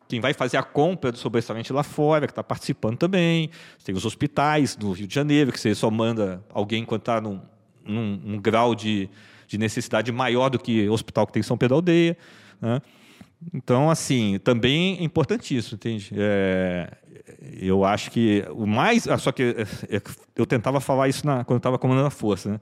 [0.08, 3.50] quem vai fazer a compra do seu restaurante lá fora, que está participando também.
[3.84, 7.40] Tem os hospitais do Rio de Janeiro, que você só manda alguém quando está num,
[7.84, 9.08] num, grau de,
[9.46, 12.16] de necessidade maior do que o hospital que tem em São Pedro Aldeia.
[12.60, 12.80] Né?
[13.52, 16.12] Então, assim, também é importantíssimo, entende?
[16.16, 16.90] É,
[17.60, 19.08] eu acho que o mais.
[19.08, 20.02] Ah, só que é, é,
[20.36, 22.52] eu tentava falar isso na, quando eu estava comandando a força.
[22.52, 22.60] Né?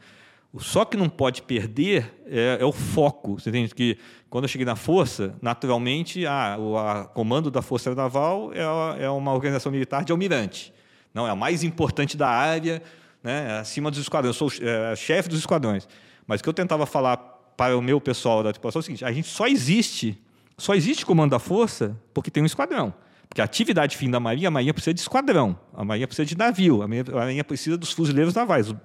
[0.59, 3.40] Só que não pode perder é, é, o foco.
[3.40, 3.96] Você entende que
[4.28, 6.24] quando eu cheguei na Força, naturalmente,
[6.59, 10.72] o a comando da Força Naval é, é uma organização militar de almirante.
[11.14, 12.82] Não, é a mais importante da área,
[13.22, 14.36] né, acima dos esquadrões.
[14.38, 15.88] Eu sou é, chefe dos esquadrões.
[16.26, 17.16] Mas o que eu tentava falar
[17.57, 20.20] para o meu pessoal da tripulação é o seguinte: a gente só existe,
[20.59, 22.92] só existe comando da Força porque tem um esquadrão.
[23.33, 26.37] Porque a atividade fim da Marinha, a Marinha precisa de esquadrão, a Marinha precisa de
[26.37, 28.68] navio, a Marinha, a Marinha precisa dos fuzileiros navais.
[28.68, 28.76] O,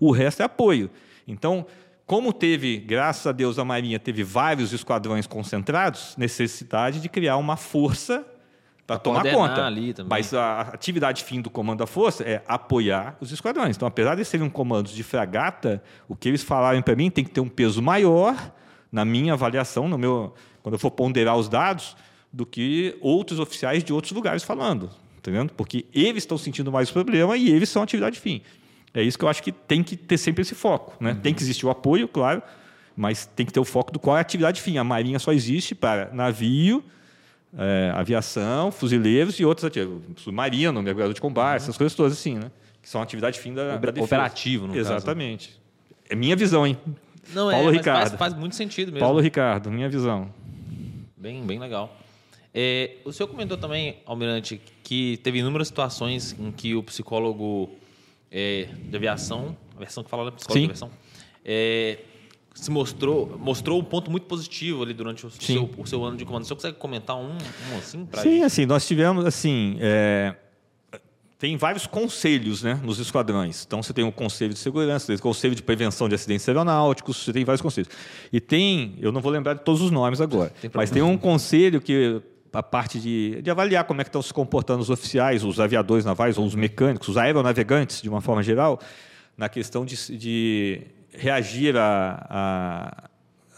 [0.00, 0.90] o resto é apoio.
[1.28, 1.66] Então,
[2.06, 7.54] como teve, graças a Deus, a Marinha teve vários esquadrões concentrados, necessidade de criar uma
[7.54, 8.24] força
[8.86, 9.70] para tomar conta.
[10.08, 13.76] Mas a atividade fim do comando da força é apoiar os esquadrões.
[13.76, 17.30] Então, apesar de serem comandos de fragata, o que eles falaram para mim tem que
[17.30, 18.54] ter um peso maior
[18.90, 20.32] na minha avaliação, no meu,
[20.62, 21.94] quando eu for ponderar os dados,
[22.32, 25.52] do que outros oficiais de outros lugares falando, entendendo?
[25.52, 28.40] Porque eles estão sentindo mais o problema e eles são atividade fim.
[28.94, 31.12] É isso que eu acho que tem que ter sempre esse foco, né?
[31.12, 31.20] Uhum.
[31.20, 32.42] Tem que existir o apoio, claro,
[32.96, 34.76] mas tem que ter o foco do qual é a atividade fim.
[34.76, 36.84] A Marinha só existe para navio,
[37.56, 40.22] é, aviação, fuzileiros e outras atividades.
[40.22, 41.64] Submarino, mergulhador de combate, uhum.
[41.64, 42.50] essas coisas todas assim, né?
[42.82, 44.04] Que são atividade fim da, da defesa.
[44.04, 45.48] Operativo, no Exatamente.
[45.48, 45.60] Caso.
[46.10, 46.76] É minha visão, hein?
[47.32, 48.08] Não, é, Paulo é, Ricardo.
[48.08, 49.00] Faz, faz, muito sentido mesmo.
[49.00, 50.28] Paulo Ricardo, minha visão.
[51.16, 51.96] Bem, bem legal.
[52.54, 57.70] É, o senhor comentou também, Almirante, que teve inúmeras situações em que o psicólogo
[58.30, 60.66] é, de aviação, a versão que fala da psicólogo Sim.
[60.66, 60.90] de aviação,
[61.44, 61.98] é,
[62.54, 66.24] se mostrou mostrou um ponto muito positivo ali durante o seu, o seu, ano de
[66.24, 66.44] comando.
[66.44, 68.44] Você consegue comentar um, um assim para Sim, gente?
[68.44, 69.78] assim, nós tivemos assim.
[69.80, 70.36] É,
[71.38, 73.64] tem vários conselhos né, nos esquadrões.
[73.66, 77.16] Então, você tem o Conselho de Segurança, tem o Conselho de Prevenção de Acidentes Aeronáuticos,
[77.16, 77.90] você tem vários conselhos.
[78.32, 81.18] E tem, eu não vou lembrar de todos os nomes agora, tem mas tem um
[81.18, 82.22] conselho que
[82.52, 86.04] a parte de, de avaliar como é que estão se comportando os oficiais, os aviadores
[86.04, 88.78] navais ou os mecânicos, os aeronavegantes, de uma forma geral,
[89.36, 93.08] na questão de, de reagir a, a,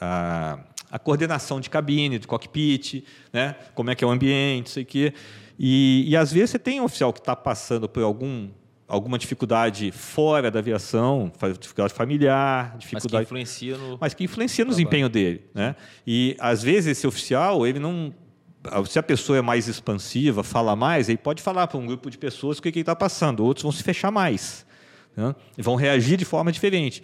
[0.00, 0.58] a,
[0.92, 3.56] a, coordenação de cabine, de cockpit, né?
[3.74, 5.12] como é que é o ambiente, isso aqui.
[5.58, 8.48] E, e às vezes você tem um oficial que está passando por algum
[8.86, 14.64] alguma dificuldade fora da aviação, dificuldade familiar, dificuldade, mas que influencia no, mas que influencia
[14.64, 15.74] no desempenho dele, né?
[16.06, 18.12] E às vezes esse oficial ele não
[18.86, 22.18] se a pessoa é mais expansiva, fala mais, ele pode falar para um grupo de
[22.18, 23.44] pessoas o que ele está passando.
[23.44, 24.66] Outros vão se fechar mais,
[25.16, 25.34] né?
[25.56, 27.02] e vão reagir de forma diferente.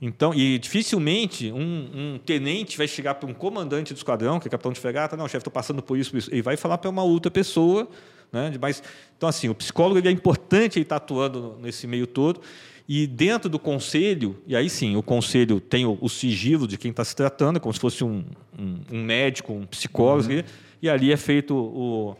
[0.00, 4.50] Então, e dificilmente um, um tenente vai chegar para um comandante do esquadrão, que é
[4.50, 6.30] capitão de fragata, não, chefe, estou passando por isso, por isso.
[6.30, 7.88] Ele vai falar para uma outra pessoa.
[8.32, 8.52] Né?
[8.60, 8.82] Mas,
[9.16, 12.40] então, assim, o psicólogo é importante ele estar tá atuando nesse meio todo.
[12.88, 16.90] E dentro do conselho, e aí sim, o conselho tem o, o sigilo de quem
[16.90, 18.24] está se tratando, como se fosse um,
[18.58, 20.42] um, um médico, um psicólogo, uhum.
[20.80, 22.16] E ali é feito o,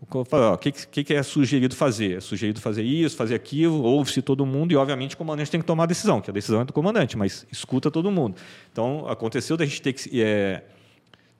[0.00, 2.18] o que, que, que é sugerido fazer?
[2.18, 5.66] É sugerido fazer isso, fazer aquilo, ouve-se todo mundo e, obviamente, o comandante tem que
[5.66, 8.36] tomar a decisão, que a decisão é do comandante, mas escuta todo mundo.
[8.72, 10.62] Então, aconteceu da gente ter que é,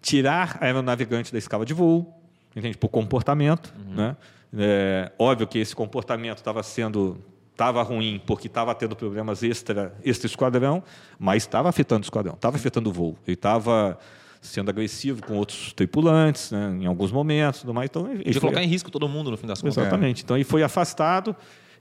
[0.03, 2.13] tirar a aeronavegante da escala de voo,
[2.55, 2.77] entende?
[2.77, 3.73] por comportamento.
[3.79, 3.95] Uhum.
[3.95, 4.17] Né?
[4.57, 7.19] É, óbvio que esse comportamento estava sendo
[7.53, 10.83] estava ruim porque estava tendo problemas extra, extra esquadrão,
[11.19, 13.19] mas estava afetando o esquadrão, estava afetando o voo.
[13.27, 13.99] Ele estava
[14.41, 17.89] sendo agressivo com outros tripulantes, né, em alguns momentos, tudo mais.
[17.91, 19.77] Então, ele colocar em risco todo mundo no fim das contas.
[19.77, 20.23] Exatamente.
[20.23, 21.35] Então ele foi afastado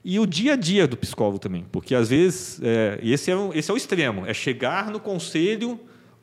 [0.04, 3.52] e o dia a dia do psicólogo também, porque às vezes é, esse é o,
[3.54, 5.78] esse é o extremo, é chegar no conselho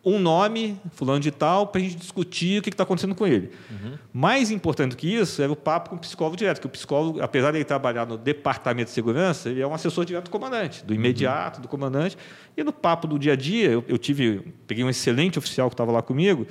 [0.06, 3.50] um nome, fulano de tal, para a gente discutir o que está acontecendo com ele.
[3.72, 3.98] Uhum.
[4.14, 7.20] Mais importante do que isso era o papo com o psicólogo direto, que o psicólogo,
[7.22, 10.86] apesar de ele trabalhar no departamento de segurança, ele é um assessor direto do comandante,
[10.86, 11.62] do imediato, uhum.
[11.64, 12.16] do comandante.
[12.56, 15.74] E no papo do dia a dia, eu, eu tive, peguei um excelente oficial que
[15.74, 16.46] estava lá comigo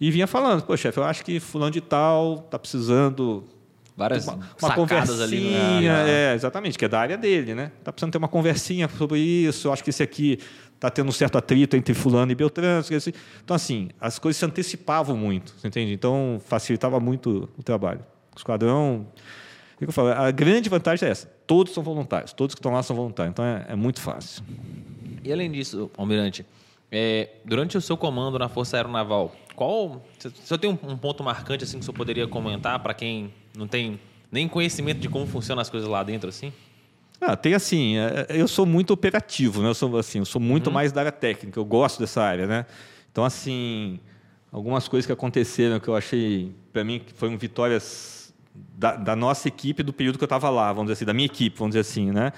[0.00, 3.44] e vinha falando, pô, chefe, eu acho que fulano de tal está precisando
[3.94, 6.32] várias uma, uma conversinha, ali, né?
[6.32, 7.70] é, exatamente, que é da área dele, né?
[7.78, 9.68] Está precisando ter uma conversinha sobre isso.
[9.68, 10.38] Eu acho que esse aqui
[10.80, 12.82] está tendo um certo atrito entre fulano e Beltrano.
[13.44, 15.92] Então, assim, as coisas se antecipavam muito, entende?
[15.92, 18.00] Então, facilitava muito o trabalho.
[18.34, 19.06] O esquadrão...
[19.74, 20.08] O que eu falo?
[20.08, 21.26] A grande vantagem é essa.
[21.46, 22.32] Todos são voluntários.
[22.32, 23.32] Todos que estão lá são voluntários.
[23.32, 24.42] Então, é, é muito fácil.
[25.22, 26.46] E, além disso, Almirante,
[26.90, 30.02] é, durante o seu comando na Força Aeronaval, qual...
[30.18, 34.00] Se eu tenho um ponto marcante assim que você poderia comentar para quem não tem
[34.32, 36.52] nem conhecimento de como funcionam as coisas lá dentro, assim?
[37.20, 39.68] Ah, tem assim, é, eu sou muito operativo, né?
[39.68, 40.72] Eu sou assim, eu sou muito uhum.
[40.72, 42.64] mais da área técnica, eu gosto dessa área, né?
[43.12, 44.00] Então assim,
[44.50, 49.48] algumas coisas que aconteceram que eu achei, para mim, que foram vitórias da, da, nossa
[49.48, 51.80] equipe do período que eu estava lá, vamos dizer assim, da minha equipe, vamos dizer
[51.80, 52.32] assim, né?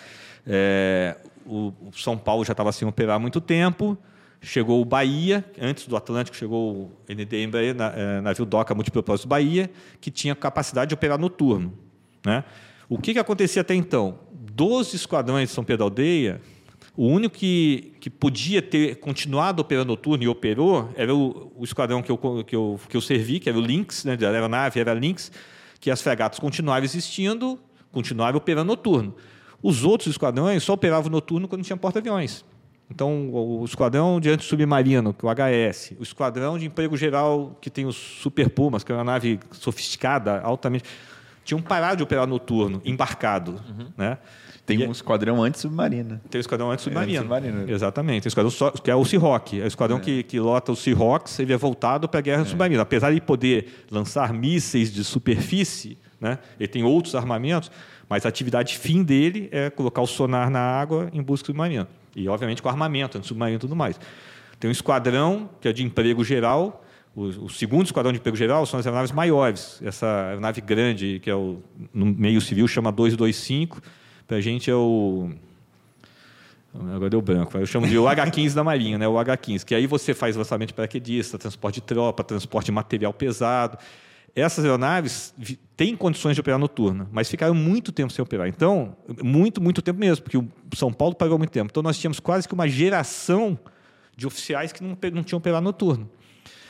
[0.47, 3.97] É, o, o, São Paulo já estava sem operar há muito tempo,
[4.41, 9.71] chegou o Bahia, antes do Atlântico chegou o NDM, na, é, navio DOCA Multipropósito Bahia,
[10.01, 11.73] que tinha capacidade de operar noturno,
[12.27, 12.45] né?
[12.89, 14.19] O que, que acontecia até então?
[14.55, 16.39] Dos esquadrões de São Pedro Aldeia,
[16.95, 22.03] o único que, que podia ter continuado operando noturno e operou era o, o esquadrão
[22.03, 24.93] que eu, que, eu, que eu servi, que era o Lynx, né, da aeronave era
[24.93, 25.33] Lynx,
[25.81, 27.59] que as fregatas continuavam existindo,
[27.91, 29.15] continuavam operando noturno.
[29.62, 32.45] Os outros esquadrões só operavam noturno quando tinha porta-aviões.
[32.91, 37.70] Então, o esquadrão de anti-submarino, que é o HS, o esquadrão de emprego geral, que
[37.70, 40.85] tem os Super Pumas, que é uma nave sofisticada, altamente
[41.44, 43.52] tinham parado de operar noturno, embarcado.
[43.52, 43.86] Uhum.
[43.97, 44.19] Né?
[44.64, 46.20] Tem e um esquadrão anti-submarino.
[46.31, 47.24] Tem um esquadrão anti-submarino.
[47.69, 48.23] É, Exatamente.
[48.23, 49.60] Tem o esquadrão só, que é o Seahawk.
[49.60, 50.01] É o esquadrão é.
[50.01, 52.44] que, que lota os Seahawks, ele é voltado para a guerra é.
[52.44, 52.82] submarina.
[52.82, 56.39] Apesar de poder lançar mísseis de superfície, né?
[56.60, 57.73] ele tem outros armamentos,
[58.09, 61.89] mas a atividade fim dele é colocar o sonar na água em busca do submarino.
[62.14, 63.98] E, obviamente, com armamento, anti-submarino e tudo mais.
[64.60, 68.80] Tem um esquadrão, que é de emprego geral, o, segundo esquadrão de emprego geral são
[68.80, 69.80] as aeronaves maiores.
[69.84, 71.62] Essa aeronave grande, que é o,
[71.93, 73.80] no meio civil, chama 225.
[74.26, 75.30] Para a gente é o.
[76.74, 77.59] Agora deu branco.
[77.59, 79.06] Eu chamo de o H-15 da Marinha, né?
[79.06, 83.12] o H-15, que aí você faz lançamento de paraquedista, transporte de tropa, transporte de material
[83.12, 83.76] pesado.
[84.34, 85.34] Essas aeronaves
[85.76, 88.48] têm condições de operar noturna, mas ficaram muito tempo sem operar.
[88.48, 91.68] Então, muito, muito tempo mesmo, porque o São Paulo pagou muito tempo.
[91.70, 93.59] Então, nós tínhamos quase que uma geração
[94.16, 96.09] de oficiais que não, não tinham operado noturno.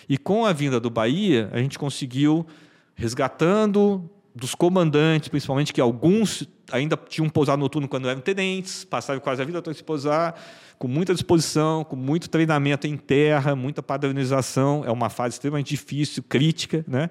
[0.08, 2.46] E com a vinda do Bahia, a gente conseguiu,
[2.94, 9.42] resgatando dos comandantes, principalmente, que alguns ainda tinham pousado noturno quando eram tenentes, passaram quase
[9.42, 10.40] a vida toda se pousar,
[10.78, 14.82] com muita disposição, com muito treinamento em terra, muita padronização.
[14.86, 17.10] É uma fase extremamente difícil, crítica, né?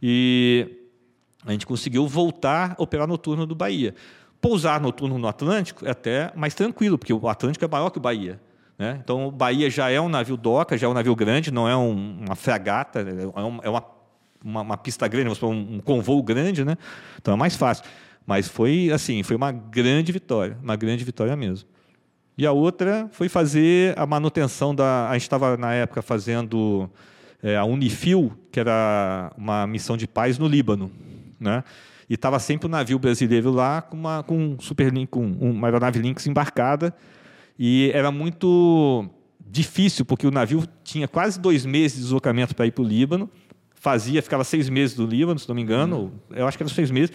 [0.00, 0.68] E
[1.44, 3.94] a gente conseguiu voltar a operar noturno do Bahia.
[4.40, 8.00] Pousar noturno no Atlântico é até mais tranquilo, porque o Atlântico é maior que o
[8.00, 8.40] Bahia.
[8.78, 8.98] Né?
[9.02, 11.76] Então, o Bahia já é um navio doca, já é um navio grande, não é
[11.76, 13.84] um, uma fragata, é, um, é uma,
[14.44, 16.76] uma, uma, pista grande, um, um convoo grande, né?
[17.20, 17.84] então é mais fácil.
[18.26, 21.68] Mas foi assim, foi uma grande vitória, uma grande vitória mesmo.
[22.36, 25.08] E a outra foi fazer a manutenção da.
[25.08, 26.90] A gente estava na época fazendo
[27.40, 30.90] é, a Unifil, que era uma missão de paz no Líbano,
[31.38, 31.62] né?
[32.10, 35.68] E estava sempre o um navio brasileiro lá com uma com um super com uma
[35.68, 36.92] aeronave Lynx embarcada
[37.58, 39.08] e era muito
[39.40, 43.30] difícil, porque o navio tinha quase dois meses de deslocamento para ir para o Líbano,
[43.74, 46.36] fazia, ficava seis meses do Líbano, se não me engano, uhum.
[46.36, 47.14] eu acho que eram seis meses,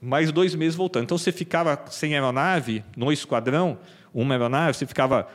[0.00, 1.04] mais dois meses voltando.
[1.04, 3.78] Então você ficava sem aeronave no esquadrão,
[4.12, 5.28] uma aeronave, você ficava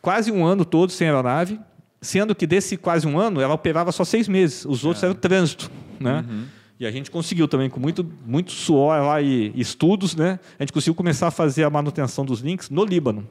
[0.00, 1.60] quase um ano todo sem aeronave,
[2.00, 5.06] sendo que desse quase um ano ela operava só seis meses, os outros é.
[5.06, 5.70] eram trânsito,
[6.00, 6.24] né?
[6.28, 6.44] Uhum.
[6.80, 10.40] E a gente conseguiu também, com muito, muito suor lá e estudos, né?
[10.58, 13.28] A gente conseguiu começar a fazer a manutenção dos links no Líbano.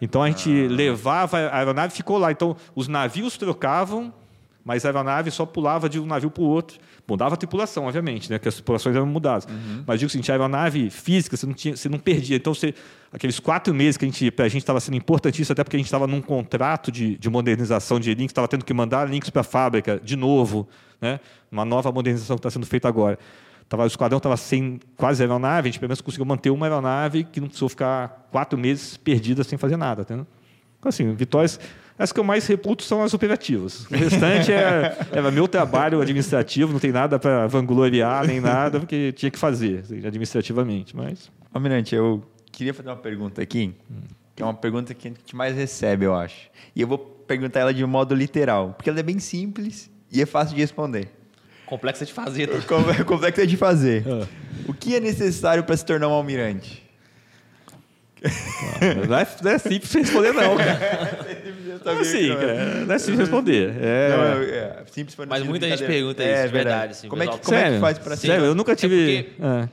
[0.00, 0.72] Então a gente ah.
[0.72, 2.30] levava, a aeronave ficou lá.
[2.30, 4.14] Então os navios trocavam,
[4.64, 6.78] mas a aeronave só pulava de um navio para o outro.
[7.08, 8.38] Mudava a tripulação, obviamente, né?
[8.38, 9.44] Que as tripulações eram mudadas.
[9.46, 9.82] Uhum.
[9.84, 12.36] Mas digo o seguinte, a aeronave física você não, tinha, você não perdia.
[12.36, 12.72] Então, você,
[13.10, 15.80] aqueles quatro meses que a gente, para a gente estava sendo importantíssimo, até porque a
[15.80, 19.40] gente estava num contrato de, de modernização de links, estava tendo que mandar links para
[19.40, 20.68] a fábrica de novo
[21.00, 21.20] né?
[21.50, 23.18] Uma nova modernização que está sendo feita agora.
[23.68, 27.24] Tava, o esquadrão estava sem quase aeronave, a gente pelo menos conseguiu manter uma aeronave
[27.24, 30.04] que não precisou ficar quatro meses perdida sem fazer nada.
[30.04, 30.14] Tá?
[30.14, 30.26] Então,
[30.88, 31.60] assim, vitórias.
[31.98, 33.84] As que eu mais reputo são as operativas.
[33.86, 39.12] O restante é, era meu trabalho administrativo, não tem nada para vangloriar nem nada, porque
[39.12, 40.96] tinha que fazer assim, administrativamente.
[40.96, 41.30] Mas...
[41.52, 42.22] Almirante, eu
[42.52, 43.74] queria fazer uma pergunta aqui,
[44.36, 46.48] que é uma pergunta que a gente mais recebe, eu acho.
[46.74, 50.26] E eu vou perguntar ela de modo literal, porque ela é bem simples e é
[50.26, 51.17] fácil de responder.
[51.68, 52.48] Complexa de fazer.
[52.48, 52.58] Tá?
[53.04, 54.02] Complexa de fazer.
[54.08, 54.26] Ah.
[54.66, 56.82] O que é necessário para se tornar um almirante?
[59.06, 61.38] Não é, não é simples responder, não, cara.
[61.84, 62.84] Não é assim, cara.
[62.84, 63.76] Não é simples responder.
[63.80, 66.92] É, não, é, é simples Mas muita gente pergunta isso, é, de verdade.
[66.92, 68.26] Assim, como, é que, como é que faz para ser?
[68.26, 69.18] Sério, eu nunca tive.
[69.18, 69.68] É porque,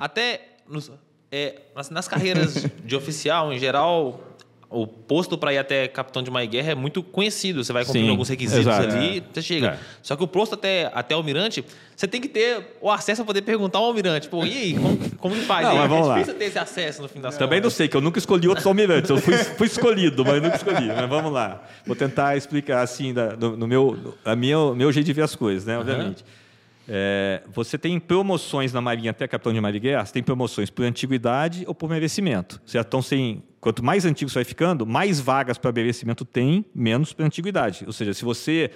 [0.00, 0.90] até nos,
[1.30, 4.29] é, nas, nas carreiras de oficial, em geral,
[4.70, 7.64] o posto para ir até capitão de uma guerra é muito conhecido.
[7.64, 9.22] Você vai cumprir alguns requisitos exato, ali, é.
[9.32, 9.66] você chega.
[9.66, 9.78] É.
[10.00, 11.64] Só que o posto até, até almirante,
[11.96, 14.28] você tem que ter o acesso a poder perguntar ao almirante.
[14.28, 15.66] Pô, e aí, como, como que faz?
[15.66, 16.38] Não, mas vamos é difícil lá.
[16.38, 19.10] ter esse acesso no fim das Também não sei, que eu nunca escolhi outros almirantes.
[19.10, 20.86] Eu fui, fui escolhido, mas nunca escolhi.
[20.86, 21.64] Mas vamos lá.
[21.84, 25.34] Vou tentar explicar assim, da, no, no, meu, a minha, meu jeito de ver as
[25.34, 25.76] coisas, né?
[25.76, 26.22] Obviamente.
[26.22, 26.39] Uhum.
[26.92, 31.62] É, você tem promoções na Marinha até capitão de Marinha você tem promoções por antiguidade
[31.68, 32.60] ou por merecimento.
[32.66, 32.88] Certo?
[32.88, 37.24] Então, sem, quanto mais antigo você vai ficando, mais vagas para merecimento tem, menos para
[37.24, 37.84] antiguidade.
[37.86, 38.72] Ou seja, se você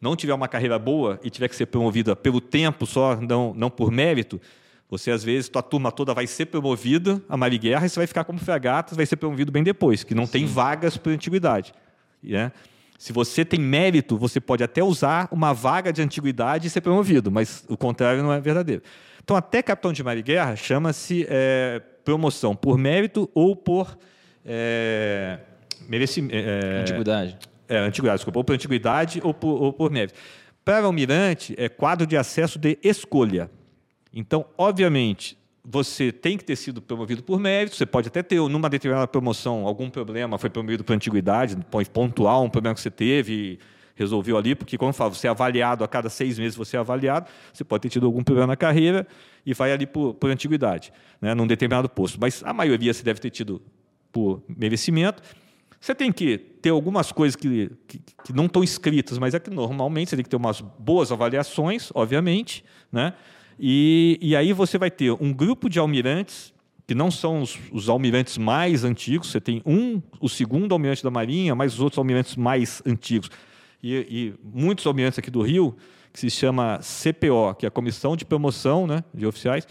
[0.00, 3.68] não tiver uma carreira boa e tiver que ser promovida pelo tempo só, não, não
[3.68, 4.40] por mérito,
[4.88, 8.24] você às vezes, tua turma toda vai ser promovida a Marighera e você vai ficar
[8.24, 10.32] como fragata, vai ser promovido bem depois, que não Sim.
[10.32, 11.74] tem vagas por antiguidade.
[12.22, 12.50] Né?
[13.00, 17.30] Se você tem mérito, você pode até usar uma vaga de antiguidade e ser promovido,
[17.30, 18.82] mas o contrário não é verdadeiro.
[19.24, 23.96] Então, até capitão de mar e guerra chama-se é, promoção por mérito ou por
[24.44, 25.38] é,
[25.88, 26.36] merecimento.
[26.36, 27.38] É, antiguidade.
[27.66, 30.12] É, antiguidade, desculpa, ou por antiguidade ou por, ou por mérito.
[30.62, 33.50] Para almirante, é quadro de acesso de escolha.
[34.12, 38.68] Então, obviamente, você tem que ter sido promovido por mérito, você pode até ter, numa
[38.68, 43.58] determinada promoção, algum problema, foi promovido por antiguidade, pode pontuar um problema que você teve
[44.00, 46.80] resolveu ali, porque, como eu falo, você é avaliado, a cada seis meses você é
[46.80, 49.06] avaliado, você pode ter tido algum problema na carreira
[49.44, 52.18] e vai ali por, por antiguidade, né, num determinado posto.
[52.18, 53.60] Mas a maioria você deve ter tido
[54.10, 55.22] por merecimento.
[55.78, 59.50] Você tem que ter algumas coisas que, que, que não estão escritas, mas é que
[59.50, 63.12] normalmente você tem que ter umas boas avaliações, obviamente, né?
[63.62, 66.54] E, e aí você vai ter um grupo de almirantes,
[66.86, 71.10] que não são os, os, almirantes mais antigos, você tem um, o segundo almirante da
[71.10, 73.30] Marinha, mais os outros almirantes mais antigos.
[73.82, 75.76] E, e muitos almirantes aqui do Rio,
[76.10, 79.68] que se chama CPO, que é a Comissão de Promoção né, de Oficiais,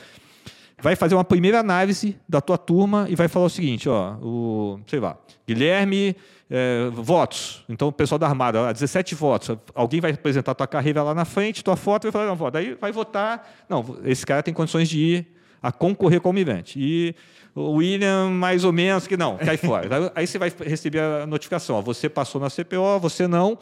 [0.82, 4.80] vai fazer uma primeira análise da tua turma e vai falar o seguinte, ó, o,
[4.88, 6.16] sei lá, Guilherme,
[6.50, 7.64] é, votos.
[7.70, 9.58] Então, o pessoal da Armada, 17 votos.
[9.76, 12.54] Alguém vai apresentar tua carreira lá na frente, tua foto, vai falar, não, voto.
[12.54, 13.48] Daí vai votar.
[13.70, 15.28] Não, esse cara tem condições de ir
[15.62, 16.80] a concorrer com o almirante.
[16.80, 17.16] E
[17.54, 20.12] o William, mais ou menos, que não, cai fora.
[20.16, 21.76] Aí você vai receber a notificação.
[21.76, 23.58] Ó, você passou na CPO, você não.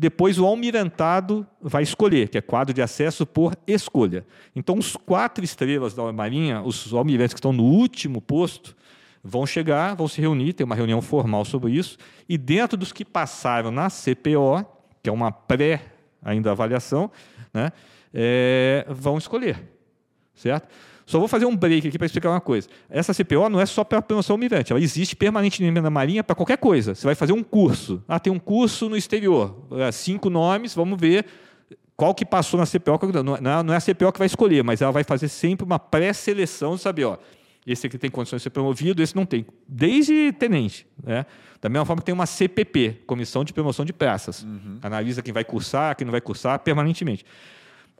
[0.00, 4.24] Depois o almirantado vai escolher, que é quadro de acesso por escolha.
[4.56, 8.74] Então, os quatro estrelas da Marinha, os almirantes que estão no último posto,
[9.22, 13.04] vão chegar, vão se reunir, tem uma reunião formal sobre isso, e dentro dos que
[13.04, 14.64] passaram na CPO,
[15.02, 17.10] que é uma pré ainda avaliação,
[17.52, 17.70] né,
[18.14, 19.62] é, vão escolher,
[20.34, 20.66] certo?
[21.10, 22.68] Só vou fazer um break aqui para explicar uma coisa.
[22.88, 26.36] Essa CPO não é só para a promoção almirante, ela existe permanentemente na Marinha para
[26.36, 26.94] qualquer coisa.
[26.94, 28.00] Você vai fazer um curso.
[28.06, 29.66] Ah, tem um curso no exterior.
[29.72, 31.26] É, cinco nomes, vamos ver
[31.96, 32.96] qual que passou na CPO.
[33.64, 36.82] Não é a CPO que vai escolher, mas ela vai fazer sempre uma pré-seleção de
[36.82, 37.18] saber, ó,
[37.66, 39.44] esse aqui tem condições de ser promovido, esse não tem.
[39.66, 40.86] Desde tenente.
[41.02, 41.26] Né?
[41.60, 44.44] Da mesma forma que tem uma CPP, Comissão de Promoção de Praças.
[44.44, 44.78] Uhum.
[44.80, 47.24] Analisa quem vai cursar, quem não vai cursar permanentemente.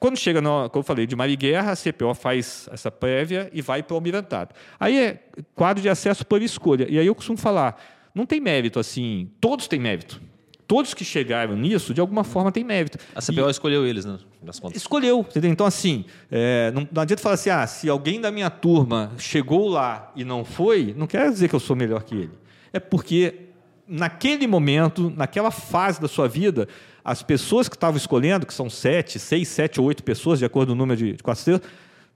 [0.01, 3.51] Quando chega, no, como eu falei, de mar e guerra, a CPO faz essa prévia
[3.53, 4.55] e vai para o almirantado.
[4.81, 5.23] Aí é
[5.55, 6.87] quadro de acesso por escolha.
[6.89, 7.79] E aí eu costumo falar,
[8.15, 10.19] não tem mérito assim, todos têm mérito.
[10.67, 12.97] Todos que chegaram nisso, de alguma forma, têm mérito.
[13.15, 14.19] A CPO e, escolheu eles, né?
[14.41, 14.77] Das contas.
[14.81, 15.21] Escolheu.
[15.21, 15.51] Entendeu?
[15.51, 19.69] Então, assim, é, não, não adianta falar assim, ah, se alguém da minha turma chegou
[19.69, 22.31] lá e não foi, não quer dizer que eu sou melhor que ele.
[22.73, 23.51] É porque
[23.91, 26.69] naquele momento, naquela fase da sua vida,
[27.05, 30.69] as pessoas que estavam escolhendo, que são sete, seis, sete ou oito pessoas, de acordo
[30.69, 31.61] com o número de, de quatro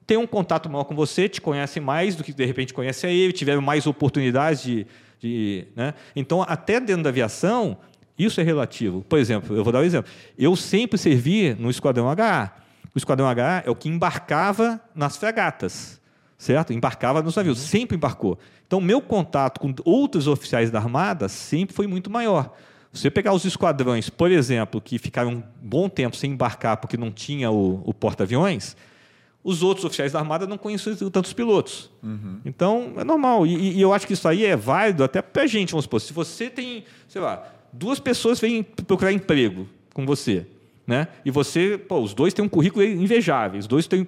[0.06, 3.10] têm um contato maior com você, te conhecem mais do que de repente conhece a
[3.10, 4.86] ele, tiveram mais oportunidades de.
[5.18, 5.94] de né?
[6.14, 7.78] Então, até dentro da aviação,
[8.18, 9.02] isso é relativo.
[9.08, 10.10] Por exemplo, eu vou dar um exemplo.
[10.38, 12.52] Eu sempre servi no Esquadrão HA.
[12.94, 16.00] O Esquadrão HA é o que embarcava nas fregatas,
[16.38, 16.72] certo?
[16.72, 17.66] Embarcava nos navios, uhum.
[17.66, 18.38] sempre embarcou.
[18.66, 22.54] Então, meu contato com outros oficiais da Armada sempre foi muito maior.
[22.94, 27.10] Você pegar os esquadrões, por exemplo, que ficaram um bom tempo sem embarcar porque não
[27.10, 28.76] tinha o, o porta-aviões,
[29.42, 31.90] os outros oficiais da Armada não conheciam tantos pilotos.
[32.02, 32.40] Uhum.
[32.44, 33.46] Então, é normal.
[33.46, 36.00] E, e, eu acho que isso aí é válido até para a gente, vamos supor.
[36.00, 40.46] Se você tem, sei lá, duas pessoas vêm procurar emprego com você,
[40.86, 41.08] né?
[41.24, 44.06] e você, pô, os dois têm um currículo invejável, os dois têm,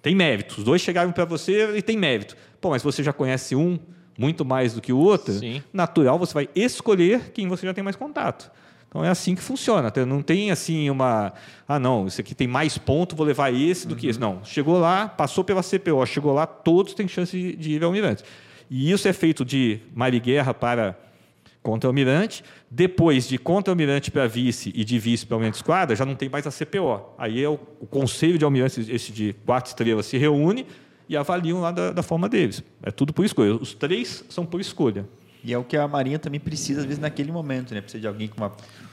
[0.00, 2.36] têm mérito, os dois chegaram para você e têm mérito.
[2.60, 3.78] Pô, mas você já conhece um,
[4.18, 5.62] muito mais do que o outro, Sim.
[5.72, 8.50] natural você vai escolher quem você já tem mais contato.
[8.88, 9.92] Então é assim que funciona.
[10.06, 11.32] Não tem assim uma.
[11.66, 14.00] Ah, não, esse aqui tem mais ponto, vou levar esse do uhum.
[14.00, 14.20] que esse.
[14.20, 14.44] Não.
[14.44, 18.22] Chegou lá, passou pela CPO, chegou lá, todos têm chance de ir ao almirante.
[18.70, 19.80] E isso é feito de
[20.22, 20.96] guerra para
[21.60, 22.44] contra-almirante.
[22.70, 26.46] Depois de contra-almirante para vice e de vice para almirante esquadra, já não tem mais
[26.46, 27.14] a CPO.
[27.18, 30.66] Aí é o, o conselho de almirantes, esse de quatro estrelas, se reúne
[31.08, 32.62] e avaliam lá da, da forma deles.
[32.82, 33.54] É tudo por escolha.
[33.54, 35.06] Os três são por escolha.
[35.44, 37.82] E é o que a Marinha também precisa, às vezes, naquele momento, né?
[37.82, 38.30] Precisa de alguém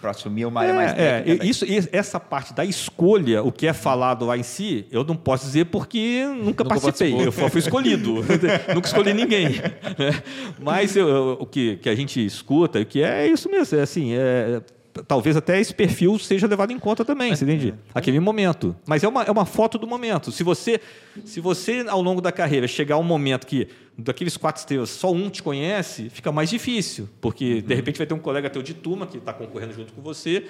[0.02, 1.32] para assumir uma área é, mais técnica.
[1.32, 1.50] É, né?
[1.50, 5.46] isso, essa parte da escolha, o que é falado lá em si, eu não posso
[5.46, 7.26] dizer porque nunca, nunca participei.
[7.26, 8.16] Eu fui escolhido.
[8.76, 9.48] nunca escolhi ninguém.
[9.48, 10.22] Né?
[10.60, 13.80] Mas eu, o que, que a gente escuta, o que é, é isso mesmo.
[13.80, 14.62] É assim, é,
[15.08, 17.74] talvez até esse perfil seja levado em conta também, você entende?
[17.94, 18.76] Aquele momento.
[18.86, 20.32] Mas é uma, é uma foto do momento.
[20.32, 20.80] Se você,
[21.26, 23.68] se você, ao longo da carreira, chegar a um momento que
[23.98, 27.10] daqueles quatro estrelas só um te conhece, fica mais difícil.
[27.20, 27.62] Porque, uhum.
[27.62, 30.46] de repente, vai ter um colega teu de turma que está concorrendo junto com você,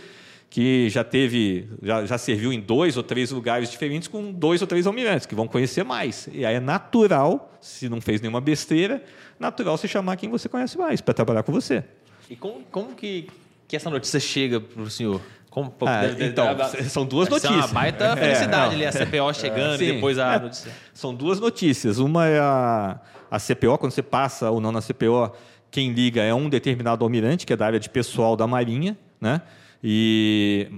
[0.49, 4.67] que já teve, já, já serviu em dois ou três lugares diferentes com dois ou
[4.67, 6.27] três almirantes, que vão conhecer mais.
[6.31, 9.03] E aí é natural, se não fez nenhuma besteira,
[9.39, 11.83] natural você chamar quem você conhece mais para trabalhar com você.
[12.29, 13.27] E como, como que
[13.71, 15.21] que essa notícia chega para o senhor?
[15.49, 17.53] Como, ah, deve, então, deve, são duas notícias.
[17.53, 20.71] É uma baita é, felicidade ali, a CPO chegando e depois a é, notícia.
[20.93, 21.97] São duas notícias.
[21.97, 22.99] Uma é a,
[23.29, 25.31] a CPO, quando você passa ou não na CPO,
[25.69, 29.41] quem liga é um determinado almirante, que é da área de pessoal da Marinha, né?
[29.81, 30.69] E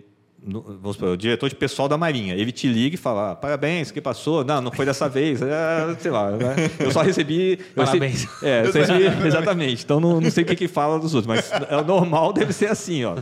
[0.46, 3.92] vamos supor, o diretor de pessoal da Marinha, ele te liga e fala, ah, parabéns,
[3.92, 4.44] que passou?
[4.44, 6.56] Não, não foi dessa vez, é, sei lá, né?
[6.80, 7.58] eu só recebi...
[7.74, 8.26] Parabéns.
[8.26, 11.28] Recebi, é, eu recebi, exatamente, então não, não sei o que, que fala dos outros,
[11.28, 13.16] mas é normal deve ser assim, ó,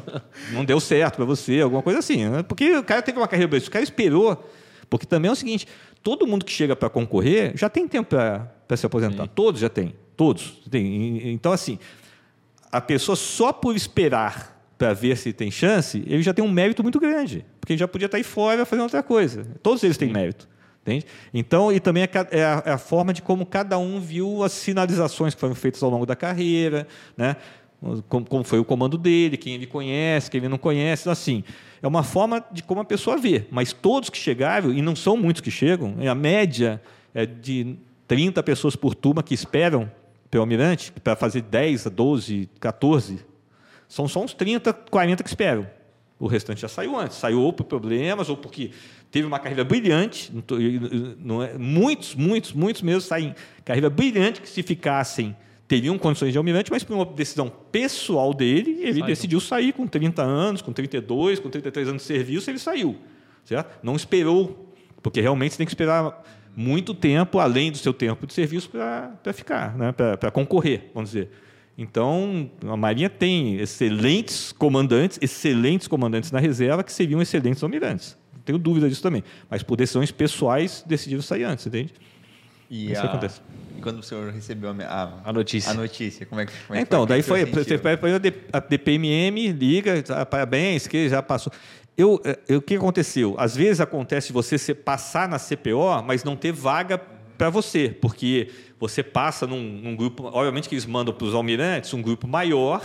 [0.52, 2.43] não deu certo para você, alguma coisa assim, né?
[2.43, 4.49] porque o cara teve uma carreira, o cara esperou,
[4.89, 5.68] porque também é o seguinte,
[6.02, 9.30] todo mundo que chega para concorrer já tem tempo para se aposentar, Sim.
[9.35, 11.31] todos já têm, todos, tem.
[11.34, 11.77] então assim,
[12.72, 16.81] a pessoa só por esperar para ver se tem chance, ele já tem um mérito
[16.81, 19.45] muito grande, porque ele já podia estar aí fora fazendo outra coisa.
[19.61, 20.49] Todos eles têm mérito.
[20.81, 21.05] Entende?
[21.31, 24.51] Então, e também é, é a, é a, forma de como cada um viu as
[24.53, 27.35] sinalizações que foram feitas ao longo da carreira, né?
[28.09, 31.03] como, como foi o comando dele, quem ele conhece, quem ele não conhece.
[31.03, 31.43] Então, assim,
[31.79, 33.45] é uma forma de como a pessoa vê.
[33.51, 36.81] Mas todos que chegaram, e não são muitos que chegam, a média
[37.13, 37.75] é de
[38.07, 39.91] 30 pessoas por turma que esperam
[40.31, 43.30] pelo almirante, para fazer 10, 12, 14
[43.91, 45.68] são só uns 30, 40 que esperam.
[46.18, 47.18] O restante já saiu antes.
[47.18, 48.72] Saiu ou por problemas, ou porque
[49.11, 50.31] teve uma carreira brilhante.
[51.19, 53.35] Não é, muitos, muitos, muitos mesmo saem
[53.65, 55.35] carreira brilhante que se ficassem
[55.68, 59.05] teriam condições de almirante, mas por uma decisão pessoal dele, ele Saiu.
[59.05, 62.97] decidiu sair com 30 anos, com 32, com 33 anos de serviço, ele saiu.
[63.43, 63.77] Certo?
[63.84, 66.23] Não esperou, porque realmente você tem que esperar
[66.55, 69.91] muito tempo, além do seu tempo de serviço, para ficar, né?
[69.91, 71.30] para concorrer, vamos dizer.
[71.77, 78.18] Então, a Marinha tem excelentes comandantes, excelentes comandantes na reserva, que seriam excelentes almirantes.
[78.34, 79.23] Não tenho dúvida disso também.
[79.49, 81.93] Mas por decisões pessoais, decidiram sair antes, entende?
[82.69, 83.41] E, Isso a- acontece.
[83.77, 85.72] e quando o senhor recebeu a, a, A notícia.
[85.72, 87.07] a notícia, como é que, como é que Então, foi?
[87.07, 91.52] daí O que o foi, a DPMM, liga, ah, parabéns, que já passou.
[91.98, 93.35] Eu, eu- o que aconteceu?
[93.38, 96.98] Às vezes acontece você passar na CPO, mas não ter vaga
[97.38, 98.49] para você, porque
[98.81, 102.81] você passa num, num grupo, obviamente que eles mandam para os almirantes um grupo maior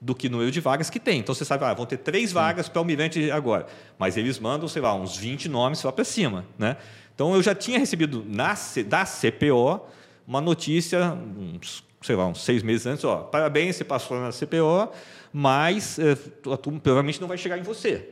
[0.00, 1.20] do que o número de vagas que tem.
[1.20, 3.66] Então você sabe, ah, vão ter três vagas para almirante agora,
[3.98, 6.78] mas eles mandam, sei lá, uns 20 nomes lá para cima, né?
[7.14, 8.56] Então eu já tinha recebido na,
[8.86, 9.82] da CPO
[10.26, 14.90] uma notícia, uns, sei lá, uns seis meses antes, ó, parabéns, você passou na CPO,
[15.30, 16.16] mas eh,
[16.50, 18.08] a turma provavelmente não vai chegar em você.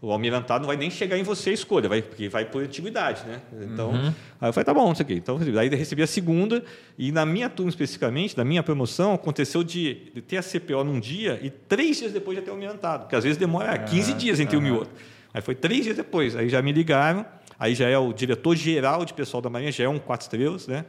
[0.00, 3.26] O almirantado não vai nem chegar em você a escolha, vai, porque vai por antiguidade,
[3.26, 3.40] né?
[3.62, 3.92] Então,
[4.40, 5.14] aí eu falei, tá bom, isso aqui.
[5.14, 6.62] Então, aí recebi a segunda,
[6.96, 11.00] e na minha turma especificamente, na minha promoção, aconteceu de, de ter a CPO num
[11.00, 14.56] dia e três dias depois já ter almirantado, porque às vezes demora 15 dias entre
[14.56, 14.92] um e outro.
[15.34, 17.26] Aí foi três dias depois, aí já me ligaram,
[17.58, 20.84] aí já é o diretor-geral de pessoal da Marinha, já é um quatro estrelas, né?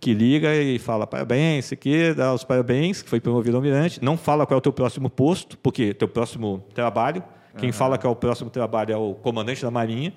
[0.00, 4.02] que liga e fala parabéns, isso aqui, dá os parabéns, que foi promovido almirante.
[4.02, 7.22] Não fala qual é o teu próximo posto, porque teu próximo trabalho.
[7.58, 10.12] Quem fala que é o próximo trabalho é o comandante da Marinha.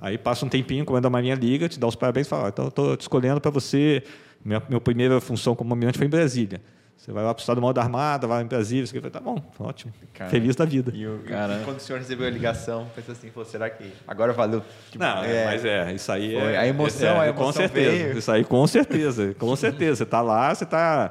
[0.00, 2.44] Aí passa um tempinho, o comandante da Marinha liga, te dá os parabéns e fala:
[2.44, 4.02] "Ó, então estou te escolhendo para você.
[4.44, 6.60] Minha, minha primeira função como almirante foi em Brasília.
[6.98, 8.82] Você vai lá para o Estado-Maior da Armada, vai em Brasília.
[8.82, 8.98] Isso aqui.
[9.06, 9.92] Eu falei, tá bom, ótimo.
[10.12, 10.28] Cara.
[10.30, 10.90] Feliz da vida.
[10.94, 14.32] E, o- e quando o senhor recebeu a ligação, pensou assim, pô, será que agora
[14.32, 14.62] valeu?
[14.90, 16.52] Tipo, Não, mas é, isso aí Foi.
[16.52, 16.58] é.
[16.58, 17.90] A emoção, é, a Com emoção certeza.
[17.92, 18.18] veio.
[18.18, 19.34] Isso aí, com certeza.
[19.38, 19.96] Com certeza.
[19.96, 21.10] Você está lá, você está.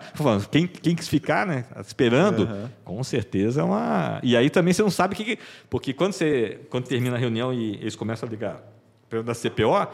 [0.51, 1.64] Quem, quem quis ficar, né?
[1.80, 2.69] Esperando, Aham.
[2.84, 4.19] com certeza é uma.
[4.22, 5.23] E aí também você não sabe o que.
[5.23, 5.39] que-
[5.69, 8.61] Porque quando, você, quando termina a reunião e eles começam a ligar
[9.09, 9.88] pelo da CPO,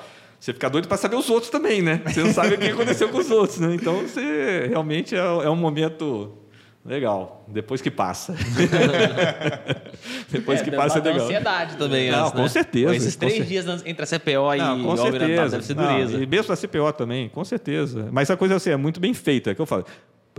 [0.44, 2.02] você fica doido para saber os outros também, né?
[2.06, 3.74] Você não sabe o que aconteceu com os outros, né?
[3.76, 6.38] Então você realmente é, é um momento.
[6.86, 8.36] Legal, depois que passa.
[10.30, 11.24] depois que passa é legal.
[11.26, 12.48] ansiedade também Não, antes, com né?
[12.50, 14.98] certeza, Pô, Esses com três cer- dias antes- entre a CPO e Não, com o
[14.98, 15.50] certeza.
[15.50, 16.22] deve ser Não, dureza.
[16.22, 18.10] e mesmo a CPO também, com certeza.
[18.12, 19.86] Mas a coisa assim, é muito bem feita, é o que eu falo.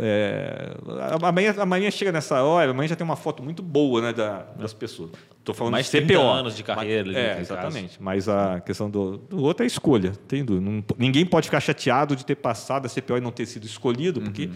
[0.01, 0.75] É,
[1.59, 4.43] a, Marinha chega nessa hora, a Marinha já tem uma foto muito boa né, da-
[4.59, 5.11] das pessoas.
[5.39, 6.23] Estou falando Mais de 30 CPO.
[6.23, 8.03] anos de carreira ali, É, exatamente.
[8.03, 10.13] Mas a questão do, do outro é a escolha.
[10.27, 10.45] Tem
[10.99, 14.49] ninguém pode ficar chateado de ter passado a CPO e não ter sido escolhido, porque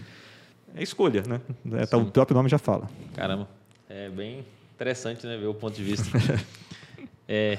[0.75, 1.39] é escolha, né?
[1.73, 2.89] É, tá, o próprio nome já fala.
[3.15, 3.47] Caramba,
[3.87, 4.43] é bem
[4.75, 6.05] interessante, né, ver o ponto de vista.
[7.27, 7.57] é,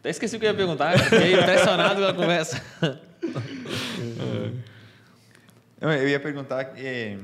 [0.00, 2.62] até esqueci o que eu ia perguntar, fiquei impressionado com a conversa.
[5.78, 7.18] Eu ia perguntar, eh,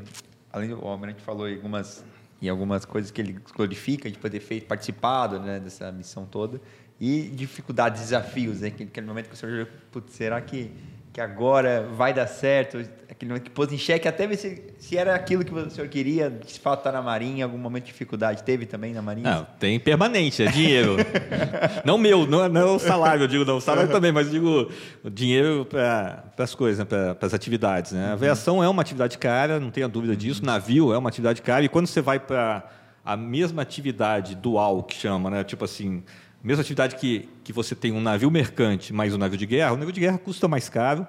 [0.52, 2.04] além do Almirante falou em algumas,
[2.40, 6.60] em algumas coisas que ele glorifica de poder feito, participado né, dessa missão toda,
[7.00, 10.70] e dificuldades, desafios, né, aquele momento que o senhor, putz, será que,
[11.12, 12.78] que agora vai dar certo?
[13.08, 15.86] Aquele momento que pôs em xeque, até ver se, se era aquilo que o senhor
[15.88, 19.30] queria, de fato estar na Marinha, algum momento de dificuldade, teve também na Marinha?
[19.30, 20.96] Não, tem permanente, é dinheiro.
[21.84, 23.58] não meu, não, não é o salário, eu digo, não.
[23.58, 24.72] O salário também, mas eu digo
[25.04, 27.92] o dinheiro para as coisas, né, para as atividades.
[27.92, 28.06] Né?
[28.06, 30.42] A aviação é uma atividade cara, não tenha dúvida disso.
[30.42, 31.62] Navio é uma atividade cara.
[31.62, 32.66] E quando você vai para
[33.04, 35.44] a mesma atividade dual, que chama, né?
[35.44, 36.02] tipo assim,
[36.42, 39.76] mesma atividade que, que você tem um navio mercante mais um navio de guerra, o
[39.76, 41.06] navio de guerra custa mais caro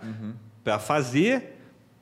[0.63, 1.59] para fazer,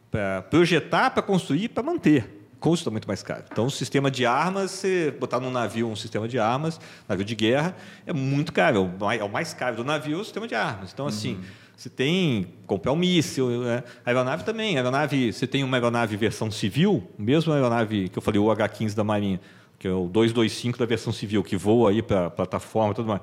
[0.10, 2.40] para projetar, para construir, para manter.
[2.60, 3.44] Custa muito mais caro.
[3.52, 6.80] Então, o sistema de armas, você botar num navio um sistema de armas,
[7.10, 7.76] navio de guerra,
[8.06, 8.78] é muito caro.
[8.78, 10.92] É o mais, é o mais caro do navio o sistema de armas.
[10.94, 11.40] Então, assim,
[11.76, 13.84] você tem comprar um míssil, né?
[14.06, 14.76] a aeronave também.
[14.76, 18.52] A aeronave, você tem uma aeronave versão civil, mesmo a aeronave que eu falei, o
[18.52, 19.42] H-15 da Marinha,
[19.82, 23.08] que é o 225 da versão civil, que voa aí para a plataforma e tudo
[23.08, 23.22] mais.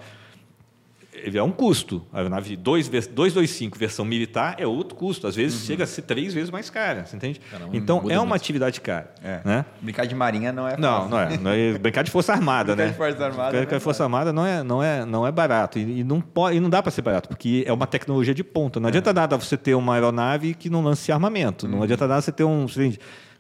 [1.15, 2.05] Ele é um custo.
[2.13, 5.29] A aeronave 2 225 versão militar é outro custo.
[5.29, 7.41] Às vezes chega a ser três vezes mais cara, você entende?
[7.49, 8.35] Caramba, então, é uma muito.
[8.35, 9.15] atividade cara.
[9.23, 9.41] É.
[9.45, 9.65] Né?
[9.81, 11.11] Brincar de Marinha não é Não, fácil.
[11.11, 11.37] não é.
[11.39, 12.91] Não é brincar de Força Armada, Brincar né?
[12.91, 15.31] de Força Armada Brincar não é de Força Armada não é, não é, não é
[15.31, 15.79] barato.
[15.79, 18.43] E, e não, pode, e não dá para ser barato, porque é uma tecnologia de
[18.43, 18.81] ponta.
[18.81, 21.69] Não adianta nada você ter uma aeronave que não lance armamento.
[21.69, 22.67] Não adianta nada você ter um.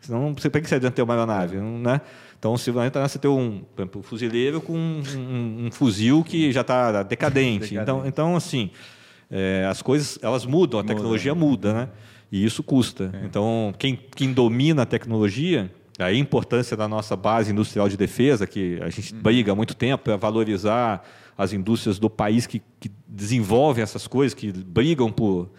[0.00, 1.56] Senão, você, para que você adianta ter uma aeronave?
[1.56, 2.00] Não, Né?
[2.38, 5.70] Então, se adianta nada você ter um, por exemplo, um fuzileiro com um, um- um
[5.72, 7.70] fuzil que já está decadente.
[7.74, 7.82] Decadente.
[7.82, 8.70] Então, então, assim,
[9.30, 11.88] é, as coisas elas mudam, a tecnologia muda, né?
[12.30, 13.10] E isso custa.
[13.24, 18.78] Então, quem, quem domina a tecnologia, a importância da nossa base industrial de defesa, que
[18.82, 21.02] a gente briga há muito tempo para valorizar
[21.36, 25.50] as indústrias do país que, que desenvolvem essas coisas, que brigam por,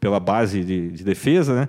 [0.00, 1.68] pela base de, de defesa, né?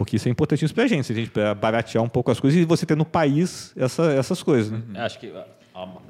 [0.00, 2.64] Porque isso é importantíssimo para a gente, a gente baratear um pouco as coisas e
[2.64, 4.72] você ter no país essa, essas coisas.
[4.72, 4.80] Né?
[4.98, 5.30] Acho que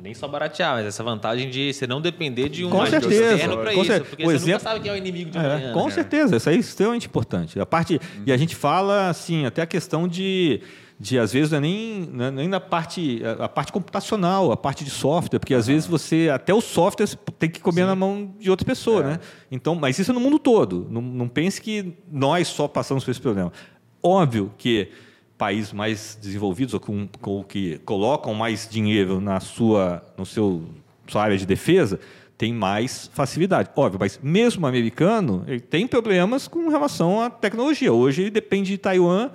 [0.00, 3.58] nem só baratear, mas essa vantagem de você não depender de um Com certeza, externo
[3.58, 3.84] para isso.
[3.86, 5.72] cer- Porque o você exemplo- nunca sabe quem é o inimigo de É, amanhã.
[5.72, 5.90] com né?
[5.90, 7.58] certeza, isso é extremamente importante.
[7.58, 10.60] A parte, E a gente fala, assim, até a questão de,
[10.98, 14.56] de às vezes, não é nem, não é nem na parte, a parte computacional, a
[14.56, 17.06] parte de software, porque às vezes você, até o software
[17.38, 19.20] tem que comer na mão de outra pessoa, né?
[19.50, 20.86] Então, mas isso é no mundo todo.
[20.90, 23.52] Não, não pense que nós só passamos por esse problema.
[24.02, 24.88] Óbvio que
[25.36, 30.64] países mais desenvolvidos ou com, com que colocam mais dinheiro na sua, no seu
[31.06, 31.98] sua área de defesa
[32.38, 33.68] tem mais facilidade.
[33.76, 37.92] Óbvio, mas mesmo o americano ele tem problemas com relação à tecnologia.
[37.92, 39.30] Hoje ele depende de Taiwan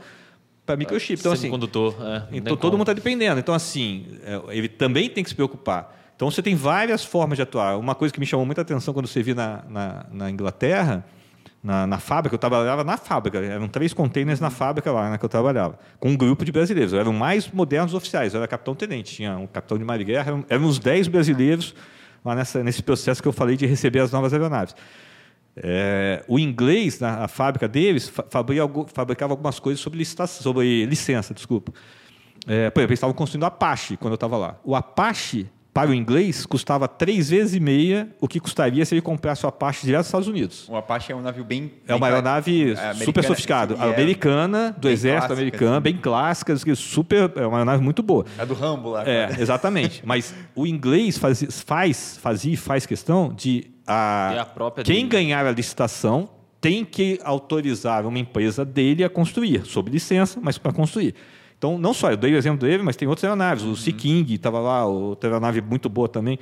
[0.65, 1.19] para microchip.
[1.19, 1.95] Então, assim, Semicondutor.
[2.01, 3.39] é, então todo mundo está dependendo.
[3.39, 5.95] Então, assim, é, ele também tem que se preocupar.
[6.15, 7.77] Então você tem várias formas de atuar.
[7.77, 11.05] Uma coisa que me chamou muita atenção quando você viu na, na, na Inglaterra,
[11.65, 15.25] na, na fábrica, eu trabalhava na fábrica, eram três containers na fábrica lá né, que
[15.25, 16.93] eu trabalhava, com um grupo de brasileiros.
[16.93, 20.63] Eram mais modernos oficiais, eu era capitão-tenente, tinha um capitão de mar de guerra, eram,
[20.63, 21.73] uns 10 brasileiros
[22.23, 24.75] lá nessa, nesse processo que eu falei de receber as novas aeronaves.
[25.57, 28.13] É, o inglês, na fábrica deles,
[28.93, 31.73] fabricava algumas coisas sobre, licitação, sobre licença, desculpa.
[32.45, 34.59] É, por exemplo, eles estavam construindo Apache quando eu estava lá.
[34.63, 39.01] O Apache, para o inglês, custava três vezes e meia o que custaria se ele
[39.01, 40.69] comprasse o Apache direto dos Estados Unidos.
[40.69, 41.69] O Apache é um navio bem.
[41.85, 45.81] É uma aeronave é, super sofisticada, e é- americana, do exército clássica, americano, assim.
[45.81, 48.25] bem clássica, que super, é uma aeronave muito boa.
[48.37, 49.01] É do Rambo lá.
[49.05, 49.41] É, cara.
[49.41, 50.01] exatamente.
[50.07, 55.09] Mas o inglês faz, faz, fazia e faz questão de a, a própria quem dele.
[55.09, 56.29] ganhar a licitação
[56.61, 61.15] tem que autorizar uma empresa dele a construir, sob licença, mas para construir.
[61.65, 63.63] Então, não só, eu dei o exemplo dele, mas tem outras aeronaves.
[63.63, 66.37] O Sea King estava lá, outra aeronave muito boa também,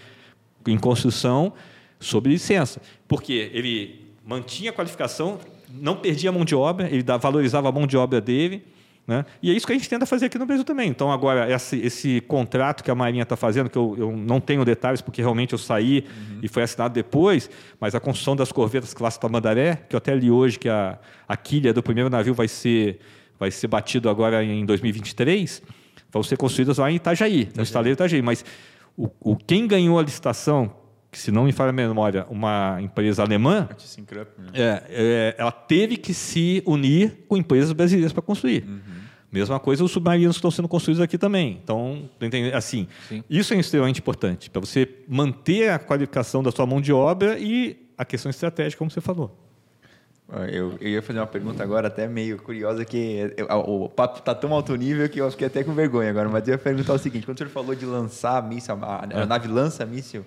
[0.67, 1.53] em construção,
[1.97, 2.81] sob licença.
[3.07, 5.39] Porque ele mantinha a qualificação,
[5.69, 8.65] não perdia a mão de obra, ele valorizava a mão de obra dele.
[9.07, 9.25] Né?
[9.41, 10.89] E é isso que a gente tenta fazer aqui no Brasil também.
[10.89, 14.65] Então, agora, esse, esse contrato que a Marinha está fazendo, que eu, eu não tenho
[14.65, 16.03] detalhes, porque realmente eu saí
[16.41, 20.29] e foi assinado depois, mas a construção das corvetas classe Tamandaré, que eu até li
[20.29, 22.99] hoje que a, a quilha do primeiro navio vai ser,
[23.43, 25.61] vai ser batido agora em 2023,
[26.09, 28.21] vão ser construídas lá em Itajaí, no estaleiro Itajaí.
[28.21, 28.45] Mas
[28.97, 30.73] o, o, quem ganhou a licitação,
[31.11, 34.47] que se não me falha a memória, uma empresa alemã, ThyssenKrupp, né?
[34.53, 38.65] é, é, ela teve que se unir com empresas brasileiras para construir.
[39.29, 41.59] Mesma coisa os submarinos que estão sendo construídos aqui também.
[41.61, 42.07] Então,
[42.53, 43.23] assim, Sim.
[43.29, 47.89] isso é extremamente importante para você manter a qualificação da sua mão de obra e
[47.97, 49.42] a questão estratégica, como você falou.
[50.51, 54.33] Eu, eu ia fazer uma pergunta agora até meio curiosa, que eu- o papo está
[54.33, 56.97] tão alto nível que eu fiquei até com vergonha agora, mas eu ia perguntar o
[56.97, 60.25] seguinte, quando o senhor falou de lançar míssil, a, a nave lança míssil,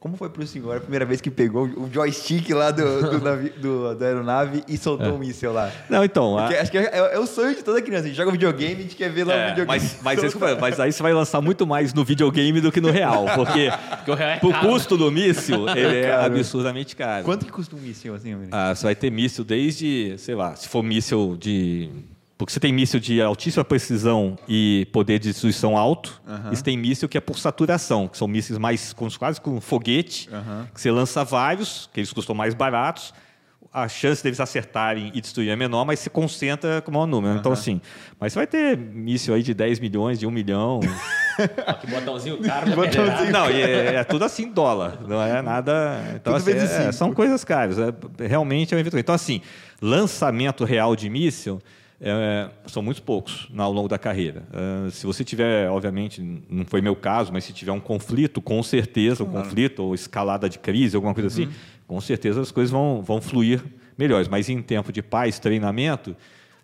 [0.00, 3.18] como foi para o senhor a primeira vez que pegou o joystick lá do, do
[3.24, 5.72] navi- do- da aeronave e soltou o míssil lá?
[5.90, 8.04] Não, então, a- acho que é, é o sonho de toda criança.
[8.04, 9.80] A gente joga videogame, a gente quer ver lá o É, videogame.
[9.80, 13.24] mas, mas, mas aí você vai lançar muito mais no videogame do que no real,
[13.34, 14.68] porque Porque o real é pro caro.
[14.68, 16.26] custo do míssil, ele é caro.
[16.26, 17.24] absurdamente caro.
[17.24, 18.50] Quanto que custa um míssil assim, amigo?
[18.52, 21.90] Ah, você vai ter míssil desde, sei lá, se for míssil de.
[22.38, 26.76] Porque você tem míssil de altíssima precisão e poder de destruição alto, e você tem
[26.76, 30.30] míssil que é por saturação, que são mísseis mais quase com foguete,
[30.72, 33.12] que você lança vários, que eles custam mais baratos.
[33.70, 37.38] A chance deles acertarem e destruir é menor, mas se concentra com o maior número.
[37.38, 37.82] Então, assim,
[38.18, 40.80] mas você vai ter míssil aí de 10 milhões, de 1 milhão.
[41.66, 42.70] Ó, que botãozinho caro.
[42.74, 43.30] Botãozinho.
[43.30, 46.00] Não, e é, é tudo assim em dólar, não é nada.
[46.14, 47.78] Então, Tudo assim, vezes é, são coisas caras.
[47.78, 47.92] é,
[48.26, 48.96] realmente é um evento.
[48.96, 49.42] Então, assim,
[49.82, 51.60] lançamento real de míssil
[52.00, 54.44] é, são muito poucos ao longo da carreira.
[54.52, 58.62] É, se você tiver, obviamente, não foi meu caso, mas se tiver um conflito, com
[58.62, 61.48] certeza, um conflito ou escalada de crise, alguma coisa assim,
[61.86, 63.62] com certeza as coisas vão, vão fluir
[63.96, 64.28] melhores.
[64.28, 66.16] Mas em tempo de paz, treinamento,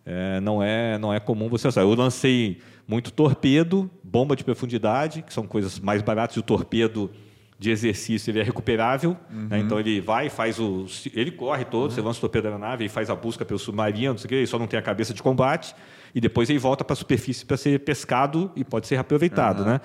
[0.07, 1.81] é, não, é, não é comum você usar.
[1.81, 7.11] Eu lancei muito torpedo, bomba de profundidade, que são coisas mais baratas, e o torpedo
[7.65, 9.59] de exercício ele é recuperável, né?
[9.59, 10.85] então ele vai, faz o.
[11.15, 14.13] Ele corre todo, você lança o torpedo da aeronave e faz a busca pelo submarino,
[14.13, 15.75] não sei o quê, ele só não tem a cabeça de combate,
[16.15, 19.65] e depois ele volta para a superfície para ser pescado e pode ser reaproveitado.
[19.65, 19.81] Né?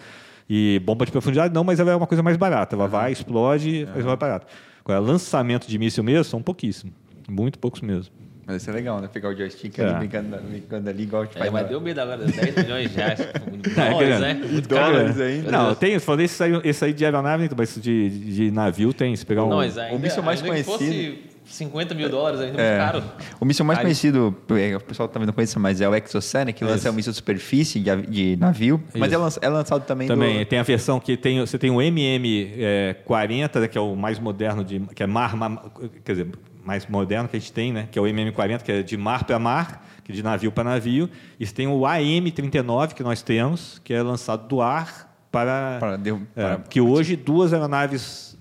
[0.49, 2.75] E bomba de profundidade não, mas ela é uma coisa mais barata.
[2.75, 4.45] Ela vai, explode, mas é mais barato.
[4.83, 6.93] Agora, lançamento de míssil mesmo são pouquíssimos.
[7.29, 8.13] Muito poucos mesmo.
[8.51, 9.07] Mas isso é legal, né?
[9.13, 9.83] Pegar o joystick É.
[9.85, 12.89] ali, brincando, brincando ali, igual a gente É, faz mas deu medo agora, 10 milhões
[12.89, 13.19] de reais.
[13.19, 14.33] É, Dólares, né?
[14.33, 15.23] Muito dólares caro.
[15.29, 15.51] ainda.
[15.51, 19.15] Não, tem, falando esse aí, esse aí de aeronave, mas de, de navio tem.
[19.15, 19.49] Se pegar um.
[19.49, 22.69] Não, mas ainda, míssil mais conhecido- fosse 50 mil dólares, ainda é É.
[22.81, 23.03] muito caro.
[23.39, 26.51] O míssil mais Aí- conhecido, é, o pessoal talvez não conheça, mas é o Exocene,
[26.51, 26.89] que lança Isso.
[26.89, 28.81] um míssil de superfície de, de navio.
[28.95, 29.15] Mas Isso.
[29.15, 30.45] é, lança- é lançado também, Também do...
[30.45, 34.79] tem a versão que tem, você tem o MM40, que é o mais moderno, de,
[34.95, 35.71] que é Mar, Mar-
[36.03, 36.27] quer dizer,
[36.69, 37.87] mais moderno que a gente tem, né?
[37.91, 40.63] que é o MM40, que é de mar para mar, que é de navio para
[40.63, 41.09] navio.
[41.39, 46.21] E tem o AM39 que nós temos, que é lançado do ar para, Para deu-
[46.35, 48.37] é, para- que hoje duas aeronaves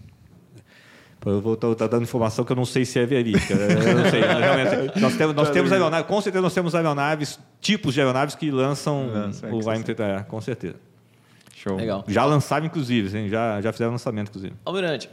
[1.24, 3.52] eu vou estar dando informação que eu não sei se é verídica.
[3.55, 4.20] Eu não sei.
[4.22, 5.00] realmente.
[5.00, 9.10] nós temos, nós temos aeronaves, com certeza nós temos aeronaves, tipos de aeronaves que lançam
[9.14, 10.76] é, o que você AM30, é, com certeza.
[11.55, 11.76] Show.
[11.76, 12.05] Legal.
[12.06, 13.28] Já lançaram, inclusive, hein?
[13.28, 14.55] Já, já fizeram lançamento, inclusive.
[14.64, 15.10] Almirante,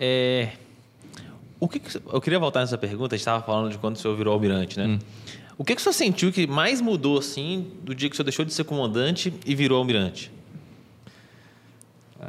[0.00, 0.48] é,
[1.64, 3.98] o que, que- eu queria voltar nessa pergunta, a gente estava falando de quando o
[3.98, 4.98] senhor virou almirante, né?
[5.56, 8.24] O que, que o senhor sentiu que mais mudou, assim, do dia que o senhor
[8.24, 10.30] deixou de ser comandante e virou almirante?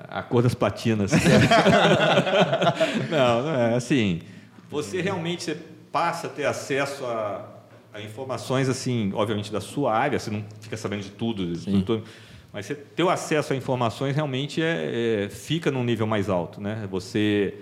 [0.09, 1.11] A cor das platinas.
[3.09, 4.21] não, não é assim.
[4.69, 5.57] Você realmente você
[5.91, 7.47] passa a ter acesso a,
[7.93, 12.03] a informações, assim, obviamente, da sua área, você não fica sabendo de tudo, de tudo,
[12.51, 16.59] mas você ter o acesso a informações realmente é, é- fica num nível mais alto.
[16.59, 16.87] Né?
[16.89, 17.53] Você,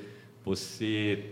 [0.46, 1.26] você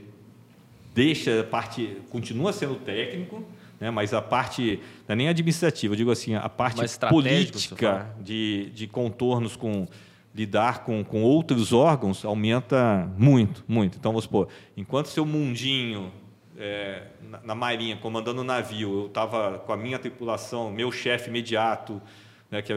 [1.00, 3.42] deixa a parte, continua sendo técnico,
[3.80, 3.90] né?
[3.90, 8.86] mas a parte, não é nem administrativa, eu digo assim, a parte política de, de
[8.86, 9.88] contornos com
[10.36, 13.98] lidar com, com outros órgãos aumenta muito, muito.
[13.98, 16.12] Então, vamos supor, enquanto seu mundinho
[16.58, 21.30] é, na, na marinha, comandando o navio, eu estava com a minha tripulação, meu chefe
[21.30, 22.02] imediato,
[22.52, 22.74] né, que,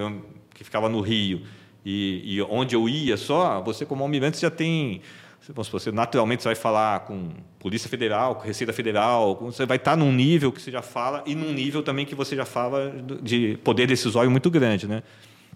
[0.54, 1.42] que ficava no Rio,
[1.84, 5.02] e, e onde eu ia só, você como almirante já tem
[5.50, 10.12] você naturalmente você vai falar com Polícia Federal, com Receita Federal, você vai estar num
[10.12, 13.88] nível que você já fala e num nível também que você já fala de poder
[13.88, 15.02] decisório muito grande, né?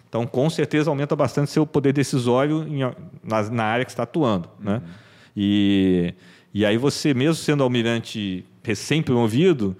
[0.09, 2.79] Então, com certeza aumenta bastante seu poder decisório em
[3.23, 4.81] na, na área que você está atuando, né?
[5.35, 6.13] E,
[6.53, 9.77] e aí você, mesmo sendo almirante recém-promovido,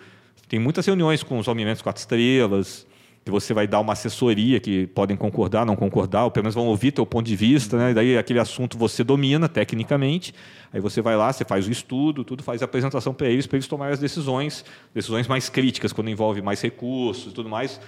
[0.47, 2.86] tem muitas reuniões com os almirantes quatro estrelas,
[3.31, 6.91] você vai dar uma assessoria que podem concordar, não concordar, ou pelo menos vão ouvir
[6.91, 7.91] teu ponto de vista, né?
[7.91, 10.33] E daí aquele assunto você domina tecnicamente,
[10.71, 13.57] aí você vai lá, você faz o estudo, tudo, faz a apresentação para eles, para
[13.57, 14.63] eles tomarem as decisões,
[14.93, 17.79] decisões mais críticas, quando envolve mais recursos e tudo mais,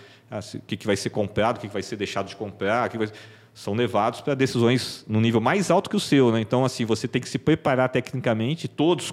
[0.41, 2.88] se- o que, que vai ser comprado, o que, que vai ser deixado de comprar,
[2.90, 3.10] que vai-
[3.53, 6.40] são levados para decisões no nível mais alto que o seu, né?
[6.40, 9.11] Então, assim, você tem que se preparar tecnicamente, todos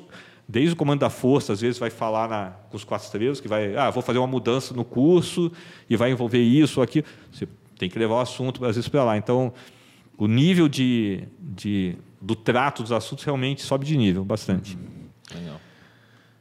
[0.49, 3.49] Desde o comando da força, às vezes vai falar na, com os quatro estrelas, que
[3.49, 5.51] vai, ah, vou fazer uma mudança no curso
[5.91, 7.05] e vai envolver isso ou aquilo.
[7.33, 9.17] Você tem que levar o assunto, às vezes, para lá.
[9.17, 9.53] Então,
[10.17, 14.79] o nível de, de, do trato dos assuntos realmente sobe de nível, bastante.
[15.35, 15.61] Legal.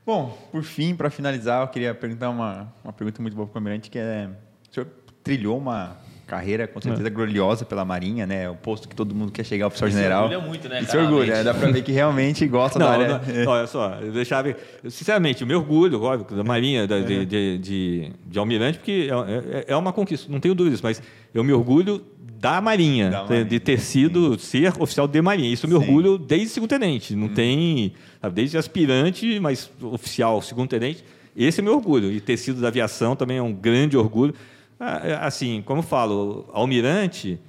[0.05, 3.59] Bom, por fim, para finalizar, eu queria perguntar uma, uma pergunta muito boa para o
[3.59, 4.29] Almirante, que é...
[4.69, 4.87] O senhor
[5.23, 8.49] trilhou uma carreira, com certeza, gloriosa pela Marinha, né?
[8.49, 10.23] O posto que todo mundo quer chegar, oficial Se general.
[10.23, 11.43] orgulha muito, né, se orgulha, né?
[11.43, 13.21] Dá para ver que realmente gosta da Não, área.
[13.45, 14.55] não, olha só, eu deixava,
[14.89, 19.57] sinceramente, eu me orgulho, óbvio, da Marinha, da- de, de, de, de almirante, porque é,
[19.59, 21.01] é- é uma conquista, não tenho dúvidas, mas
[21.33, 22.01] eu me orgulho
[22.39, 25.51] da Marinha, Da de- Marinha, de ter sido, ser oficial de Marinha.
[25.51, 25.81] Isso eu me Sim.
[25.81, 31.03] orgulho desde segundo tenente, não tem, sabe, desde aspirante, mas oficial, segundo tenente,
[31.35, 32.11] esse é meu orgulho.
[32.11, 34.33] E ter sido da aviação também é um grande orgulho.
[34.79, 37.39] Ah, é, Assim, como eu falo, almirante,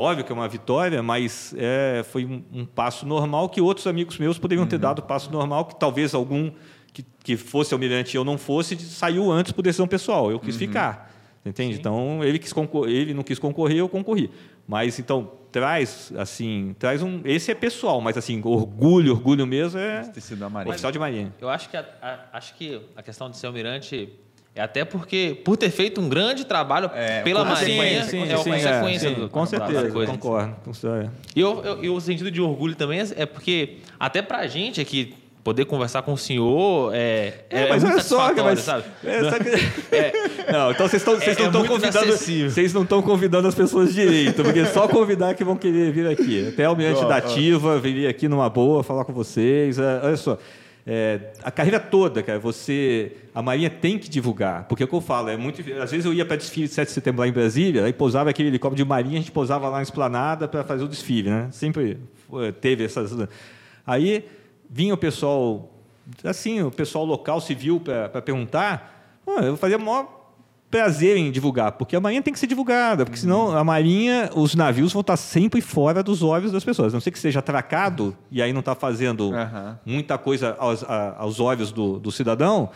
[0.00, 4.16] Óbvio que é uma vitória, mas é, foi um, um passo normal que outros amigos
[4.16, 6.52] meus poderiam ter dado passo normal, que talvez algum
[6.92, 10.30] que, que fosse almirante e eu não fosse, saiu antes por decisão pessoal.
[10.30, 11.12] Eu quis ficar.
[11.44, 11.76] Entende?
[11.78, 12.52] Então, ele, quis
[12.86, 14.30] ele não quis concorrer, eu concorri.
[14.68, 17.20] Mas, então, traz, assim, traz um...
[17.24, 20.70] Esse é pessoal, mas, assim, orgulho, orgulho mesmo é Ter sido da Marinha.
[20.70, 21.34] oficial de marinha.
[21.40, 24.10] Eu acho que a, a- acho que a questão de ser almirante
[24.56, 28.18] até porque, por ter feito um grande trabalho É, pela Marinha, é uma sim,
[28.50, 30.12] consequência sim, do, com certeza, da coisa.
[30.12, 30.56] concordo.
[30.64, 31.08] com isso, é.
[31.36, 34.80] E eu, eu- e o sentido de orgulho também é, é porque, até pra gente
[34.80, 35.14] aqui,
[35.44, 38.84] poder conversar com o senhor é, é, mas muito olha só, mas, sabe?
[39.04, 42.16] é, só que- Não, então vocês, estão, vocês É- não é estão convidando.
[42.50, 46.48] Vocês não estão convidando as pessoas direito, porque só convidar que vão querer vir aqui.
[46.48, 47.16] Até o Almirante Ó, da.
[47.18, 49.78] Ativa viria aqui numa boa falar com vocês.
[49.78, 50.36] É, olha só.
[50.90, 53.12] É, a carreira toda, cara, você.
[53.34, 54.64] A Marinha tem que divulgar.
[54.64, 55.60] Porque é o que eu falo, é muito.
[55.82, 58.30] Às vezes eu ia para desfile de 7 de setembro lá em Brasília, aí pousava
[58.30, 61.48] aquele helicóptero de Marinha, a gente pousava lá na esplanada para fazer o desfile, né?
[61.52, 61.98] Sempre
[62.62, 63.14] teve essas.
[63.86, 64.24] Aí
[64.70, 65.70] vinha o pessoal,
[66.24, 70.17] assim, o pessoal local civil para perguntar, eu fazia maior
[70.70, 74.54] prazer em divulgar, porque a Marinha tem que ser divulgada, porque senão a Marinha, os
[74.54, 76.92] navios vão estar sempre fora dos olhos das pessoas.
[76.92, 79.78] A não ser que seja atracado e aí não está fazendo Aham.
[79.84, 80.84] muita coisa aos,
[81.16, 82.70] aos olhos do, do cidadão.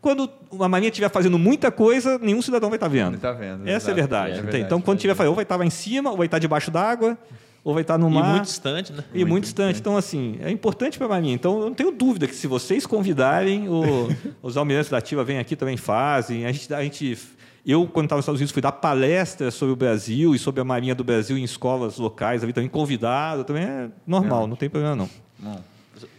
[0.00, 0.28] Quando
[0.60, 3.18] a Marinha estiver fazendo muita coisa, nenhum cidadão vai estar vendo.
[3.18, 4.32] Tá vendo, Essa é a verdade.
[4.32, 6.40] É verdade, então, quando tiver fazendo, ou vai estar lá em cima, ou vai estar
[6.40, 7.16] debaixo d'água,
[7.64, 8.30] ou vai estar no E mar.
[8.32, 9.04] muito distante, né?
[9.14, 9.78] E muito, distante.
[9.80, 11.34] Então, assim, é importante para a Marinha.
[11.34, 14.08] Então, eu não tenho dúvida que se vocês convidarem, o-
[14.42, 16.44] os almirantes da Ativa vêm aqui também fazem.
[16.46, 17.16] A gente, a gente,
[17.64, 20.64] eu, quando estava nos Estados Unidos, fui dar palestras sobre o Brasil e sobre a
[20.64, 24.96] Marinha do Brasil em escolas locais, ali também convidado, também é normal, não tem problema
[24.96, 25.08] não.
[25.38, 25.60] Bom,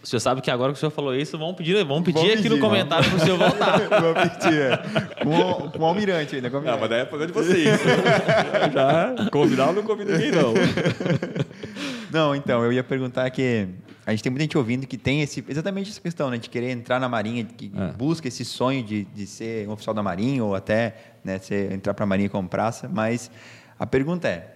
[0.04, 2.34] O senhor sabe que agora que o senhor falou isso, vamos pedir, vamos pedir Vamos
[2.34, 3.80] aqui pedir, no comentário para o senhor voltar.
[4.02, 4.78] Vou pedir, é.
[5.24, 6.50] com, com o almirante ainda.
[6.50, 6.82] Com o Ah, almirante.
[6.82, 7.80] mas daí é problema de vocês.
[8.74, 10.54] Já convidar ou não convida ninguém, não.
[12.12, 13.68] Não, então, eu ia perguntar que
[14.06, 16.38] a gente tem muita gente ouvindo que tem esse, exatamente essa questão, né?
[16.38, 17.92] De querer entrar na Marinha, que É.
[17.94, 21.96] busca esse sonho de, de ser um oficial da Marinha ou até né, ser, entrar
[21.96, 22.88] para a Marinha como praça.
[22.88, 23.32] Mas
[23.80, 24.48] a pergunta é,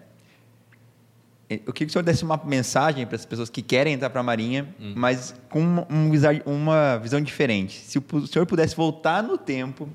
[1.49, 4.19] eu queria que o senhor desse uma mensagem para as pessoas que querem entrar para
[4.19, 4.93] a Marinha, Hum.
[4.95, 6.09] mas com uma, um
[6.45, 7.79] uma visão diferente.
[7.79, 9.87] Se o senhor pudesse voltar no tempo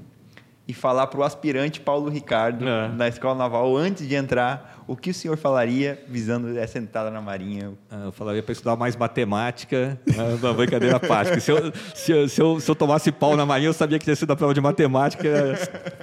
[0.67, 2.89] e falar para o aspirante Paulo Ricardo É.
[2.89, 7.21] na Escola Naval antes de entrar, o que o senhor falaria visando essa entrada na
[7.21, 7.73] Marinha?
[7.91, 11.33] Ah, Eu falaria para estudar mais matemática, ah, uma brincadeira à parte.
[11.33, 13.99] que Se eu, se, eu, se, eu, se eu tomasse pau na marinha, eu sabia
[13.99, 15.29] que tinha sido a prova de matemática.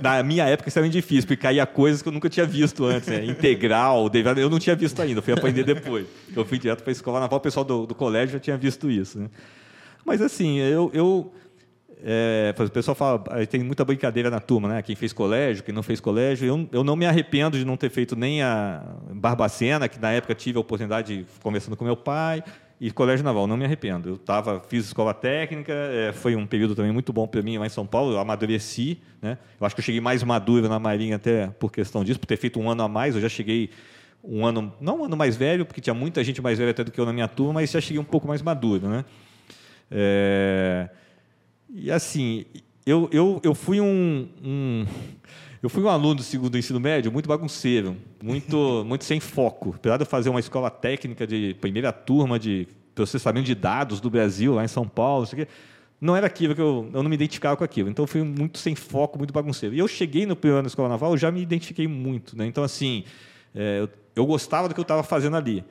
[0.01, 2.83] Na minha época, isso era muito difícil, porque caía coisas que eu nunca tinha visto
[2.85, 3.07] antes.
[3.07, 3.25] Né?
[3.25, 6.05] Integral, derivada, eu não tinha visto ainda, eu fui aprender depois.
[6.35, 8.91] Eu fui direto para a escola naval, o pessoal do, do colégio já tinha visto
[8.91, 9.19] isso.
[9.19, 9.29] Né?
[10.05, 10.91] Mas assim, eu...
[10.93, 11.33] eu
[12.01, 14.81] é, o pessoal fala, aí tem muita brincadeira na turma, né?
[14.81, 16.47] Quem fez colégio, quem não fez colégio.
[16.47, 18.81] Eu, eu não me arrependo de não ter feito nem a
[19.11, 22.43] Barbacena, que na época tive a oportunidade de conversando com meu pai,
[22.79, 23.45] e colégio naval.
[23.45, 24.09] Não me arrependo.
[24.09, 27.65] Eu tava, fiz escola técnica, é, foi um período também muito bom para mim lá
[27.65, 28.13] em São Paulo.
[28.13, 29.37] Eu amadureci, né?
[29.59, 32.37] Eu acho que eu cheguei mais maduro na Marinha até por questão disso, por ter
[32.37, 33.15] feito um ano a mais.
[33.15, 33.69] Eu já cheguei
[34.23, 36.91] um ano, não um ano mais velho, porque tinha muita gente mais velha até do
[36.91, 39.03] que eu na minha turma, mas já cheguei um pouco mais maduro, né?
[39.91, 40.89] É,
[41.73, 42.45] e assim,
[42.85, 44.85] eu, eu, eu fui um, um-
[45.61, 49.73] eu fui um aluno do segundo ensino médio muito bagunceiro, muito, muito sem foco.
[49.75, 54.09] Apesar de eu fazer uma escola técnica de primeira turma de processamento de dados do
[54.09, 55.27] Brasil, lá em São Paulo,
[56.01, 57.89] não, era aquilo que eu, eu não me identificava com aquilo.
[57.89, 59.75] Então eu fui muito sem foco, muito bagunceiro.
[59.75, 62.37] E eu cheguei no primeiro ano da escola naval, eu já me identifiquei muito.
[62.37, 62.45] Né?
[62.45, 63.03] Então, assim,
[63.53, 65.63] é, eu, eu gostava do que eu estava fazendo ali.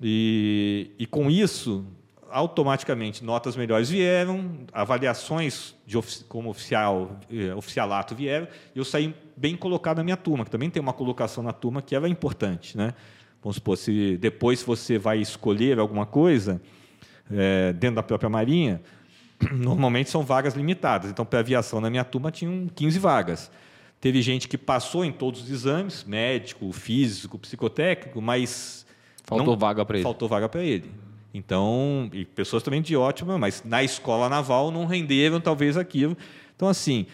[0.00, 1.86] E, e com isso,
[2.32, 9.14] automaticamente notas melhores vieram, avaliações de ofici- como oficial, eh, oficialato vieram, e eu saí
[9.36, 12.10] bem colocado na minha turma, que também tem uma colocação na turma que ela é
[12.10, 12.94] importante, né?
[13.42, 16.60] Vamos supor, se depois você vai escolher alguma coisa
[17.30, 18.80] eh, dentro da própria marinha,
[19.52, 21.10] normalmente são vagas limitadas.
[21.10, 23.50] Então, para aviação na minha turma tinham 15 vagas.
[24.00, 28.84] Teve gente que passou em todos os exames, médico, físico, psicotécnico, mas
[29.24, 30.02] Faltou vaga pra ele.
[30.02, 30.90] Faltou vaga para ele.
[31.34, 36.16] Então, e pessoas também de ótima, mas na escola naval não renderam talvez aquilo.
[36.54, 37.06] Então, assim,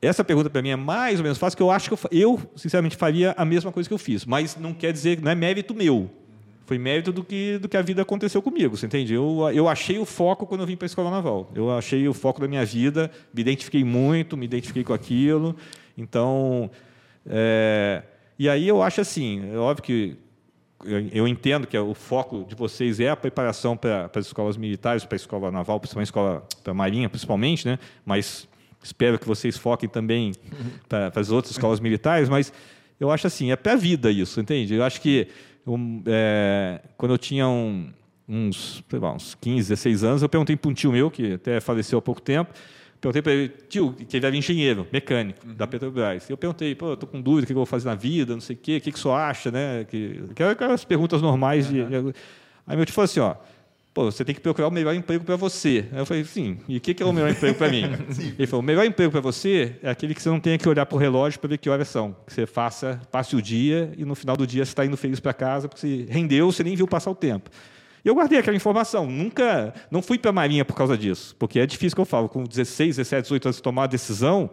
[0.00, 2.50] essa pergunta para mim é mais ou menos fácil, que eu acho que eu, eu,
[2.54, 4.24] sinceramente, faria a mesma coisa que eu fiz.
[4.24, 6.10] Mas não quer dizer, não é mérito meu.
[6.66, 9.12] Foi mérito do que, do que a vida aconteceu comigo, você entende?
[9.12, 11.50] Eu, eu achei o foco quando eu vim para a escola naval.
[11.54, 15.54] Eu achei o foco da minha vida, me identifiquei muito, me identifiquei com aquilo.
[15.96, 16.70] Então,
[17.26, 18.02] é,
[18.38, 20.16] e aí eu acho assim, é óbvio que
[21.12, 25.04] eu, entendo que o foco de vocês é a preparação para, para as escolas militares,
[25.04, 27.78] para a escola naval, principalmente a escola para a marinha, principalmente, né?
[28.04, 28.48] Mas
[28.82, 30.32] espero que vocês foquem também
[30.88, 32.28] para, para as outras escolas militares.
[32.28, 32.52] Mas
[33.00, 34.74] eu acho assim, é para a vida isso, entende?
[34.74, 35.28] Eu acho que
[35.66, 37.90] um, é, quando eu tinha um-
[38.28, 41.98] uns, lá, uns 15, 16 anos, eu perguntei para um tio meu que até faleceu
[41.98, 42.52] há pouco tempo.
[43.04, 46.26] Perguntei para ele, tio, que ele era engenheiro, mecânico, da Petrobras.
[46.26, 48.32] E eu perguntei, pô, eu tô com dúvida, o que eu vou fazer na vida,
[48.32, 49.84] não sei o quê, o que, que o senhor acha, né?
[49.84, 51.68] Que, aquelas perguntas normais.
[51.68, 52.14] De, de-
[52.66, 53.34] Aí meu tio falou assim, ó,
[53.92, 55.84] pô, você tem que procurar o melhor emprego para você.
[55.92, 57.82] Aí eu falei, sim, e o que, que é o melhor emprego para mim?
[58.38, 60.86] Ele falou, o melhor emprego para você é aquele que você não tenha que olhar
[60.86, 62.16] para o relógio para ver que horas são.
[62.26, 65.20] Que você faça, passe o dia e no final do dia você está indo feliz
[65.20, 67.50] para casa porque você rendeu, você nem viu passar o tempo.
[68.04, 69.06] E eu guardei aquela informação.
[69.06, 72.28] Nunca, não fui para a Marinha por causa disso, porque é difícil que eu falo.
[72.28, 74.50] Com 16, 17, 18 anos tomar decisão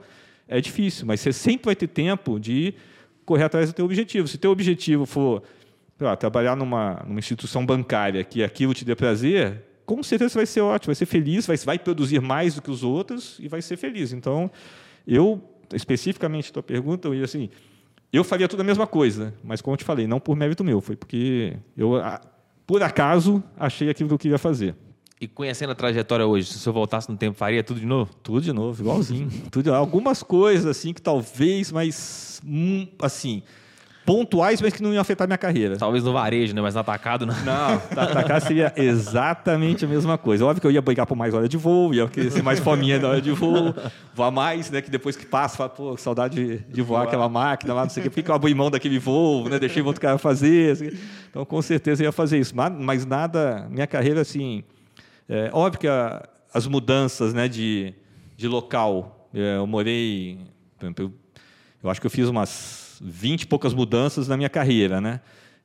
[0.47, 2.73] é difícil, mas você sempre vai ter tempo de
[3.25, 4.27] correr atrás do teu objetivo.
[4.27, 5.43] Se teu objetivo for
[5.99, 10.61] lá, trabalhar numa, numa instituição bancária que aquilo te dê prazer, com certeza vai ser
[10.61, 13.77] ótimo, vai ser feliz, vai, vai produzir mais do que os outros e vai ser
[13.77, 14.13] feliz.
[14.13, 14.49] Então,
[15.05, 15.41] eu,
[15.73, 17.49] especificamente, tua pergunta, eu ia assim,
[18.11, 20.81] eu faria tudo a mesma coisa, mas como eu te falei, não por mérito meu,
[20.81, 21.93] foi porque eu,
[22.71, 24.73] por acaso, achei aquilo que eu queria fazer.
[25.19, 28.15] E conhecendo a trajetória hoje, se o senhor voltasse no tempo, faria tudo de novo?
[28.23, 29.29] Tudo de novo, igualzinho.
[29.51, 33.43] Tudo, algumas coisas assim que talvez, mas hum, assim,
[34.11, 35.77] pontuais, mas que não iam afetar minha carreira.
[35.77, 36.61] Talvez no varejo, né?
[36.61, 37.33] Mas no atacado, não.
[37.45, 40.45] Não, atacar seria exatamente a mesma coisa.
[40.45, 42.99] Óbvio que eu ia brigar por mais hora de voo, ia querer ser mais fominha
[42.99, 43.73] na hora de voo,
[44.13, 44.81] voar mais, né?
[44.81, 48.03] Que depois que passa, fala, pô, saudade de, voar aquela máquina lá, não sei o
[48.03, 49.57] quê, por que que eu abri mão daquele voo, né?
[49.57, 50.73] Deixei o outro cara fazer.
[50.73, 50.89] assim.
[51.29, 52.53] Então, com certeza eu ia fazer isso.
[52.55, 54.61] Mas, nada, minha carreira, assim.
[55.29, 56.21] É, óbvio que a-
[56.53, 57.93] as mudanças né, de,
[58.35, 60.37] de local, é, eu morei.
[61.81, 65.19] eu acho que eu fiz umas 20 e poucas mudanças na minha carreira, né?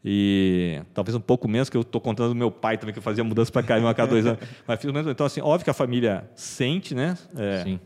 [0.04, 3.02] E talvez um pouco menos, que eu estou contando do meu pai também, que eu
[3.02, 4.38] fazia mudança para cá a cada dois anos.
[4.66, 5.10] Mas fiz menos.
[5.10, 7.18] Então, assim, óbvio que a família sente, né?
[7.36, 7.80] É, Sim.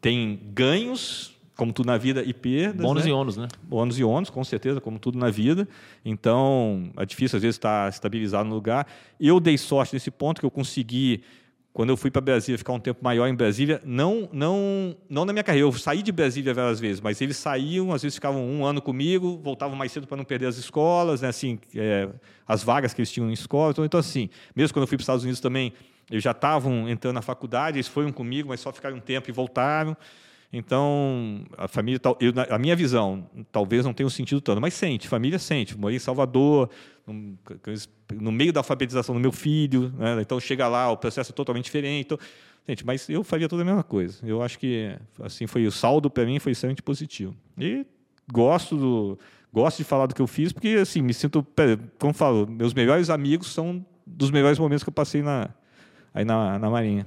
[0.00, 2.80] Tem ganhos, como tudo na vida, e perdas.
[2.80, 3.10] Bônus né?
[3.10, 3.48] e ônus, né?
[3.70, 5.68] ônus e ônus, com certeza, como tudo na vida.
[6.04, 8.86] Então, é difícil às vezes estar estabilizado no lugar.
[9.20, 11.22] Eu dei sorte nesse ponto que eu consegui,
[11.76, 15.32] quando eu fui para Brasília, ficar um tempo maior em Brasília, não, não, não na
[15.34, 15.68] minha carreira.
[15.68, 19.38] Eu saí de Brasília várias vezes, mas eles saíam, às vezes ficavam um ano comigo,
[19.44, 21.28] voltavam mais cedo para não perder as escolas, né?
[21.28, 22.08] assim, é,
[22.48, 23.72] as vagas que eles tinham em escola.
[23.72, 25.74] Então, então, assim, mesmo quando eu fui para os Estados Unidos também,
[26.10, 29.32] eles já estavam entrando na faculdade, eles foram comigo, mas só ficaram um tempo e
[29.32, 29.94] voltaram.
[30.56, 35.06] Então, a família, eu, a minha visão, talvez não tenha um sentido tanto, mas sente,
[35.06, 35.76] família sente.
[35.78, 36.70] Morei em Salvador,
[37.06, 37.36] num-
[38.14, 40.20] no meio da alfabetização do meu filho, né?
[40.20, 42.06] então chega lá, o processo é totalmente diferente.
[42.06, 42.18] Então,
[42.66, 44.18] gente, mas eu faria toda a mesma coisa.
[44.26, 47.34] Eu acho que assim foi o saldo para mim foi extremamente positivo.
[47.58, 47.84] E
[48.32, 49.18] gosto do
[49.52, 51.46] gosto de falar do que eu fiz porque assim me sinto,
[51.98, 55.48] como falo, meus melhores amigos são dos melhores momentos que eu passei na
[56.14, 57.06] aí na, na Marinha.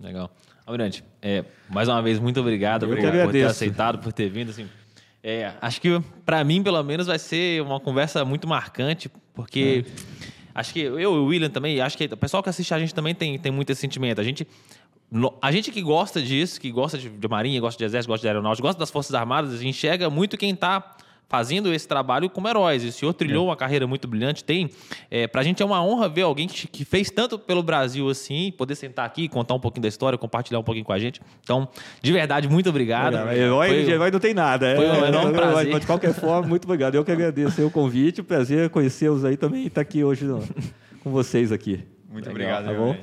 [0.00, 0.30] Legal.
[0.70, 4.50] Almirante, é, mais uma vez, muito obrigado por, por ter aceitado, por ter vindo.
[4.50, 4.68] Assim,
[5.20, 9.84] é, acho que, para mim, pelo menos, vai ser uma conversa muito marcante, porque
[10.54, 12.94] acho que eu e o William também, acho que o pessoal que assiste a gente
[12.94, 14.20] também tem, tem muito esse sentimento.
[14.20, 14.46] A gente,
[15.42, 18.28] a gente que gosta disso, que gosta de, de marinha, gosta de exército, gosta de
[18.28, 20.96] aeronáutica, gosta das Forças Armadas, a gente enxerga muito quem está
[21.30, 22.84] fazendo esse trabalho como heróis.
[22.84, 24.42] E o senhor trilhou uma carreira muito brilhante.
[24.44, 24.68] Tem,
[25.10, 28.52] é, pra gente é uma honra ver alguém que, que fez tanto pelo Brasil assim,
[28.58, 31.20] poder sentar aqui, contar um pouquinho da história, compartilhar um pouquinho com a gente.
[31.42, 31.68] Então,
[32.02, 33.14] de verdade, muito obrigado.
[33.30, 34.74] Herói, Foi- de herói não tem nada.
[34.74, 35.70] foi um enorme prazer.
[35.72, 36.96] Mas de qualquer forma, muito obrigado.
[36.96, 40.42] Eu que agradeço o convite, o prazer conhecê-los aí também e estar aqui hoje no-
[41.02, 41.80] com vocês aqui.
[42.10, 42.96] Muito Legal, obrigado, tá bom?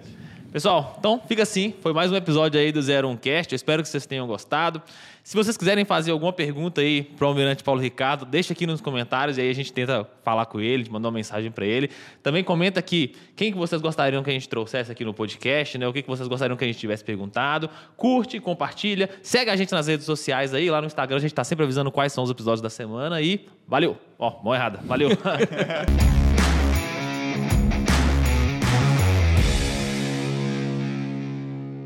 [0.52, 1.74] Pessoal, então fica assim.
[1.82, 3.54] Foi mais um episódio aí do 01 Cast.
[3.54, 4.82] Eu espero que vocês tenham gostado.
[5.28, 9.38] Se vocês quiserem fazer alguma pergunta aí pro Almirante Paulo Ricardo, deixa aqui nos comentários
[9.38, 11.90] e aí a gente tenta falar com ele, mandar uma mensagem para ele.
[12.24, 15.86] Também comenta aqui quem que vocês gostariam que a gente trouxesse aqui no podcast, né?
[15.86, 17.70] O que, que vocês gostariam que a gente tivesse perguntado.
[17.98, 21.44] Curte, compartilha, segue a gente nas redes sociais aí, lá no Instagram a gente tá
[21.44, 23.98] sempre avisando quais são os episódios da semana e valeu.
[24.18, 24.80] Ó, mão errada.
[24.86, 25.10] Valeu.